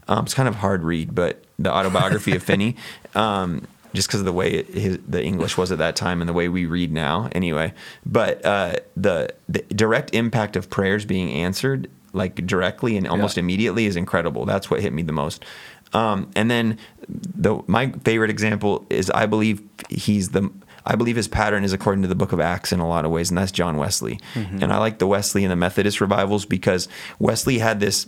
Um, 0.09 0.25
it's 0.25 0.35
kind 0.35 0.49
of 0.49 0.57
hard 0.57 0.83
read, 0.85 1.15
but 1.15 1.43
the 1.59 1.73
autobiography 1.73 2.35
of 2.37 2.43
Finney. 2.43 2.77
Um, 3.15 3.67
just 3.95 4.09
because 4.09 4.19
of 4.21 4.27
the 4.27 4.33
way 4.33 4.51
it, 4.55 4.67
his, 4.75 4.99
the 5.07 5.23
English 5.23 5.57
was 5.57 5.71
at 5.71 5.79
that 5.79 5.95
time 5.95 6.21
and 6.21 6.29
the 6.29 6.33
way 6.33 6.49
we 6.49 6.67
read 6.67 6.91
now, 6.91 7.29
anyway. 7.31 7.73
But 8.05 8.45
uh, 8.45 8.73
the 8.97 9.33
the 9.49 9.61
direct 9.73 10.13
impact 10.15 10.57
of 10.57 10.69
prayers 10.69 11.05
being 11.05 11.31
answered, 11.31 11.89
like 12.15 12.35
directly 12.47 12.97
and 12.97 13.07
almost 13.07 13.37
Yeah. 13.37 13.43
immediately, 13.43 13.87
is 13.87 13.97
incredible. 13.97 14.45
That's 14.47 14.71
what 14.71 14.81
hit 14.81 14.93
me 14.93 15.03
the 15.03 15.13
most. 15.13 15.45
Um, 15.93 16.31
and 16.35 16.51
then 16.51 16.79
the 17.09 17.61
my 17.67 17.93
favorite 18.05 18.31
example 18.31 18.87
is 18.91 19.11
I 19.11 19.27
believe 19.27 19.61
he's 19.91 20.31
the 20.31 20.51
I 20.87 20.97
believe 20.97 21.17
his 21.17 21.29
pattern 21.29 21.65
is 21.65 21.73
according 21.73 22.03
to 22.03 22.09
the 22.09 22.15
book 22.15 22.33
of 22.33 22.41
Acts 22.41 22.71
in 22.73 22.79
a 22.81 22.87
lot 22.89 23.05
of 23.05 23.11
ways, 23.11 23.31
and 23.31 23.39
that's 23.39 23.53
John 23.53 23.77
Wesley. 23.79 24.19
And 24.35 24.73
I 24.73 24.79
like 24.79 24.99
the 24.99 25.07
Wesley 25.07 25.43
and 25.45 25.51
the 25.51 25.57
Methodist 25.57 26.01
revivals 26.01 26.45
because 26.45 26.89
Wesley 27.19 27.59
had 27.59 27.81
this. 27.81 28.07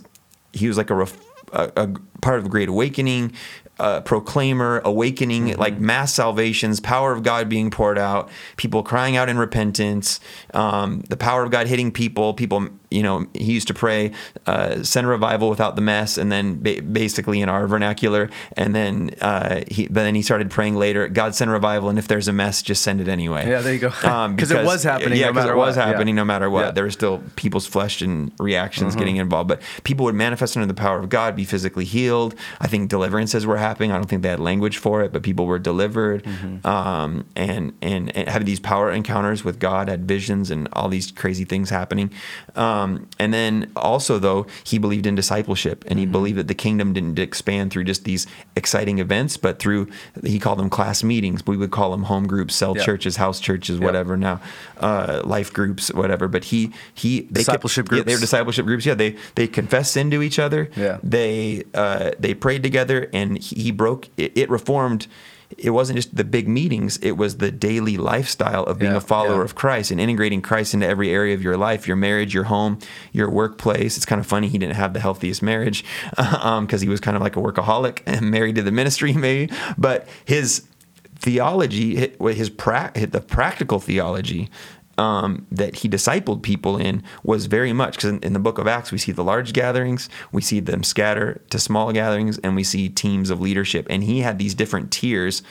He 0.53 0.67
was 0.67 0.77
like 0.77 0.89
a, 0.91 0.95
ref, 0.95 1.17
a, 1.53 1.71
a 1.75 1.87
part 2.21 2.39
of 2.39 2.45
a 2.45 2.49
great 2.49 2.69
awakening, 2.69 3.33
uh, 3.79 4.01
proclaimer, 4.01 4.81
awakening, 4.85 5.55
like 5.57 5.79
mass 5.79 6.13
salvations, 6.13 6.79
power 6.79 7.11
of 7.13 7.23
God 7.23 7.49
being 7.49 7.69
poured 7.71 7.97
out, 7.97 8.29
people 8.57 8.83
crying 8.83 9.15
out 9.17 9.27
in 9.27 9.37
repentance, 9.39 10.19
um, 10.53 11.01
the 11.09 11.17
power 11.17 11.43
of 11.43 11.49
God 11.51 11.65
hitting 11.67 11.91
people. 11.91 12.33
People, 12.35 12.69
you 12.89 13.03
know, 13.03 13.25
he 13.33 13.51
used 13.53 13.67
to 13.67 13.73
pray, 13.73 14.11
uh, 14.45 14.81
send 14.83 15.05
a 15.05 15.09
revival 15.09 15.49
without 15.49 15.75
the 15.75 15.81
mess, 15.81 16.17
and 16.17 16.31
then 16.31 16.61
ba- 16.61 16.81
basically 16.81 17.41
in 17.41 17.49
our 17.49 17.67
vernacular, 17.67 18.29
and 18.55 18.73
then 18.75 19.11
uh, 19.21 19.61
he, 19.67 19.85
but 19.87 19.95
then 20.03 20.15
he 20.15 20.21
started 20.21 20.49
praying 20.49 20.75
later, 20.75 21.07
God 21.07 21.35
send 21.35 21.51
revival, 21.51 21.89
and 21.89 21.99
if 21.99 22.07
there's 22.07 22.27
a 22.27 22.33
mess, 22.33 22.61
just 22.61 22.81
send 22.83 23.01
it 23.01 23.07
anyway. 23.07 23.47
Yeah, 23.49 23.61
there 23.61 23.73
you 23.73 23.79
go. 23.79 23.91
Um, 24.09 24.37
'Cause 24.37 24.51
it 24.51 24.63
was 24.65 24.83
happening 24.83 25.17
Yeah, 25.19 25.27
no 25.27 25.33
'cause 25.33 25.43
matter 25.43 25.53
it 25.53 25.57
was 25.57 25.75
what. 25.75 25.81
Yeah. 25.85 25.91
happening 25.91 26.15
no 26.15 26.25
matter 26.25 26.49
what. 26.49 26.65
Yeah. 26.65 26.71
There 26.71 26.83
was 26.85 26.93
still 26.93 27.21
people's 27.35 27.65
flesh 27.67 28.01
and 28.01 28.31
reactions 28.39 28.95
getting 28.95 29.17
involved, 29.17 29.47
but 29.49 29.61
people 29.83 30.05
would 30.05 30.15
manifest 30.15 30.55
under 30.55 30.67
the 30.67 30.73
power 30.73 30.99
of 30.99 31.09
God, 31.09 31.35
be 31.35 31.43
physically 31.43 31.85
healed. 31.85 32.35
I 32.61 32.67
think 32.67 32.89
deliverances 32.89 33.45
were 33.45 33.57
happening. 33.57 33.91
I 33.91 33.95
don't 33.95 34.07
think 34.07 34.21
they 34.23 34.29
had 34.29 34.39
language 34.39 34.77
for 34.77 35.01
it, 35.03 35.11
but 35.11 35.23
people 35.23 35.45
were 35.45 35.59
delivered, 35.59 36.25
um, 36.65 37.25
and, 37.35 37.73
and 37.81 38.15
and 38.15 38.29
had 38.29 38.45
these 38.45 38.59
power 38.59 38.91
encounters 38.91 39.43
with 39.43 39.59
God, 39.59 39.89
had 39.89 40.07
visions, 40.07 40.51
and 40.51 40.67
all 40.73 40.87
these 40.89 41.11
crazy 41.11 41.43
things 41.43 41.69
happening. 41.69 42.11
Um, 42.55 42.76
and 43.19 43.33
then 43.33 43.71
also 43.75 44.19
though 44.19 44.45
he 44.63 44.77
believed 44.77 45.05
in 45.05 45.15
discipleship, 45.15 45.83
and 45.87 45.99
he 45.99 46.05
believed 46.05 46.37
that 46.37 46.47
the 46.47 46.53
kingdom 46.55 46.93
didn't 46.93 47.17
expand 47.19 47.71
through 47.71 47.83
just 47.85 48.03
these 48.03 48.27
exciting 48.55 48.99
events, 48.99 49.37
but 49.37 49.59
through 49.59 49.87
he 50.23 50.39
called 50.39 50.59
them 50.59 50.69
class 50.69 51.03
meetings. 51.03 51.45
We 51.45 51.57
would 51.57 51.71
call 51.71 51.91
them 51.91 52.03
home 52.03 52.27
groups, 52.27 52.55
cell 52.55 52.75
Yeah. 52.77 52.83
churches, 52.83 53.15
house 53.17 53.39
churches, 53.39 53.79
Yeah. 53.79 53.85
whatever 53.85 54.17
now, 54.17 54.39
uh, 54.79 55.21
life 55.25 55.51
groups, 55.53 55.93
whatever. 55.93 56.27
But 56.27 56.45
he 56.45 56.71
he 56.93 57.21
they 57.31 57.41
Discipleship 57.41 57.87
yeah, 57.91 57.97
they 57.97 57.99
were 57.99 58.03
groups. 58.05 58.21
discipleship 58.21 58.65
groups. 58.65 58.85
Yeah, 58.85 58.93
they 58.95 59.15
they 59.35 59.47
confessed 59.47 59.93
sin 59.93 60.11
to 60.11 60.21
each 60.21 60.39
other. 60.39 60.69
Yeah. 60.75 60.97
they 61.03 61.63
uh, 61.73 62.11
they 62.19 62.33
prayed 62.33 62.63
together, 62.63 63.09
and 63.13 63.37
he, 63.37 63.63
he 63.63 63.71
broke. 63.71 64.09
It, 64.17 64.31
it 64.35 64.49
reformed. 64.49 65.07
It 65.57 65.69
wasn't 65.69 65.97
just 65.97 66.15
the 66.15 66.23
big 66.23 66.47
meetings; 66.47 66.97
it 66.97 67.11
was 67.11 67.37
the 67.37 67.51
daily 67.51 67.97
lifestyle 67.97 68.63
of 68.63 68.79
being 68.79 68.91
Yeah, 68.91 68.97
a 68.97 69.01
follower 69.01 69.37
yeah. 69.37 69.43
of 69.43 69.55
Christ 69.55 69.91
and 69.91 69.99
integrating 69.99 70.41
Christ 70.41 70.73
into 70.73 70.85
every 70.87 71.09
area 71.09 71.33
of 71.33 71.41
your 71.41 71.55
life, 71.57 71.87
your 71.87 71.95
marriage, 71.97 72.33
your 72.33 72.45
home, 72.45 72.79
your 73.13 73.29
workplace. 73.29 73.95
It's 73.97 74.05
kind 74.05 74.19
of 74.19 74.27
funny 74.27 74.49
he 74.49 74.57
didn't 74.57 74.75
have 74.75 74.93
the 74.93 74.99
healthiest 74.99 75.41
marriage 75.41 75.85
um, 76.17 76.65
because 76.65 76.81
he 76.81 76.89
was 76.89 76.99
kind 76.99 77.15
of 77.15 77.23
like 77.23 77.35
a 77.37 77.39
workaholic 77.39 78.01
and 78.05 78.29
married 78.37 78.55
to 78.55 78.61
the 78.61 78.71
ministry, 78.71 79.13
maybe. 79.27 79.53
But 79.77 80.07
his 80.25 80.67
theology, 81.19 82.13
his 82.19 82.49
pra- 82.49 82.91
the 82.93 83.21
practical 83.21 83.79
theology 83.79 84.49
um, 84.97 85.45
that 85.51 85.77
he 85.77 85.89
discipled 85.89 86.41
people 86.41 86.77
in 86.77 87.03
was 87.23 87.45
very 87.45 87.73
much 87.73 87.95
because 87.95 88.09
in, 88.09 88.19
in 88.19 88.33
the 88.33 88.39
book 88.39 88.57
of 88.57 88.67
Acts 88.67 88.91
we 88.91 88.97
see 88.97 89.11
the 89.11 89.23
large 89.23 89.53
gatherings, 89.53 90.09
we 90.31 90.41
see 90.41 90.59
them 90.59 90.83
scatter 90.83 91.41
to 91.49 91.59
small 91.59 91.91
gatherings, 91.91 92.37
and 92.39 92.55
we 92.55 92.63
see 92.63 92.89
teams 92.89 93.29
of 93.29 93.39
leadership. 93.39 93.85
And 93.89 94.03
he 94.03 94.21
had 94.21 94.39
these 94.39 94.53
different 94.53 94.91
tiers. 94.91 95.43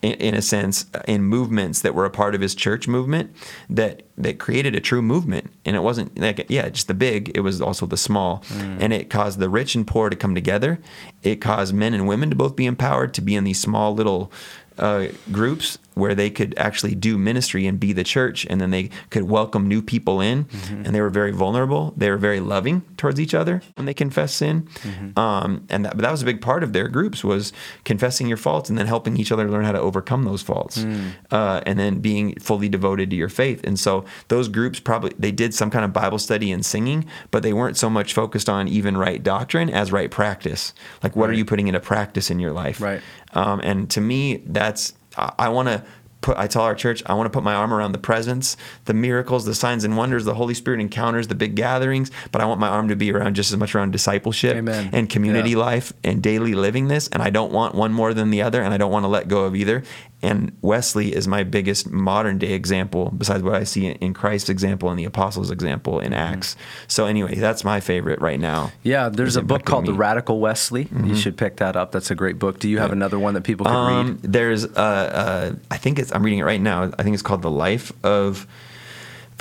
In, 0.00 0.14
in 0.14 0.34
a 0.34 0.42
sense, 0.42 0.86
in 1.06 1.22
movements 1.22 1.82
that 1.82 1.94
were 1.94 2.04
a 2.04 2.10
part 2.10 2.34
of 2.34 2.40
his 2.40 2.56
church 2.56 2.88
movement, 2.88 3.32
that 3.70 4.02
that 4.18 4.40
created 4.40 4.74
a 4.74 4.80
true 4.80 5.00
movement, 5.00 5.48
and 5.64 5.76
it 5.76 5.78
wasn't 5.78 6.18
like 6.18 6.44
yeah, 6.48 6.68
just 6.70 6.88
the 6.88 6.94
big. 6.94 7.30
It 7.36 7.42
was 7.42 7.60
also 7.60 7.86
the 7.86 7.96
small, 7.96 8.42
and 8.80 8.92
it 8.92 9.10
caused 9.10 9.38
the 9.38 9.48
rich 9.48 9.76
and 9.76 9.86
poor 9.86 10.10
to 10.10 10.16
come 10.16 10.34
together. 10.34 10.80
It 11.22 11.36
caused 11.36 11.72
men 11.72 11.94
and 11.94 12.08
women 12.08 12.30
to 12.30 12.34
both 12.34 12.56
be 12.56 12.66
empowered 12.66 13.14
to 13.14 13.20
be 13.20 13.36
in 13.36 13.44
these 13.44 13.60
small 13.60 13.94
little 13.94 14.32
uh, 14.76 15.06
groups 15.30 15.78
where 15.94 16.14
they 16.14 16.30
could 16.30 16.54
actually 16.56 16.94
do 16.94 17.18
ministry 17.18 17.66
and 17.66 17.78
be 17.78 17.92
the 17.92 18.04
church, 18.04 18.46
and 18.48 18.60
then 18.60 18.70
they 18.70 18.90
could 19.10 19.24
welcome 19.24 19.68
new 19.68 19.82
people 19.82 20.20
in. 20.20 20.44
Mm-hmm. 20.44 20.84
And 20.84 20.94
they 20.94 21.00
were 21.00 21.10
very 21.10 21.32
vulnerable. 21.32 21.94
They 21.96 22.10
were 22.10 22.16
very 22.16 22.40
loving 22.40 22.82
towards 22.96 23.20
each 23.20 23.34
other 23.34 23.62
when 23.76 23.86
they 23.86 23.94
confessed 23.94 24.36
sin. 24.36 24.62
Mm-hmm. 24.62 25.18
Um, 25.18 25.66
and 25.68 25.84
that, 25.84 25.96
but 25.96 26.02
that 26.02 26.10
was 26.10 26.22
a 26.22 26.26
big 26.26 26.40
part 26.40 26.62
of 26.62 26.72
their 26.72 26.88
groups 26.88 27.24
was 27.24 27.52
confessing 27.84 28.26
your 28.26 28.36
faults 28.36 28.70
and 28.70 28.78
then 28.78 28.86
helping 28.86 29.16
each 29.16 29.32
other 29.32 29.48
learn 29.48 29.64
how 29.64 29.72
to 29.72 29.80
overcome 29.80 30.24
those 30.24 30.42
faults, 30.42 30.78
Mm. 30.82 31.12
uh, 31.30 31.60
and 31.66 31.78
then 31.78 32.00
being 32.00 32.34
fully 32.40 32.68
devoted 32.68 33.10
to 33.10 33.16
your 33.16 33.28
faith. 33.28 33.60
And 33.64 33.78
so 33.78 34.04
those 34.28 34.48
groups 34.48 34.80
probably 34.80 35.12
they 35.18 35.30
did 35.30 35.54
some 35.54 35.70
kind 35.70 35.84
of 35.84 35.92
Bible 35.92 36.18
study 36.18 36.50
and 36.50 36.64
singing, 36.64 37.04
but 37.30 37.42
they 37.42 37.52
weren't 37.52 37.76
so 37.76 37.88
much 37.90 38.14
focused 38.14 38.48
on 38.48 38.68
even 38.68 38.96
right 38.96 39.22
doctrine 39.22 39.70
as 39.70 39.92
right 39.92 40.10
practice. 40.10 40.72
Like 41.02 41.14
what 41.16 41.30
are 41.30 41.34
you 41.34 41.44
putting 41.44 41.68
into 41.68 41.80
practice 41.80 42.30
in 42.30 42.38
your 42.38 42.52
life? 42.52 42.80
Right. 42.80 43.00
Um, 43.32 43.60
and 43.62 43.88
to 43.90 44.00
me, 44.00 44.42
that's 44.46 44.94
I, 45.16 45.32
I 45.38 45.48
want 45.48 45.68
to 45.68 45.84
put. 46.20 46.36
I 46.36 46.46
tell 46.46 46.62
our 46.62 46.74
church, 46.74 47.02
I 47.06 47.14
want 47.14 47.26
to 47.26 47.30
put 47.30 47.42
my 47.42 47.54
arm 47.54 47.72
around 47.74 47.92
the 47.92 47.98
presence, 47.98 48.56
the 48.84 48.94
miracles, 48.94 49.44
the 49.44 49.54
signs 49.54 49.82
and 49.84 49.96
wonders, 49.96 50.24
the 50.24 50.34
Holy 50.34 50.54
Spirit 50.54 50.80
encounters, 50.80 51.28
the 51.28 51.34
big 51.34 51.54
gatherings. 51.56 52.10
But 52.30 52.40
I 52.40 52.44
want 52.44 52.60
my 52.60 52.68
arm 52.68 52.88
to 52.88 52.96
be 52.96 53.12
around 53.12 53.34
just 53.34 53.50
as 53.50 53.58
much 53.58 53.74
around 53.74 53.90
discipleship 53.92 54.56
Amen. 54.56 54.90
and 54.92 55.10
community 55.10 55.50
Yeah. 55.50 55.56
life 55.58 55.92
and 56.04 56.22
daily 56.22 56.54
living 56.54 56.88
this. 56.88 57.08
And 57.08 57.22
I 57.22 57.30
don't 57.30 57.52
want 57.52 57.74
one 57.74 57.92
more 57.92 58.14
than 58.14 58.30
the 58.30 58.42
other, 58.42 58.62
and 58.62 58.72
I 58.72 58.76
don't 58.76 58.92
want 58.92 59.02
to 59.04 59.08
let 59.08 59.26
go 59.28 59.44
of 59.44 59.56
either. 59.56 59.82
And 60.22 60.56
Wesley 60.62 61.14
is 61.14 61.26
my 61.26 61.42
biggest 61.42 61.90
modern 61.90 62.38
day 62.38 62.52
example, 62.52 63.12
besides 63.16 63.42
what 63.42 63.54
I 63.54 63.64
see 63.64 63.86
in 63.88 64.14
Christ's 64.14 64.48
example 64.48 64.88
and 64.90 64.98
the 64.98 65.04
apostles' 65.04 65.50
example 65.50 65.98
in 66.00 66.12
Mm-hmm. 66.12 66.34
Acts. 66.34 66.56
So 66.86 67.06
anyway, 67.06 67.34
that's 67.34 67.64
my 67.64 67.80
favorite 67.80 68.20
right 68.20 68.38
now. 68.38 68.70
Yeah, 68.82 69.08
there's 69.08 69.36
a 69.36 69.42
book 69.42 69.64
called 69.64 69.86
The. 69.86 69.92
Radical 69.94 70.38
Wesley. 70.40 70.88
You 71.04 71.16
should 71.16 71.36
pick 71.36 71.56
that 71.56 71.74
up. 71.76 71.90
That's 71.92 72.10
a 72.10 72.14
great 72.14 72.38
book. 72.38 72.58
Do 72.58 72.68
you 72.68 72.78
have 72.78 72.92
another 72.92 73.18
one 73.18 73.34
that 73.34 73.42
people 73.44 73.66
can 73.66 73.74
Um, 73.74 74.06
read? 74.22 74.32
there's, 74.32 74.64
uh, 74.64 74.68
uh, 74.76 75.54
I 75.70 75.76
think 75.76 75.98
it's, 75.98 76.12
I'm 76.14 76.22
reading 76.22 76.38
it 76.40 76.44
right 76.44 76.60
now. 76.60 76.90
I 76.98 77.02
think 77.02 77.14
it's 77.14 77.22
called 77.22 77.42
The 77.42 77.50
Life 77.50 77.92
of, 78.04 78.46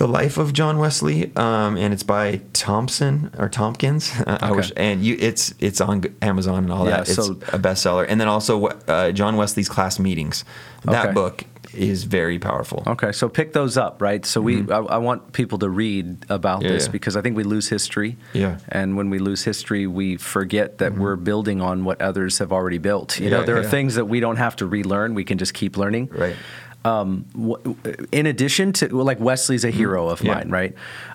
The 0.01 0.07
Life 0.07 0.39
of 0.39 0.51
John 0.51 0.79
Wesley, 0.79 1.31
um, 1.35 1.77
and 1.77 1.93
it's 1.93 2.01
by 2.01 2.41
Thompson 2.53 3.29
or 3.37 3.47
Tompkins. 3.49 4.11
I 4.25 4.47
Okay. 4.47 4.55
wish, 4.55 4.71
and 4.75 5.03
you, 5.05 5.15
it's 5.19 5.53
it's 5.59 5.79
on 5.79 6.03
Amazon 6.23 6.63
and 6.63 6.73
all 6.73 6.85
Yeah, 6.85 7.01
that. 7.01 7.01
It's 7.01 7.23
so- 7.23 7.33
a 7.53 7.59
bestseller. 7.59 8.07
And 8.09 8.19
then 8.19 8.27
also 8.27 8.65
uh, 8.65 9.11
John 9.11 9.37
Wesley's 9.37 9.69
Class 9.69 9.99
Meetings. 9.99 10.43
That 10.85 11.05
Okay. 11.05 11.13
book 11.13 11.43
is 11.75 12.05
very 12.05 12.39
powerful. 12.39 12.81
Okay, 12.87 13.11
so 13.11 13.29
pick 13.29 13.53
those 13.53 13.77
up, 13.77 14.01
right? 14.01 14.25
So 14.25 14.41
we, 14.41 14.69
I, 14.71 14.79
I 14.79 14.97
want 14.97 15.33
people 15.33 15.59
to 15.59 15.69
read 15.69 16.25
about 16.29 16.61
Mm-hmm. 16.61 16.65
Yeah, 16.65 16.71
this 16.73 16.85
yeah. 16.87 16.91
because 16.93 17.15
I 17.15 17.21
think 17.21 17.37
we 17.37 17.43
lose 17.43 17.69
history. 17.69 18.17
Yeah. 18.33 18.57
And 18.69 18.97
when 18.97 19.11
we 19.11 19.19
lose 19.19 19.43
history, 19.43 19.85
we 19.85 20.17
forget 20.17 20.79
that 20.79 20.97
we're 20.97 21.15
building 21.15 21.61
on 21.61 21.85
what 21.85 22.01
others 22.01 22.39
have 22.39 22.51
already 22.51 22.79
built. 22.79 23.19
You 23.19 23.29
know, 23.29 23.41
Yeah, 23.41 23.45
there 23.45 23.57
are 23.57 23.63
things 23.69 23.93
that 23.95 24.05
we 24.05 24.19
don't 24.19 24.37
have 24.37 24.55
to 24.55 24.65
relearn; 24.65 25.13
we 25.13 25.23
can 25.23 25.37
just 25.37 25.53
keep 25.53 25.77
learning. 25.77 26.09
Right. 26.11 26.35
Um, 26.84 27.25
w- 27.34 27.75
in 28.11 28.25
addition 28.25 28.73
to 28.73 28.88
like 29.03 29.19
Wesley's 29.19 29.63
a 29.63 29.69
hero 29.71 30.07
of 30.09 30.19
Mm-hmm. 30.19 30.27
Yeah. 30.27 30.34
mine, 30.36 30.49
right? 30.49 30.73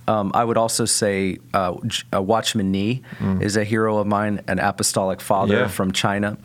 Um, 0.09 0.31
I 0.35 0.45
would 0.45 0.57
also 0.57 0.85
say 0.85 1.39
uh, 1.53 1.75
uh, 2.15 2.23
Watchman 2.23 2.71
Nee 2.71 3.03
is 3.41 3.57
a 3.57 3.65
hero 3.65 3.99
of 3.99 4.07
mine, 4.07 4.41
an 4.47 4.59
apostolic 4.61 5.21
father 5.21 5.57
Mm. 5.57 5.61
Yeah. 5.63 5.69
from 5.69 5.91
China. 5.93 6.39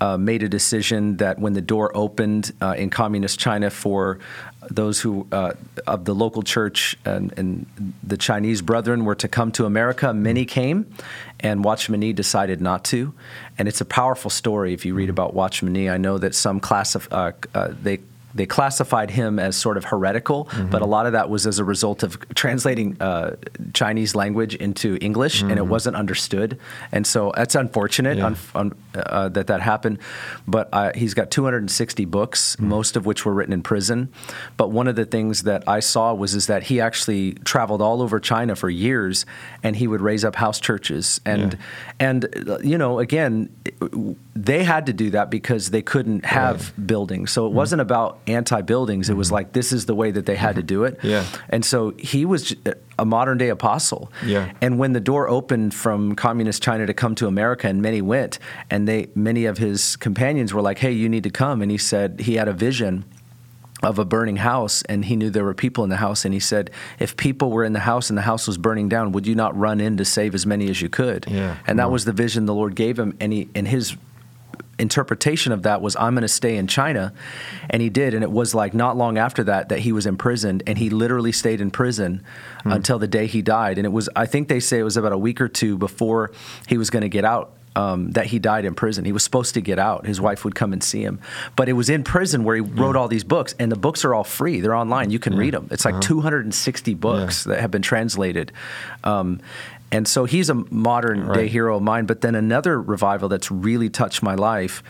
Uh, 0.00 0.16
made 0.16 0.44
a 0.44 0.48
decision 0.48 1.16
that 1.16 1.38
when 1.40 1.54
the 1.54 1.60
door 1.60 1.90
opened 1.96 2.52
uh, 2.62 2.74
in 2.78 2.88
communist 2.90 3.40
China 3.40 3.68
for 3.70 4.20
those 4.70 5.00
who 5.00 5.26
uh, 5.32 5.52
of 5.86 6.04
the 6.04 6.14
local 6.14 6.42
church 6.42 6.96
and, 7.04 7.32
and 7.38 7.66
the 8.04 8.16
Chinese 8.16 8.60
brethren 8.62 9.04
were 9.04 9.14
to 9.16 9.26
come 9.26 9.50
to 9.52 9.64
America, 9.64 10.12
many 10.14 10.44
came, 10.44 10.86
and 11.40 11.64
Watchman 11.64 11.98
Nee 12.00 12.12
decided 12.12 12.60
not 12.60 12.84
to. 12.84 13.12
And 13.58 13.66
it's 13.66 13.80
a 13.80 13.84
powerful 13.84 14.30
story 14.30 14.72
if 14.72 14.84
you 14.84 14.94
read 14.94 15.08
about 15.10 15.34
Watchman 15.34 15.72
Nee. 15.72 15.88
I 15.88 15.96
know 15.96 16.18
that 16.18 16.34
some 16.34 16.60
uh, 17.10 17.32
uh, 17.54 17.68
they 17.82 17.98
they 18.34 18.46
classified 18.46 19.10
him 19.10 19.38
as 19.38 19.56
sort 19.56 19.76
of 19.76 19.84
heretical, 19.86 20.48
but 20.70 20.82
a 20.82 20.86
lot 20.86 21.06
of 21.06 21.12
that 21.12 21.28
was 21.30 21.46
as 21.46 21.58
a 21.58 21.64
result 21.64 22.02
of 22.02 22.18
translating 22.34 22.96
uh, 23.00 23.36
Chinese 23.72 24.14
language 24.14 24.54
into 24.56 24.98
English, 25.00 25.42
and 25.42 25.52
it 25.52 25.66
wasn't 25.66 25.96
understood. 25.96 26.58
And 26.92 27.06
so 27.06 27.32
that's 27.34 27.54
unfortunate 27.54 28.18
Yeah. 28.18 28.34
uh, 28.94 29.28
that 29.30 29.46
that 29.46 29.60
happened. 29.60 29.98
But 30.46 30.68
uh, 30.72 30.92
he's 30.94 31.14
got 31.14 31.30
260 31.30 32.04
books, 32.04 32.58
most 32.60 32.96
of 32.96 33.06
which 33.06 33.24
were 33.24 33.32
written 33.32 33.52
in 33.52 33.62
prison. 33.62 34.08
But 34.56 34.70
one 34.70 34.88
of 34.88 34.96
the 34.96 35.04
things 35.06 35.42
that 35.44 35.64
I 35.66 35.80
saw 35.80 36.12
was 36.14 36.34
is 36.34 36.46
that 36.46 36.64
he 36.64 36.80
actually 36.80 37.32
traveled 37.44 37.80
all 37.82 38.02
over 38.02 38.20
China 38.20 38.54
for 38.56 38.68
years, 38.70 39.24
and 39.62 39.74
he 39.76 39.86
would 39.86 40.00
raise 40.00 40.24
up 40.24 40.36
house 40.36 40.60
churches. 40.60 41.20
And 41.24 41.56
and 41.98 42.24
uh, 42.48 42.58
you 42.58 42.76
know, 42.78 42.98
again, 42.98 43.48
they 44.34 44.64
had 44.64 44.86
to 44.86 44.92
do 44.92 45.10
that 45.10 45.30
because 45.30 45.70
they 45.70 45.82
couldn't 45.82 46.24
have 46.24 46.72
buildings. 46.86 47.30
So 47.32 47.46
it 47.46 47.52
wasn't 47.52 47.80
about 47.80 48.18
anti-buildings. 48.28 49.10
It 49.10 49.14
was 49.14 49.28
mm-hmm. 49.28 49.34
like 49.34 49.52
this 49.52 49.72
is 49.72 49.86
the 49.86 49.94
way 49.94 50.10
that 50.10 50.26
they 50.26 50.36
had 50.36 50.56
to 50.56 50.60
mm-hmm. 50.60 50.66
do 50.66 50.84
it. 50.84 51.00
Yeah. 51.02 51.24
And 51.48 51.64
so 51.64 51.94
he 51.98 52.24
was 52.24 52.54
a 52.98 53.04
modern 53.04 53.38
day 53.38 53.48
apostle. 53.48 54.12
Yeah. 54.24 54.52
And 54.60 54.78
when 54.78 54.92
the 54.92 55.00
door 55.00 55.28
opened 55.28 55.74
from 55.74 56.14
communist 56.14 56.62
China 56.62 56.86
to 56.86 56.94
come 56.94 57.14
to 57.16 57.26
America, 57.26 57.68
and 57.68 57.82
many 57.82 58.02
went, 58.02 58.38
and 58.70 58.86
they 58.88 59.08
many 59.14 59.46
of 59.46 59.58
his 59.58 59.96
companions 59.96 60.52
were 60.52 60.62
like, 60.62 60.78
"Hey, 60.78 60.92
you 60.92 61.08
need 61.08 61.24
to 61.24 61.30
come." 61.30 61.62
And 61.62 61.70
he 61.70 61.78
said 61.78 62.20
he 62.20 62.34
had 62.34 62.48
a 62.48 62.52
vision 62.52 63.04
of 63.82 63.98
a 63.98 64.04
burning 64.04 64.36
house 64.36 64.82
and 64.82 65.04
he 65.04 65.14
knew 65.14 65.30
there 65.30 65.44
were 65.44 65.54
people 65.54 65.84
in 65.84 65.90
the 65.90 65.96
house 65.96 66.24
and 66.24 66.34
he 66.34 66.40
said 66.40 66.70
if 66.98 67.16
people 67.16 67.50
were 67.50 67.64
in 67.64 67.72
the 67.72 67.80
house 67.80 68.10
and 68.10 68.18
the 68.18 68.22
house 68.22 68.48
was 68.48 68.58
burning 68.58 68.88
down 68.88 69.12
would 69.12 69.26
you 69.26 69.34
not 69.34 69.56
run 69.56 69.80
in 69.80 69.96
to 69.96 70.04
save 70.04 70.34
as 70.34 70.44
many 70.44 70.68
as 70.68 70.82
you 70.82 70.88
could 70.88 71.24
Yeah. 71.28 71.56
and 71.66 71.78
that 71.78 71.84
mm-hmm. 71.84 71.92
was 71.92 72.04
the 72.04 72.12
vision 72.12 72.46
the 72.46 72.54
lord 72.54 72.74
gave 72.74 72.98
him 72.98 73.16
and 73.20 73.32
he 73.32 73.48
and 73.54 73.68
his 73.68 73.96
interpretation 74.78 75.52
of 75.52 75.62
that 75.64 75.80
was 75.80 75.96
I'm 75.96 76.14
going 76.14 76.22
to 76.22 76.28
stay 76.28 76.56
in 76.56 76.66
China 76.66 77.12
and 77.70 77.82
he 77.82 77.90
did 77.90 78.14
and 78.14 78.22
it 78.22 78.30
was 78.30 78.54
like 78.54 78.74
not 78.74 78.96
long 78.96 79.18
after 79.18 79.44
that 79.44 79.68
that 79.70 79.80
he 79.80 79.92
was 79.92 80.06
imprisoned 80.06 80.62
and 80.66 80.78
he 80.78 80.90
literally 80.90 81.32
stayed 81.32 81.60
in 81.60 81.70
prison 81.70 82.22
until 82.64 82.98
the 82.98 83.08
day 83.08 83.26
he 83.26 83.40
died 83.42 83.78
and 83.78 83.86
it 83.86 83.90
was 83.90 84.08
I 84.14 84.26
think 84.26 84.48
they 84.48 84.60
say 84.60 84.78
it 84.78 84.82
was 84.82 84.96
about 84.96 85.12
a 85.12 85.18
week 85.18 85.40
or 85.40 85.48
two 85.48 85.78
before 85.78 86.32
he 86.66 86.76
was 86.76 86.90
going 86.90 87.02
to 87.02 87.08
get 87.08 87.24
out 87.24 87.52
um, 87.78 88.10
that 88.12 88.26
he 88.26 88.40
died 88.40 88.64
in 88.64 88.74
prison. 88.74 89.04
He 89.04 89.12
was 89.12 89.22
supposed 89.22 89.54
to 89.54 89.60
get 89.60 89.78
out. 89.78 90.04
His 90.04 90.20
wife 90.20 90.44
would 90.44 90.56
come 90.56 90.72
and 90.72 90.82
see 90.82 91.02
him, 91.02 91.20
but 91.54 91.68
it 91.68 91.74
was 91.74 91.88
in 91.88 92.02
prison 92.02 92.42
where 92.42 92.56
he 92.56 92.60
wrote 92.60 92.96
all 92.96 93.06
these 93.06 93.22
books, 93.22 93.54
and 93.60 93.70
the 93.70 93.76
books 93.76 94.04
are 94.04 94.14
all 94.14 94.24
free. 94.24 94.60
They're 94.60 94.74
online. 94.74 95.10
You 95.10 95.20
can 95.20 95.36
read 95.36 95.54
them. 95.54 95.68
It's 95.70 95.84
like 95.84 96.00
260 96.00 96.94
books 96.94 97.44
that 97.44 97.60
have 97.60 97.70
been 97.70 97.82
translated. 97.82 98.50
Um, 99.04 99.40
and 99.90 100.06
so 100.06 100.24
he's 100.26 100.50
a 100.50 100.54
modern 100.54 101.32
day 101.32 101.48
hero 101.48 101.76
of 101.76 101.82
mine. 101.82 102.06
But 102.06 102.20
then 102.20 102.34
another 102.34 102.80
revival 102.80 103.28
that's 103.28 103.50
really 103.50 103.88
touched 103.88 104.22
my 104.22 104.34
life. 104.34 104.82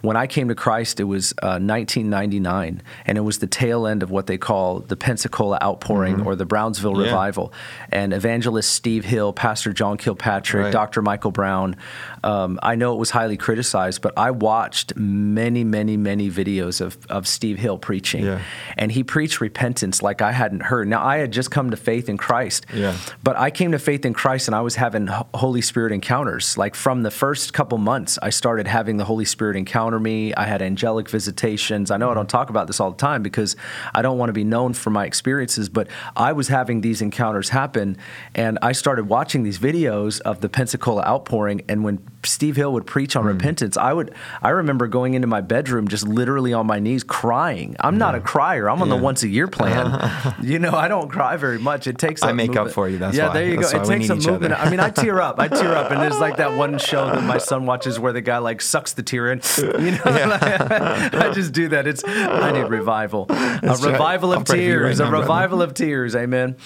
When 0.00 0.16
I 0.16 0.26
came 0.26 0.48
to 0.48 0.54
Christ, 0.54 1.00
it 1.00 1.04
was 1.04 1.32
uh, 1.42 1.58
1999, 1.58 2.82
and 3.06 3.18
it 3.18 3.22
was 3.22 3.38
the 3.38 3.46
tail 3.46 3.86
end 3.86 4.02
of 4.02 4.10
what 4.10 4.26
they 4.26 4.38
call 4.38 4.80
the 4.80 4.96
Pensacola 4.96 5.58
outpouring 5.62 6.26
or 6.26 6.36
the 6.36 6.44
Brownsville 6.46 6.92
Mm-hmm. 6.92 7.00
Yeah. 7.00 7.06
revival. 7.06 7.52
And 7.90 8.12
evangelist 8.12 8.70
Steve 8.72 9.04
Hill, 9.04 9.32
Pastor 9.32 9.72
John 9.72 9.96
Kilpatrick, 9.96 10.64
Right. 10.64 10.72
Dr. 10.72 11.02
Michael 11.02 11.30
Brown. 11.32 11.76
Um, 12.24 12.58
I 12.62 12.74
know 12.74 12.94
it 12.94 12.98
was 12.98 13.10
highly 13.10 13.36
criticized, 13.36 14.00
but 14.00 14.14
I 14.16 14.30
watched 14.30 14.96
many, 14.96 15.62
many, 15.62 15.98
many 15.98 16.30
videos 16.30 16.80
of, 16.80 16.96
of 17.10 17.28
Steve 17.28 17.58
Hill 17.58 17.76
preaching. 17.76 18.24
Yeah. 18.24 18.40
And 18.78 18.90
he 18.90 19.04
preached 19.04 19.42
repentance 19.42 20.02
like 20.02 20.22
I 20.22 20.32
hadn't 20.32 20.60
heard. 20.60 20.88
Now, 20.88 21.04
I 21.04 21.18
had 21.18 21.32
just 21.32 21.50
come 21.50 21.70
to 21.70 21.76
faith 21.76 22.08
in 22.08 22.16
Christ. 22.16 22.64
Yeah. 22.72 22.96
But 23.22 23.36
I 23.36 23.50
came 23.50 23.72
to 23.72 23.78
faith 23.78 24.06
in 24.06 24.14
Christ 24.14 24.48
and 24.48 24.54
I 24.54 24.62
was 24.62 24.76
having 24.76 25.08
Holy 25.34 25.60
Spirit 25.60 25.92
encounters. 25.92 26.56
Like 26.56 26.74
from 26.74 27.02
the 27.02 27.10
first 27.10 27.52
couple 27.52 27.76
months, 27.76 28.18
I 28.22 28.30
started 28.30 28.66
having 28.66 28.96
the 28.96 29.04
Holy 29.04 29.26
Spirit 29.26 29.56
encounter 29.56 30.00
me. 30.00 30.32
I 30.34 30.44
had 30.44 30.62
angelic 30.62 31.10
visitations. 31.10 31.90
I 31.90 31.98
know 31.98 32.10
I 32.10 32.14
don't 32.14 32.28
talk 32.28 32.48
about 32.48 32.68
this 32.68 32.80
all 32.80 32.90
the 32.90 32.96
time 32.96 33.22
because 33.22 33.54
I 33.94 34.00
don't 34.00 34.16
want 34.16 34.30
to 34.30 34.34
be 34.34 34.44
known 34.44 34.72
for 34.72 34.88
my 34.88 35.04
experiences, 35.04 35.68
but 35.68 35.88
I 36.16 36.32
was 36.32 36.48
having 36.48 36.80
these 36.80 37.02
encounters 37.02 37.50
happen. 37.50 37.98
And 38.34 38.58
I 38.62 38.72
started 38.72 39.08
watching 39.10 39.42
these 39.42 39.58
videos 39.58 40.22
of 40.22 40.40
the 40.40 40.48
Pensacola 40.48 41.02
outpouring. 41.02 41.60
And 41.68 41.84
when 41.84 41.98
Steve 42.24 42.56
Hill 42.56 42.72
would 42.72 42.86
preach 42.86 43.16
on 43.16 43.24
repentance, 43.24 43.76
I 43.76 43.92
would, 43.92 44.14
I 44.42 44.50
remember 44.50 44.86
going 44.86 45.14
into 45.14 45.26
my 45.26 45.40
bedroom 45.40 45.88
just 45.88 46.06
literally 46.06 46.52
on 46.52 46.66
my 46.66 46.78
knees 46.78 47.04
crying. 47.04 47.76
I'm 47.80 47.98
not 47.98 48.14
a 48.14 48.20
crier, 48.20 48.68
I'm 48.68 48.80
on 48.82 48.88
the 48.88 48.96
once 48.96 49.22
a 49.22 49.28
year 49.28 49.48
plan. 49.48 50.34
you 50.42 50.58
know, 50.58 50.72
I 50.72 50.88
don't 50.88 51.08
cry 51.08 51.36
very 51.36 51.58
much. 51.58 51.86
It 51.86 51.98
takes 51.98 52.22
I 52.22 52.30
a 52.30 52.34
make 52.34 52.56
up 52.56 52.70
for 52.70 52.88
you, 52.88 52.98
that's 52.98 53.16
yeah, 53.16 53.28
why. 53.28 53.34
there 53.34 53.48
you 53.48 53.56
That's 53.56 53.72
go. 53.72 53.80
It 53.82 53.86
takes 53.86 54.08
a 54.08 54.16
movement. 54.16 54.54
I 54.54 54.70
mean, 54.70 54.80
I 54.80 54.90
tear 54.90 55.20
up. 55.20 55.38
I 55.38 55.48
tear 55.48 55.74
up, 55.74 55.90
and 55.90 56.00
there's 56.00 56.18
like 56.18 56.36
that 56.38 56.56
one 56.56 56.78
show 56.78 57.06
that 57.06 57.22
my 57.24 57.38
son 57.38 57.66
watches 57.74 57.98
where 57.98 58.12
the 58.12 58.20
guy 58.22 58.38
like 58.38 58.60
sucks 58.60 58.92
the 58.92 59.02
tear 59.02 59.32
in. 59.32 59.40
You 59.58 59.92
know, 59.92 60.00
I 60.04 61.30
just 61.34 61.52
do 61.52 61.68
that. 61.68 61.86
It's 61.86 62.02
I 62.06 62.52
need 62.52 62.68
revival, 62.68 63.26
a 63.28 63.34
right. 63.34 63.62
revival 63.80 64.32
I'll 64.32 64.38
of 64.38 64.46
pray 64.46 64.56
for 64.56 64.62
you 64.62 64.68
tears, 64.68 64.98
right 64.98 65.00
a 65.00 65.04
now, 65.04 65.10
brother. 65.10 65.22
revival 65.24 65.62
of 65.62 65.74
tears. 65.74 66.16
Amen. 66.16 66.56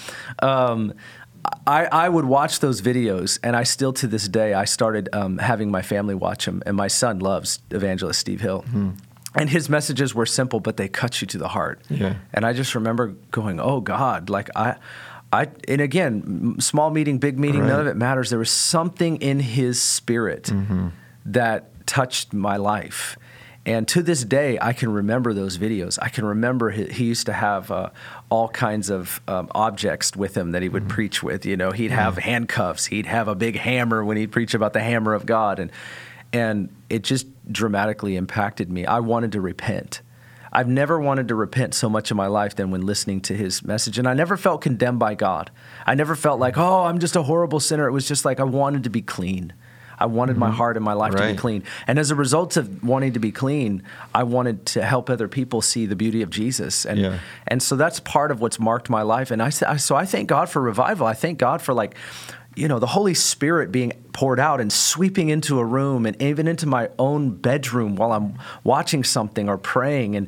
Um, 0.41 0.93
I, 1.65 1.85
I 1.85 2.09
would 2.09 2.25
watch 2.25 2.59
those 2.59 2.81
videos, 2.81 3.39
and 3.43 3.55
I 3.55 3.63
still 3.63 3.93
to 3.93 4.07
this 4.07 4.27
day 4.27 4.53
I 4.53 4.65
started 4.65 5.09
um, 5.13 5.37
having 5.37 5.71
my 5.71 5.81
family 5.81 6.15
watch 6.15 6.45
them, 6.45 6.61
and 6.65 6.75
my 6.75 6.87
son 6.87 7.19
loves 7.19 7.59
evangelist 7.71 8.19
Steve 8.19 8.41
Hill. 8.41 8.61
Hmm. 8.61 8.91
And 9.35 9.49
his 9.49 9.69
messages 9.69 10.15
were 10.15 10.25
simple, 10.25 10.59
but 10.59 10.77
they 10.77 10.87
cut 10.87 11.21
you 11.21 11.27
to 11.27 11.37
the 11.37 11.49
heart. 11.49 11.81
Yeah. 11.89 12.15
And 12.33 12.45
I 12.45 12.53
just 12.53 12.73
remember 12.73 13.09
going, 13.31 13.59
"Oh 13.59 13.79
God!" 13.79 14.29
Like 14.29 14.49
I, 14.55 14.75
I, 15.31 15.47
and 15.67 15.81
again, 15.81 16.55
small 16.59 16.89
meeting, 16.89 17.19
big 17.19 17.37
meeting, 17.37 17.67
none 17.67 17.79
of 17.79 17.85
it 17.87 17.95
matters. 17.95 18.31
There 18.31 18.39
was 18.39 18.49
something 18.49 19.17
in 19.17 19.39
his 19.39 19.79
spirit 19.79 20.45
Mm-hmm. 20.45 20.87
that 21.25 21.85
touched 21.85 22.33
my 22.33 22.57
life. 22.57 23.17
And 23.65 23.87
to 23.89 24.01
this 24.01 24.23
day, 24.23 24.57
I 24.61 24.73
can 24.73 24.91
remember 24.91 25.33
those 25.33 25.57
videos. 25.57 25.99
I 26.01 26.09
can 26.09 26.25
remember 26.25 26.71
he, 26.71 26.85
he 26.85 27.03
used 27.05 27.25
to 27.27 27.33
have 27.33 27.69
uh, 27.69 27.89
all 28.29 28.47
kinds 28.47 28.89
of 28.89 29.21
um, 29.27 29.49
objects 29.53 30.15
with 30.15 30.35
him 30.35 30.51
that 30.51 30.61
he 30.61 30.69
Mm-hmm. 30.69 30.73
would 30.73 30.89
preach 30.89 31.21
with. 31.21 31.45
You 31.45 31.57
know, 31.57 31.71
he'd 31.71 31.91
have 31.91 32.17
handcuffs. 32.17 32.87
He'd 32.87 33.05
have 33.05 33.27
a 33.27 33.35
big 33.35 33.57
hammer 33.57 34.03
when 34.03 34.17
he'd 34.17 34.31
preach 34.31 34.53
about 34.53 34.73
the 34.73 34.81
hammer 34.81 35.13
of 35.13 35.25
God, 35.25 35.59
and 35.59 35.71
and 36.31 36.69
it 36.89 37.03
just 37.03 37.25
dramatically 37.51 38.15
impacted 38.15 38.71
me. 38.71 38.85
I 38.85 38.99
wanted 38.99 39.31
to 39.33 39.41
repent. 39.41 40.01
I've 40.51 40.67
never 40.67 40.99
wanted 40.99 41.27
to 41.27 41.35
repent 41.35 41.73
so 41.75 41.89
much 41.89 42.09
in 42.11 42.17
my 42.17 42.27
life 42.27 42.55
than 42.55 42.71
when 42.71 42.85
listening 42.85 43.21
to 43.21 43.35
his 43.35 43.63
message. 43.63 43.99
And 43.99 44.07
I 44.07 44.13
never 44.13 44.35
felt 44.37 44.61
condemned 44.61 44.99
by 44.99 45.13
God. 45.15 45.51
I 45.85 45.93
never 45.95 46.15
felt 46.15 46.39
like, 46.39 46.57
oh, 46.57 46.85
I'm 46.85 46.97
just 46.99 47.15
a 47.15 47.23
horrible 47.23 47.59
sinner. 47.59 47.87
It 47.87 47.91
was 47.91 48.07
just 48.07 48.25
like 48.25 48.39
I 48.39 48.43
wanted 48.43 48.83
to 48.85 48.89
be 48.89 49.01
clean. 49.01 49.53
I 49.99 50.05
wanted 50.05 50.37
my 50.37 50.49
heart 50.49 50.77
and 50.77 50.83
my 50.85 50.93
life 50.93 51.13
to 51.15 51.27
be 51.27 51.37
clean. 51.37 51.63
And 51.87 51.99
as 51.99 52.09
a 52.11 52.15
result 52.15 52.57
of 52.57 52.83
wanting 52.83 53.13
to 53.13 53.19
be 53.19 53.31
clean, 53.31 53.83
I 54.15 54.23
wanted 54.23 54.65
to 54.67 54.83
help 54.83 55.09
other 55.09 55.27
people 55.27 55.61
see 55.61 55.85
the 55.85 55.95
beauty 55.95 56.21
of 56.21 56.29
Jesus. 56.29 56.85
And 56.85 56.99
Yeah. 56.99 57.19
and 57.47 57.61
so 57.61 57.75
that's 57.75 57.99
part 57.99 58.31
of 58.31 58.39
what's 58.41 58.59
marked 58.59 58.89
my 58.89 59.01
life. 59.01 59.29
And 59.31 59.41
I 59.41 59.49
sa- 59.49 59.75
so 59.77 59.95
I 59.95 60.05
thank 60.05 60.29
God 60.29 60.49
for 60.49 60.61
revival. 60.61 61.05
I 61.05 61.13
thank 61.13 61.37
God 61.37 61.61
for 61.61 61.73
like 61.73 61.95
you 62.55 62.67
know 62.67 62.79
the 62.79 62.87
Holy 62.87 63.13
Spirit 63.13 63.71
being 63.71 63.91
poured 64.11 64.39
out 64.39 64.59
and 64.59 64.71
sweeping 64.73 65.29
into 65.29 65.59
a 65.59 65.65
room 65.65 66.05
and 66.05 66.19
even 66.21 66.47
into 66.47 66.65
my 66.67 66.89
own 66.97 67.29
bedroom 67.31 67.95
while 67.95 68.11
I'm 68.11 68.33
watching 68.63 69.03
something 69.03 69.47
or 69.49 69.57
praying 69.57 70.15
and 70.15 70.27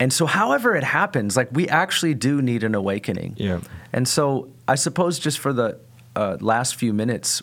And 0.00 0.12
so, 0.12 0.26
however 0.26 0.74
it 0.74 0.82
happens, 0.82 1.36
like 1.36 1.48
we 1.52 1.68
actually 1.68 2.14
do 2.14 2.42
need 2.42 2.64
an 2.64 2.74
awakening. 2.74 3.34
Yeah. 3.36 3.60
And 3.92 4.08
so, 4.08 4.48
I 4.66 4.74
suppose 4.74 5.20
just 5.20 5.38
for 5.38 5.52
the 5.52 5.78
uh, 6.16 6.36
last 6.40 6.74
few 6.74 6.92
minutes, 6.92 7.42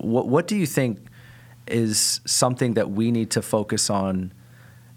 what 0.00 0.28
what 0.28 0.46
do 0.46 0.56
you 0.56 0.66
think 0.66 0.98
is 1.66 2.20
something 2.26 2.74
that 2.74 2.90
we 2.90 3.10
need 3.10 3.30
to 3.30 3.42
focus 3.42 3.90
on 3.90 4.32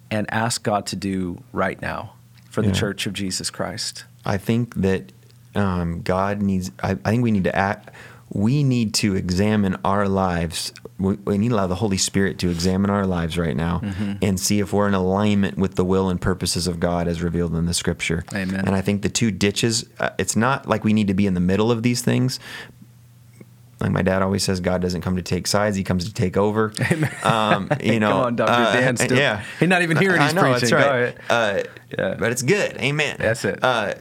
and 0.10 0.32
ask 0.34 0.64
God 0.64 0.86
to 0.88 0.96
do 0.96 1.44
right 1.52 1.82
now 1.82 2.14
for 2.50 2.62
the 2.62 2.68
Yeah. 2.70 2.74
Church 2.74 3.06
of 3.08 3.14
Jesus 3.14 3.50
Christ? 3.50 4.06
I 4.26 4.38
think 4.38 4.76
that 4.76 5.12
um, 5.56 6.02
God 6.02 6.42
needs. 6.42 6.72
I, 6.82 6.92
I 6.92 7.12
think 7.12 7.24
we 7.24 7.32
need 7.32 7.44
to 7.44 7.56
act. 7.56 7.90
We 8.32 8.64
need 8.64 8.96
to 8.96 9.16
examine 9.16 9.78
our 9.86 10.08
lives. 10.08 10.74
We, 10.98 11.16
we 11.16 11.38
need 11.38 11.50
to 11.50 11.56
allow 11.56 11.68
the 11.68 11.76
Holy 11.76 11.98
Spirit 11.98 12.40
to 12.40 12.50
examine 12.50 12.90
our 12.90 13.06
lives 13.06 13.38
right 13.38 13.56
now 13.56 13.82
Mm-hmm. 13.84 14.14
and 14.24 14.40
see 14.40 14.60
if 14.60 14.74
we're 14.74 14.88
in 14.88 14.94
alignment 14.96 15.58
with 15.58 15.76
the 15.76 15.84
will 15.84 16.10
and 16.10 16.20
purposes 16.20 16.66
of 16.66 16.80
God 16.80 17.08
as 17.08 17.22
revealed 17.22 17.56
in 17.56 17.66
the 17.68 17.74
Scripture. 17.74 18.24
Amen. 18.34 18.62
And 18.66 18.76
I 18.76 18.82
think 18.82 19.02
the 19.04 19.10
two 19.10 19.30
ditches. 19.30 19.86
Uh, 20.00 20.10
it's 20.18 20.36
not 20.36 20.68
like 20.68 20.84
we 20.84 20.94
need 20.94 21.08
to 21.08 21.14
be 21.14 21.28
in 21.28 21.34
the 21.36 21.40
middle 21.40 21.70
of 21.72 21.84
these 21.84 22.02
things. 22.02 22.40
Like 23.80 23.92
my 23.92 24.02
dad 24.02 24.22
always 24.22 24.44
says, 24.44 24.60
God 24.60 24.82
doesn't 24.82 25.02
come 25.02 25.16
to 25.18 25.22
take 25.22 25.46
sides; 25.48 25.76
He 25.76 25.84
comes 25.84 26.06
to 26.06 26.14
take 26.14 26.38
over. 26.38 26.72
Um, 27.24 27.70
you 27.82 28.00
know, 28.00 28.10
Come 28.12 28.22
on, 28.22 28.36
Dr. 28.36 28.52
uh, 28.52 28.74
Dan. 28.74 28.98
Still, 28.98 29.18
yeah, 29.26 29.44
He's 29.60 29.70
not 29.70 29.82
even 29.82 29.98
here 29.98 30.16
I 30.18 30.26
he's 30.26 30.34
know, 30.34 30.42
preaching. 30.42 30.70
That's 30.70 30.72
right. 30.72 31.18
Uh, 31.30 31.64
Yeah. 31.98 32.16
But 32.20 32.32
it's 32.32 32.42
good. 32.44 32.78
Amen. 32.78 33.18
That's 33.20 33.44
it. 33.46 33.60
Uh, 33.64 33.96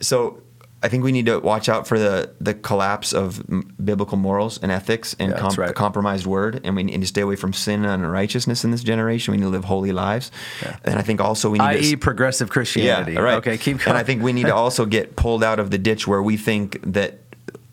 so 0.00 0.42
I 0.82 0.88
think 0.88 1.02
we 1.04 1.12
need 1.12 1.26
to 1.26 1.38
watch 1.40 1.68
out 1.68 1.86
for 1.88 1.98
the 1.98 2.32
the 2.40 2.52
collapse 2.54 3.12
of 3.12 3.40
m- 3.50 3.74
biblical 3.82 4.18
morals 4.18 4.58
and 4.62 4.70
ethics 4.70 5.16
and 5.18 5.30
Yeah, 5.32 5.38
com- 5.38 5.54
right. 5.56 5.70
a 5.70 5.72
compromised 5.72 6.26
word, 6.26 6.60
and 6.64 6.76
we 6.76 6.82
need 6.82 7.00
to 7.00 7.06
stay 7.06 7.22
away 7.22 7.36
from 7.36 7.52
sin 7.52 7.84
and 7.84 8.04
unrighteousness 8.04 8.64
in 8.64 8.70
this 8.70 8.82
generation. 8.82 9.32
We 9.32 9.38
need 9.38 9.44
to 9.44 9.50
live 9.50 9.64
holy 9.64 9.92
lives, 9.92 10.30
Yeah. 10.62 10.76
and 10.84 10.98
I 10.98 11.02
think 11.02 11.20
also 11.20 11.48
we 11.50 11.58
need 11.58 11.64
I.e., 11.64 11.90
to. 11.92 11.96
progressive 11.96 12.50
Christianity. 12.50 13.12
Yeah, 13.14 13.20
right. 13.20 13.34
Okay, 13.38 13.56
keep 13.56 13.78
going. 13.78 13.88
And 13.90 13.98
I 13.98 14.02
think 14.04 14.22
we 14.22 14.32
need 14.32 14.46
to 14.46 14.54
also 14.54 14.84
get 14.84 15.16
pulled 15.16 15.42
out 15.42 15.58
of 15.58 15.70
the 15.70 15.78
ditch 15.78 16.06
where 16.06 16.22
we 16.22 16.36
think 16.36 16.80
that 16.92 17.18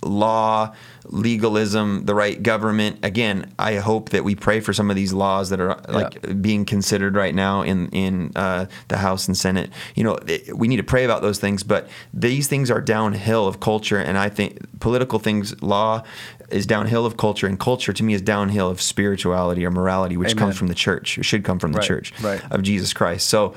law, 0.03 0.73
legalism, 1.11 2.05
the 2.05 2.15
right 2.15 2.41
government. 2.41 2.99
Again, 3.03 3.51
I 3.59 3.75
hope 3.75 4.09
that 4.09 4.23
we 4.23 4.35
pray 4.35 4.59
for 4.59 4.73
some 4.73 4.89
of 4.89 4.95
these 4.95 5.13
laws 5.13 5.49
that 5.49 5.59
are 5.59 5.79
like 5.89 6.41
being 6.41 6.65
considered 6.65 7.15
right 7.15 7.35
now 7.35 7.61
in 7.61 7.89
in 7.89 8.31
uh, 8.35 8.65
the 8.87 8.97
House 8.97 9.27
and 9.27 9.37
Senate. 9.37 9.69
You 9.95 10.03
know, 10.03 10.15
it- 10.27 10.57
we 10.57 10.67
need 10.67 10.77
to 10.77 10.83
pray 10.83 11.03
about 11.05 11.21
those 11.21 11.39
things, 11.39 11.63
but 11.63 11.87
these 12.13 12.47
things 12.47 12.71
are 12.71 12.81
downhill 12.81 13.47
of 13.47 13.59
culture, 13.59 13.97
and 13.97 14.17
I 14.17 14.29
think 14.29 14.79
political 14.79 15.19
things, 15.19 15.61
law. 15.61 16.03
Is 16.49 16.65
downhill 16.65 17.05
of 17.05 17.15
culture, 17.15 17.47
and 17.47 17.57
culture 17.57 17.93
to 17.93 18.03
me 18.03 18.13
is 18.13 18.21
downhill 18.21 18.67
of 18.69 18.81
spirituality 18.81 19.65
or 19.65 19.71
morality, 19.71 20.17
which 20.17 20.31
Amen. 20.31 20.37
comes 20.43 20.57
from 20.57 20.67
the 20.67 20.75
church. 20.75 21.17
It 21.17 21.23
should 21.23 21.45
come 21.45 21.59
from 21.59 21.71
the 21.71 21.79
Right, 21.79 21.87
church 21.87 22.13
right. 22.21 22.41
of 22.51 22.61
Jesus 22.61 22.91
Christ. 22.91 23.29
So 23.29 23.53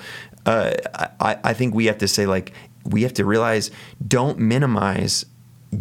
uh, 0.47 0.75
I, 1.21 1.37
I 1.43 1.55
think 1.55 1.75
we 1.75 1.87
have 1.87 1.99
to 1.99 2.07
say, 2.07 2.25
like, 2.27 2.53
we 2.85 3.03
have 3.03 3.13
to 3.15 3.25
realize 3.25 3.73
don't 4.07 4.39
minimize 4.39 5.27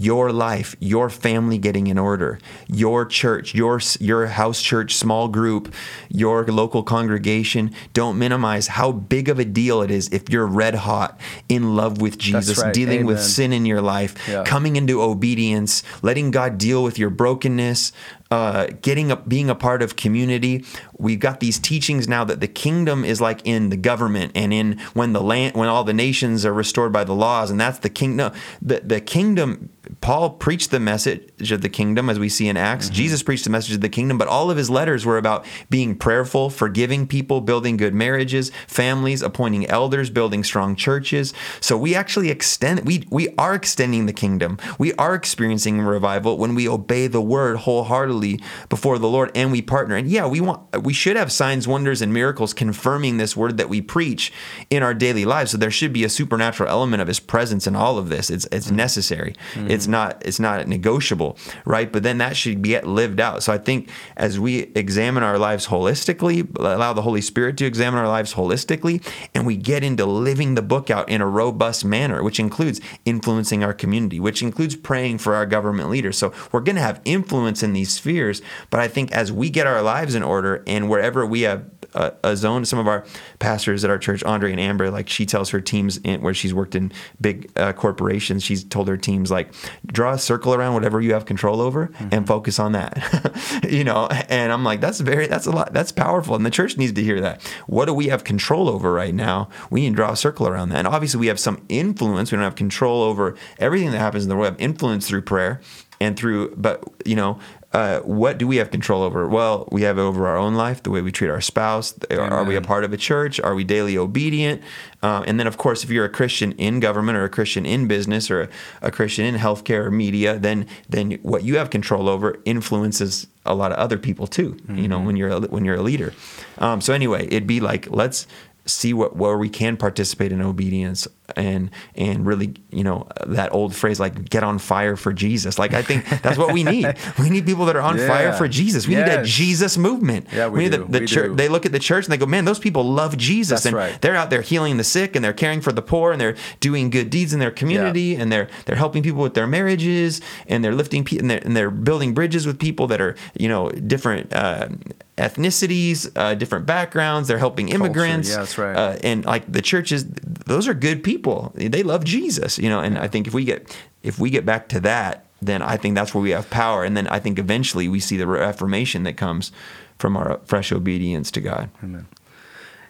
your 0.02 0.32
life, 0.32 0.76
your 0.80 1.10
family 1.10 1.58
getting 1.58 1.88
in 1.88 1.98
order, 1.98 2.40
your 2.68 3.06
church, 3.06 3.54
your 3.54 3.80
your 4.00 4.28
house 4.28 4.62
church, 4.62 4.96
small 4.96 5.28
group, 5.28 5.74
your 6.10 6.46
local 6.46 6.84
congregation. 6.84 7.72
Don't 7.94 8.18
minimize 8.18 8.68
how 8.68 8.92
big 8.92 9.30
of 9.30 9.40
a 9.40 9.46
deal 9.46 9.82
it 9.82 9.92
is 9.92 10.08
if 10.10 10.30
you're 10.30 10.48
red 10.48 10.76
hot 10.76 11.20
in 11.50 11.76
love 11.76 12.02
with 12.02 12.18
Jesus, 12.18 12.58
right. 12.60 12.74
dealing 12.74 13.06
with 13.06 13.22
sin 13.22 13.54
in 13.54 13.66
your 13.66 13.82
life, 13.82 14.16
Yeah. 14.28 14.44
coming 14.44 14.76
into 14.76 15.02
obedience, 15.02 15.84
letting 16.02 16.32
God 16.32 16.58
deal 16.58 16.84
with 16.84 16.98
your 16.98 17.10
brokenness, 17.10 17.92
uh, 18.32 18.68
getting 18.82 19.12
up, 19.12 19.30
being 19.30 19.50
a 19.50 19.56
part 19.56 19.84
of 19.84 19.96
community. 19.96 20.66
We've 20.98 21.20
got 21.20 21.40
these 21.40 21.60
teachings 21.60 22.08
now 22.08 22.24
that 22.24 22.40
the 22.40 22.48
kingdom 22.48 23.06
is 23.06 23.22
like 23.22 23.42
in 23.44 23.70
the 23.70 23.78
government 23.78 24.32
and 24.34 24.52
in 24.52 24.80
when 24.94 25.14
the 25.14 25.22
land, 25.22 25.56
when 25.56 25.70
all 25.70 25.84
the 25.84 25.94
nations 25.94 26.44
are 26.46 26.54
restored 26.54 26.92
by 26.92 27.04
the 27.04 27.14
laws, 27.14 27.52
and 27.52 27.60
that's 27.60 27.80
the 27.80 27.90
kingdom. 27.90 28.32
The 28.62 28.82
the 28.84 29.02
kingdom. 29.02 29.70
Paul 30.00 30.30
preached 30.32 30.72
the 30.72 30.80
message 30.80 31.52
of 31.52 31.62
the 31.62 31.70
kingdom, 31.70 32.10
as 32.10 32.18
we 32.18 32.30
see 32.30 32.48
in 32.48 32.56
Acts. 32.56 32.86
Mm-hmm. 32.86 32.96
Jesus 32.96 33.22
preached 33.22 33.44
the 33.44 33.50
message 33.50 33.76
of 33.76 33.82
the 33.82 33.90
kingdom, 33.90 34.18
but 34.18 34.30
all 34.30 34.50
of 34.50 34.56
his 34.56 34.70
letters 34.70 35.06
were 35.06 35.18
about 35.18 35.46
being 35.70 35.96
prayerful, 35.96 36.50
forgiving 36.50 37.06
people, 37.06 37.42
building 37.42 37.76
good 37.76 37.94
marriages, 37.94 38.52
families, 38.66 39.22
appointing 39.22 39.66
elders, 39.68 40.10
building 40.10 40.44
strong 40.44 40.78
churches. 40.78 41.34
So 41.60 41.78
we 41.78 41.96
actually 41.96 42.30
extend. 42.30 42.86
We 42.86 43.06
we 43.10 43.34
are 43.38 43.54
extending 43.54 44.06
the 44.06 44.14
kingdom. 44.14 44.58
We 44.78 44.94
are 44.94 45.16
experiencing 45.16 45.82
revival 45.82 46.38
when 46.38 46.56
we 46.56 46.68
obey 46.68 47.08
the 47.08 47.22
word 47.22 47.58
wholeheartedly 47.58 48.40
before 48.70 48.98
the 49.00 49.10
Lord, 49.10 49.32
and 49.36 49.52
we 49.52 49.62
partner. 49.62 49.98
And 49.98 50.10
yeah, 50.10 50.26
we 50.28 50.40
want 50.40 50.82
we 50.82 50.94
should 50.94 51.18
have 51.18 51.32
signs, 51.32 51.68
wonders, 51.68 52.02
and 52.02 52.14
miracles 52.14 52.54
confirming 52.54 53.18
this 53.18 53.36
word 53.36 53.58
that 53.58 53.68
we 53.68 53.82
preach 53.82 54.32
in 54.70 54.82
our 54.82 54.94
daily 54.94 55.26
lives. 55.26 55.52
So 55.52 55.58
there 55.58 55.72
should 55.72 55.92
be 55.92 56.06
a 56.06 56.10
supernatural 56.10 56.70
element 56.70 57.02
of 57.02 57.10
His 57.10 57.20
presence 57.20 57.68
in 57.68 57.76
all 57.76 57.98
of 57.98 58.08
this. 58.08 58.30
It's 58.30 58.48
it's 58.50 58.72
mm. 58.72 58.76
necessary. 58.76 59.36
Mm. 59.56 59.73
It's 59.74 59.88
not 59.88 60.22
it's 60.26 60.40
not 60.40 60.68
negotiable, 60.68 61.38
right? 61.66 61.92
But 61.92 62.04
then 62.04 62.20
that 62.20 62.38
should 62.38 62.62
get 62.62 62.88
lived 62.88 63.20
out. 63.20 63.44
So 63.44 63.54
I 63.54 63.58
think 63.58 63.90
as 64.16 64.40
we 64.40 64.72
examine 64.76 65.24
our 65.24 65.38
lives 65.38 65.68
holistically, 65.68 66.48
allow 66.58 66.94
the 66.94 67.02
Holy 67.02 67.22
Spirit 67.22 67.58
to 67.58 67.66
examine 67.66 68.00
our 68.00 68.08
lives 68.08 68.34
holistically, 68.34 69.04
and 69.34 69.46
we 69.46 69.58
get 69.58 69.84
into 69.84 70.06
living 70.06 70.56
the 70.56 70.62
book 70.62 70.90
out 70.90 71.10
in 71.10 71.22
a 71.22 71.28
robust 71.28 71.84
manner, 71.84 72.24
which 72.24 72.40
includes 72.40 72.80
influencing 73.06 73.64
our 73.64 73.74
community, 73.74 74.20
which 74.20 74.42
includes 74.42 74.76
praying 74.76 75.18
for 75.18 75.36
our 75.36 75.46
government 75.46 75.90
leaders. 75.90 76.18
So 76.18 76.34
we're 76.52 76.62
going 76.62 76.76
to 76.76 76.82
have 76.82 77.02
influence 77.06 77.64
in 77.64 77.74
these 77.74 77.92
spheres. 77.92 78.42
But 78.70 78.80
I 78.80 78.88
think 78.88 79.12
as 79.12 79.32
we 79.32 79.50
get 79.50 79.68
our 79.68 79.82
lives 79.82 80.16
in 80.16 80.24
order 80.24 80.64
and 80.68 80.90
wherever 80.90 81.26
we 81.26 81.42
have 81.42 81.66
a, 81.96 82.14
a 82.24 82.36
zone, 82.36 82.66
some 82.66 82.80
of 82.80 82.88
our 82.88 83.06
pastors 83.40 83.84
at 83.84 83.90
our 83.90 83.98
church, 83.98 84.24
Andre 84.24 84.52
and 84.52 84.60
Amber, 84.60 84.90
like 84.90 85.10
she 85.10 85.26
tells 85.26 85.50
her 85.50 85.62
teams 85.62 85.98
in, 85.98 86.22
where 86.22 86.34
she's 86.34 86.54
worked 86.54 86.76
in 86.76 86.92
big 87.22 87.52
uh, 87.58 87.74
corporations, 87.74 88.44
she's 88.44 88.64
told 88.64 88.88
her 88.88 88.98
teams 88.98 89.32
like 89.32 89.54
draw 89.88 90.14
a 90.14 90.20
circle 90.20 90.54
around 90.54 90.74
whatever 90.74 91.02
you 91.02 91.14
have 91.14 91.26
control 91.26 91.62
over 91.62 91.92
and 92.12 92.28
focus 92.28 92.60
on 92.60 92.72
that. 92.74 93.62
you 93.70 93.84
know, 93.84 94.08
and 94.30 94.52
I'm 94.52 94.64
like, 94.64 94.82
that's 94.82 95.00
very, 95.00 95.28
that's 95.28 95.46
a 95.46 95.52
lot, 95.52 95.74
that's 95.74 95.92
powerful. 95.92 96.36
And 96.36 96.46
the 96.46 96.52
church 96.52 96.78
needs 96.78 96.94
to 96.94 97.04
hear 97.04 97.22
that. 97.22 97.42
What 97.68 97.86
do 97.86 97.94
we 97.94 98.08
have 98.08 98.24
control 98.24 98.70
over 98.70 98.92
right 98.92 99.14
now? 99.14 99.50
We 99.70 99.82
need 99.82 99.90
to 99.90 99.96
draw 99.96 100.12
a 100.12 100.18
circle 100.18 100.48
around 100.48 100.70
that. 100.70 100.80
And 100.80 100.88
obviously, 100.88 101.20
we 101.20 101.28
have 101.28 101.40
some 101.40 101.64
influence. 101.70 102.32
We 102.32 102.38
don't 102.38 102.44
have 102.44 102.56
control 102.56 103.04
over 103.04 103.36
everything 103.60 103.92
that 103.92 104.00
happens 104.00 104.24
in 104.24 104.30
the 104.30 104.36
world. 104.36 104.58
We 104.58 104.64
have 104.64 104.72
influence 104.72 105.08
through 105.08 105.24
prayer 105.24 105.62
and 106.00 106.18
through, 106.18 106.56
but 106.56 106.84
you 107.06 107.16
know, 107.16 107.40
uh, 107.74 108.02
what 108.02 108.38
do 108.38 108.48
we 108.48 108.58
have 108.58 108.70
control 108.70 109.02
over? 109.02 109.28
Well, 109.28 109.68
we 109.72 109.82
have 109.82 109.98
over 109.98 110.28
our 110.28 110.38
own 110.38 110.54
life, 110.54 110.84
the 110.84 110.92
way 110.92 111.02
we 111.02 111.12
treat 111.12 111.30
our 111.30 111.42
spouse. 111.42 111.96
Are, 112.12 112.22
are 112.22 112.44
we 112.44 112.56
a 112.56 112.62
part 112.62 112.84
of 112.84 112.94
a 112.94 112.98
church? 112.98 113.40
Are 113.40 113.56
we 113.56 113.64
daily 113.64 113.98
obedient? 113.98 114.62
Um, 115.02 115.24
and 115.26 115.40
then, 115.40 115.48
of 115.48 115.58
course, 115.58 115.84
if 115.84 115.90
you're 115.90 116.06
a 116.06 116.10
Christian 116.10 116.52
in 116.54 116.80
government 116.80 117.18
or 117.18 117.24
a 117.24 117.30
Christian 117.30 117.66
in 117.66 117.88
business 117.88 118.30
or 118.30 118.44
a, 118.44 118.50
a 118.84 118.92
Christian 118.92 119.26
in 119.26 119.36
healthcare 119.36 119.86
or 119.86 119.92
media, 119.92 120.38
then 120.38 120.68
then 120.88 121.14
what 121.24 121.44
you 121.44 121.58
have 121.58 121.72
control 121.72 122.08
over 122.08 122.40
influences 122.46 123.28
a 123.46 123.56
lot 123.56 123.72
of 123.72 123.78
other 123.80 123.98
people 123.98 124.28
too. 124.28 124.56
You 124.70 124.88
know, 124.88 125.00
when 125.02 125.18
you're 125.18 125.30
a, 125.30 125.40
when 125.42 125.66
you're 125.66 125.76
a 125.76 125.82
leader. 125.82 126.14
Um, 126.60 126.80
so 126.80 126.94
anyway, 126.94 127.26
it'd 127.26 127.48
be 127.48 127.60
like 127.60 127.90
let's 127.90 128.28
see 128.66 128.94
what 128.94 129.16
where 129.16 129.38
we 129.38 129.50
can 129.50 129.76
participate 129.76 130.32
in 130.32 130.42
obedience 130.42 131.08
and 131.36 131.70
and 131.96 132.26
really 132.26 132.54
you 132.72 132.84
know 132.84 133.08
that 133.26 133.54
old 133.54 133.76
phrase 133.76 134.00
like 134.00 134.30
get 134.30 134.44
on 134.44 134.60
fire 134.60 134.96
for 134.96 135.12
Jesus. 135.12 135.60
Like 135.60 135.74
I 135.74 135.82
think 135.82 136.08
that's 136.22 136.38
what 136.38 136.54
we 136.54 136.64
need. 136.64 136.96
We 137.20 137.30
need 137.30 137.46
people 137.46 137.66
that 137.66 137.76
are 137.76 137.82
on 137.82 137.98
fire 137.98 138.34
for 138.34 138.48
Jesus. 138.48 138.88
We 138.88 138.96
need 138.96 139.08
a 139.08 139.24
Jesus 139.24 139.78
movement. 139.78 140.28
Yeah, 140.32 140.48
we 140.48 140.64
need 140.64 140.72
do. 140.72 140.86
the, 140.86 141.00
the 141.00 141.06
church 141.06 141.36
they 141.36 141.50
look 141.50 141.66
at 141.66 141.72
the 141.72 141.80
church 141.80 142.06
and 142.06 142.14
they 142.14 142.18
go 142.18 142.26
man 142.26 142.46
those 142.46 142.60
people 142.60 142.84
love 142.84 143.18
Jesus. 143.18 143.64
That's 143.64 143.66
and 143.68 143.76
right. 143.76 144.02
they're 144.02 144.16
out 144.16 144.30
there 144.30 144.42
healing 144.42 144.78
the 144.78 144.84
sick 144.84 145.16
and 145.16 145.24
they're 145.24 145.34
caring 145.34 145.62
for 145.62 145.72
the 145.72 145.82
poor 145.82 146.12
and 146.12 146.20
they're 146.22 146.36
doing 146.60 146.90
good 146.90 147.10
deeds 147.10 147.34
in 147.34 147.40
their 147.40 147.52
community 147.52 148.16
and 148.16 148.32
they're 148.32 148.48
they're 148.66 148.76
helping 148.76 149.04
people 149.04 149.22
with 149.22 149.34
their 149.34 149.48
marriages 149.48 150.22
and 150.48 150.64
they're 150.64 150.76
lifting 150.76 151.04
people 151.04 151.24
and 151.24 151.32
they're, 151.32 151.46
and 151.46 151.56
they're 151.56 151.72
building 151.72 152.14
bridges 152.14 152.46
with 152.48 152.60
people 152.60 152.88
that 152.88 153.02
are 153.02 153.16
you 153.38 153.50
know 153.50 153.70
different 153.70 154.34
uh, 154.34 154.70
ethnicities 155.18 156.10
uh, 156.16 156.34
different 156.34 156.66
backgrounds 156.66 157.28
they're 157.28 157.38
helping 157.38 157.70
immigrants 157.70 158.30
Yeah, 158.30 158.38
that's 158.38 158.58
right. 158.58 158.76
uh, 158.76 158.98
and 159.04 159.24
like 159.26 159.52
the 159.52 159.62
churches 159.62 160.06
those 160.06 160.68
are 160.68 160.74
good 160.74 161.04
people 161.04 161.52
they 161.56 161.84
love 161.84 162.04
jesus 162.04 162.58
you 162.58 162.70
know 162.70 162.80
and 162.80 162.98
i 162.98 163.08
think 163.08 163.28
if 163.28 163.34
we 163.34 163.44
get 163.46 163.78
if 164.02 164.18
we 164.20 164.30
get 164.30 164.46
back 164.46 164.68
to 164.70 164.80
that 164.82 165.26
then 165.42 165.62
i 165.62 165.78
think 165.78 165.94
that's 165.96 166.14
where 166.16 166.22
we 166.22 166.32
have 166.32 166.50
power 166.50 166.84
and 166.84 166.98
then 166.98 167.08
i 167.10 167.20
think 167.20 167.38
eventually 167.38 167.88
we 167.88 168.00
see 168.00 168.18
the 168.18 168.26
reformation 168.28 169.04
that 169.04 169.16
comes 169.18 169.52
from 170.00 170.18
our 170.18 170.40
fresh 170.46 170.72
obedience 170.72 171.30
to 171.32 171.42
god 171.42 171.70
Amen. 171.84 172.08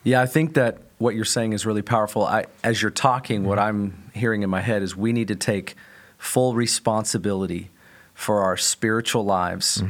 Yeah, 0.06 0.20
I 0.20 0.26
think 0.26 0.52
that 0.52 0.78
what 0.98 1.14
you're 1.14 1.24
saying 1.24 1.54
is 1.54 1.64
really 1.64 1.80
powerful. 1.80 2.26
I, 2.26 2.44
as 2.62 2.82
you're 2.82 2.90
talking, 2.90 3.44
what 3.44 3.58
I'm 3.58 4.10
hearing 4.12 4.42
in 4.42 4.50
my 4.50 4.60
head 4.60 4.82
is 4.82 4.94
we 4.94 5.14
need 5.14 5.28
to 5.28 5.34
take 5.34 5.76
full 6.18 6.52
responsibility 6.54 7.70
for 8.12 8.40
our 8.42 8.58
spiritual 8.58 9.24
lives 9.24 9.82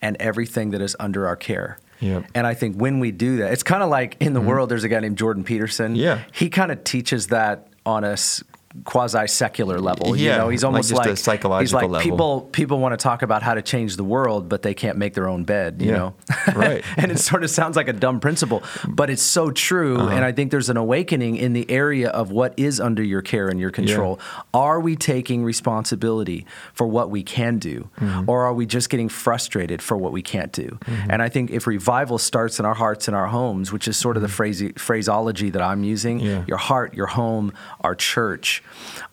and 0.00 0.16
everything 0.20 0.70
that 0.70 0.80
is 0.80 0.96
under 0.98 1.26
our 1.26 1.36
care. 1.36 1.78
Yep. 2.00 2.26
And 2.34 2.46
I 2.46 2.54
think 2.54 2.76
when 2.76 3.00
we 3.00 3.10
do 3.10 3.38
that, 3.38 3.52
it's 3.52 3.62
kind 3.62 3.82
of 3.82 3.90
like 3.90 4.16
in 4.20 4.32
the 4.32 4.40
mm-hmm. 4.40 4.48
world, 4.48 4.68
there's 4.68 4.84
a 4.84 4.88
guy 4.88 5.00
named 5.00 5.18
Jordan 5.18 5.44
Peterson. 5.44 5.96
Yeah. 5.96 6.22
He 6.32 6.48
kind 6.48 6.70
of 6.70 6.84
teaches 6.84 7.28
that 7.28 7.68
on 7.84 8.04
us 8.04 8.42
quasi 8.84 9.26
secular 9.26 9.78
level. 9.80 10.16
Yeah, 10.16 10.32
you 10.32 10.38
know, 10.38 10.48
he's 10.50 10.62
like 10.62 10.68
almost 10.72 10.88
just 10.90 10.98
like, 10.98 11.08
a 11.10 11.16
psychological 11.16 11.60
he's 11.60 11.72
like 11.74 11.90
level. 11.90 12.00
people 12.10 12.40
people 12.52 12.78
want 12.80 12.92
to 12.98 13.02
talk 13.02 13.22
about 13.22 13.42
how 13.42 13.54
to 13.54 13.62
change 13.62 13.96
the 13.96 14.04
world, 14.04 14.48
but 14.48 14.62
they 14.62 14.74
can't 14.74 14.98
make 14.98 15.14
their 15.14 15.28
own 15.28 15.44
bed. 15.44 15.80
You 15.80 15.90
Yeah, 15.90 15.96
know, 15.96 16.14
right. 16.54 16.84
and 16.96 17.10
it 17.10 17.18
sort 17.18 17.44
of 17.44 17.50
sounds 17.50 17.76
like 17.76 17.88
a 17.88 17.92
dumb 17.92 18.20
principle, 18.20 18.62
but 18.88 19.10
it's 19.10 19.22
so 19.22 19.50
true. 19.50 19.96
Uh-huh. 19.98 20.10
And 20.10 20.24
I 20.24 20.32
think 20.32 20.50
there's 20.50 20.68
an 20.70 20.76
awakening 20.76 21.36
in 21.36 21.52
the 21.54 21.68
area 21.70 22.08
of 22.10 22.30
what 22.30 22.54
is 22.56 22.78
under 22.80 23.02
your 23.02 23.22
care 23.22 23.48
and 23.48 23.58
your 23.58 23.70
control. 23.70 24.20
Are 24.52 24.80
we 24.80 24.96
taking 24.96 25.44
responsibility 25.44 26.46
for 26.74 26.86
what 26.86 27.10
we 27.10 27.22
can 27.22 27.58
do, 27.58 27.88
Mm-hmm. 27.98 28.28
or 28.30 28.44
are 28.44 28.52
we 28.54 28.66
just 28.66 28.90
getting 28.90 29.08
frustrated 29.08 29.80
for 29.82 29.96
what 29.96 30.12
we 30.12 30.22
can't 30.22 30.52
do? 30.52 30.78
And 31.08 31.22
I 31.22 31.28
think 31.28 31.50
if 31.50 31.66
revival 31.66 32.18
starts 32.18 32.58
in 32.60 32.66
our 32.66 32.74
hearts 32.74 33.08
and 33.08 33.16
our 33.16 33.26
homes, 33.28 33.72
which 33.72 33.88
is 33.88 33.96
sort 33.96 34.16
of 34.16 34.22
the 34.22 34.28
phrase, 34.28 34.62
phraseology 34.76 35.50
that 35.50 35.62
I'm 35.62 35.84
using, 35.84 36.18
Mm-hmm. 36.18 36.26
Yeah. 36.26 36.44
your 36.48 36.56
heart, 36.58 36.94
your 36.94 37.06
home, 37.06 37.52
our 37.80 37.94
church, 37.94 38.57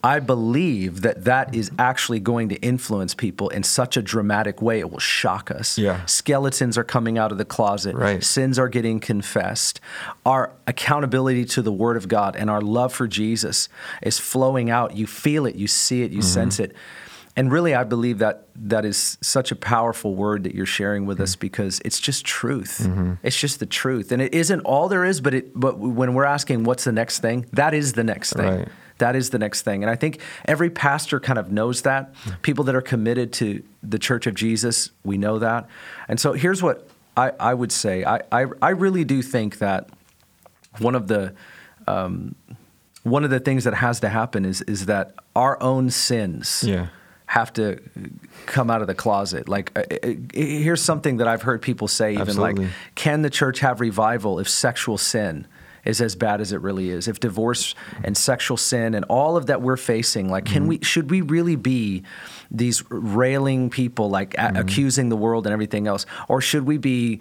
I 0.02 0.20
believe 0.20 1.02
that 1.02 1.24
that 1.24 1.54
is 1.54 1.70
actually 1.78 2.20
going 2.20 2.48
to 2.50 2.56
influence 2.56 3.14
people 3.14 3.48
in 3.48 3.62
such 3.62 3.96
a 3.96 4.02
dramatic 4.02 4.62
way 4.62 4.78
it 4.78 4.90
will 4.90 4.98
shock 4.98 5.50
us. 5.50 5.78
Yeah. 5.78 6.04
Skeletons 6.06 6.78
are 6.78 6.84
coming 6.84 7.18
out 7.18 7.32
of 7.32 7.38
the 7.38 7.44
closet. 7.44 7.96
Right. 7.96 8.22
Sins 8.22 8.58
are 8.58 8.68
getting 8.68 9.00
confessed. 9.00 9.80
Our 10.24 10.52
accountability 10.66 11.44
to 11.46 11.62
the 11.62 11.72
Word 11.72 11.96
of 11.96 12.08
God 12.08 12.36
and 12.36 12.50
our 12.50 12.60
love 12.60 12.92
for 12.92 13.06
Jesus 13.06 13.68
is 14.02 14.18
flowing 14.18 14.70
out. 14.70 14.96
You 14.96 15.06
feel 15.06 15.46
it, 15.46 15.56
you 15.56 15.66
see 15.66 16.02
it, 16.02 16.10
you 16.10 16.18
mm-hmm. 16.18 16.26
sense 16.26 16.60
it. 16.60 16.74
And 17.38 17.52
really, 17.52 17.74
I 17.74 17.84
believe 17.84 18.18
that 18.18 18.46
that 18.54 18.86
is 18.86 19.18
such 19.20 19.52
a 19.52 19.56
powerful 19.56 20.14
word 20.14 20.44
that 20.44 20.54
you're 20.54 20.64
sharing 20.64 21.04
with 21.04 21.20
us 21.20 21.32
mm-hmm. 21.32 21.40
because 21.40 21.82
it's 21.84 22.00
just 22.00 22.24
truth. 22.24 22.80
Mm-hmm. 22.82 23.14
It's 23.22 23.38
just 23.38 23.60
the 23.60 23.66
truth, 23.66 24.10
and 24.10 24.22
it 24.22 24.32
isn't 24.34 24.60
all 24.60 24.88
there 24.88 25.04
is. 25.04 25.20
But 25.20 25.34
it, 25.34 25.52
but 25.54 25.78
when 25.78 26.14
we're 26.14 26.24
asking 26.24 26.64
what's 26.64 26.84
the 26.84 26.92
next 26.92 27.20
thing, 27.20 27.44
that 27.52 27.74
is 27.74 27.92
the 27.92 28.04
next 28.04 28.32
thing. 28.32 28.60
Right. 28.60 28.68
That 28.98 29.14
is 29.16 29.30
the 29.30 29.38
next 29.38 29.62
thing. 29.62 29.82
And 29.82 29.90
I 29.90 29.96
think 29.96 30.20
every 30.46 30.70
pastor 30.70 31.20
kind 31.20 31.38
of 31.38 31.52
knows 31.52 31.82
that. 31.82 32.14
People 32.42 32.64
that 32.64 32.74
are 32.74 32.80
committed 32.82 33.32
to 33.34 33.62
the 33.82 33.98
Church 33.98 34.26
of 34.26 34.34
Jesus, 34.34 34.90
we 35.04 35.18
know 35.18 35.38
that. 35.38 35.68
And 36.08 36.18
so 36.18 36.32
here's 36.32 36.62
what 36.62 36.88
I, 37.16 37.32
I 37.38 37.54
would 37.54 37.72
say 37.72 38.04
I, 38.04 38.20
I, 38.32 38.46
I 38.62 38.70
really 38.70 39.04
do 39.04 39.22
think 39.22 39.58
that 39.58 39.88
one 40.78 40.94
of 40.94 41.08
the 41.08 41.34
um, 41.86 42.34
one 43.02 43.22
of 43.24 43.30
the 43.30 43.40
things 43.40 43.64
that 43.64 43.74
has 43.74 44.00
to 44.00 44.08
happen 44.08 44.44
is 44.44 44.62
is 44.62 44.86
that 44.86 45.14
our 45.34 45.62
own 45.62 45.90
sins 45.90 46.64
Yeah. 46.66 46.88
have 47.26 47.52
to 47.54 47.80
come 48.46 48.70
out 48.70 48.80
of 48.80 48.86
the 48.88 48.94
closet. 48.94 49.48
Like, 49.48 49.70
uh, 49.78 49.82
uh, 50.02 50.14
here's 50.34 50.82
something 50.82 51.18
that 51.18 51.28
I've 51.28 51.42
heard 51.42 51.62
people 51.62 51.88
say, 51.88 52.12
even 52.12 52.22
Absolutely. 52.22 52.64
like, 52.64 52.72
can 52.94 53.22
the 53.22 53.30
church 53.30 53.60
have 53.60 53.80
revival 53.80 54.38
if 54.38 54.48
sexual 54.48 54.98
sin 54.98 55.46
is 55.86 56.00
as 56.00 56.14
bad 56.14 56.40
as 56.40 56.52
it 56.52 56.60
really 56.60 56.90
is? 56.90 57.08
If 57.08 57.20
divorce 57.20 57.74
and 58.04 58.16
sexual 58.16 58.56
sin 58.56 58.94
and 58.94 59.04
all 59.06 59.36
of 59.36 59.46
that 59.46 59.62
we're 59.62 59.76
facing, 59.76 60.30
like, 60.30 60.44
can 60.44 60.62
mm-hmm. 60.62 60.68
we, 60.68 60.78
should 60.82 61.10
we 61.10 61.20
really 61.20 61.56
be 61.56 62.02
these 62.50 62.82
railing 62.90 63.70
people, 63.70 64.10
like 64.10 64.34
a- 64.34 64.38
mm-hmm. 64.38 64.56
accusing 64.56 65.08
the 65.08 65.16
world 65.16 65.46
and 65.46 65.52
everything 65.52 65.86
else? 65.86 66.06
Or 66.28 66.40
should 66.40 66.66
we 66.66 66.78
be 66.78 67.20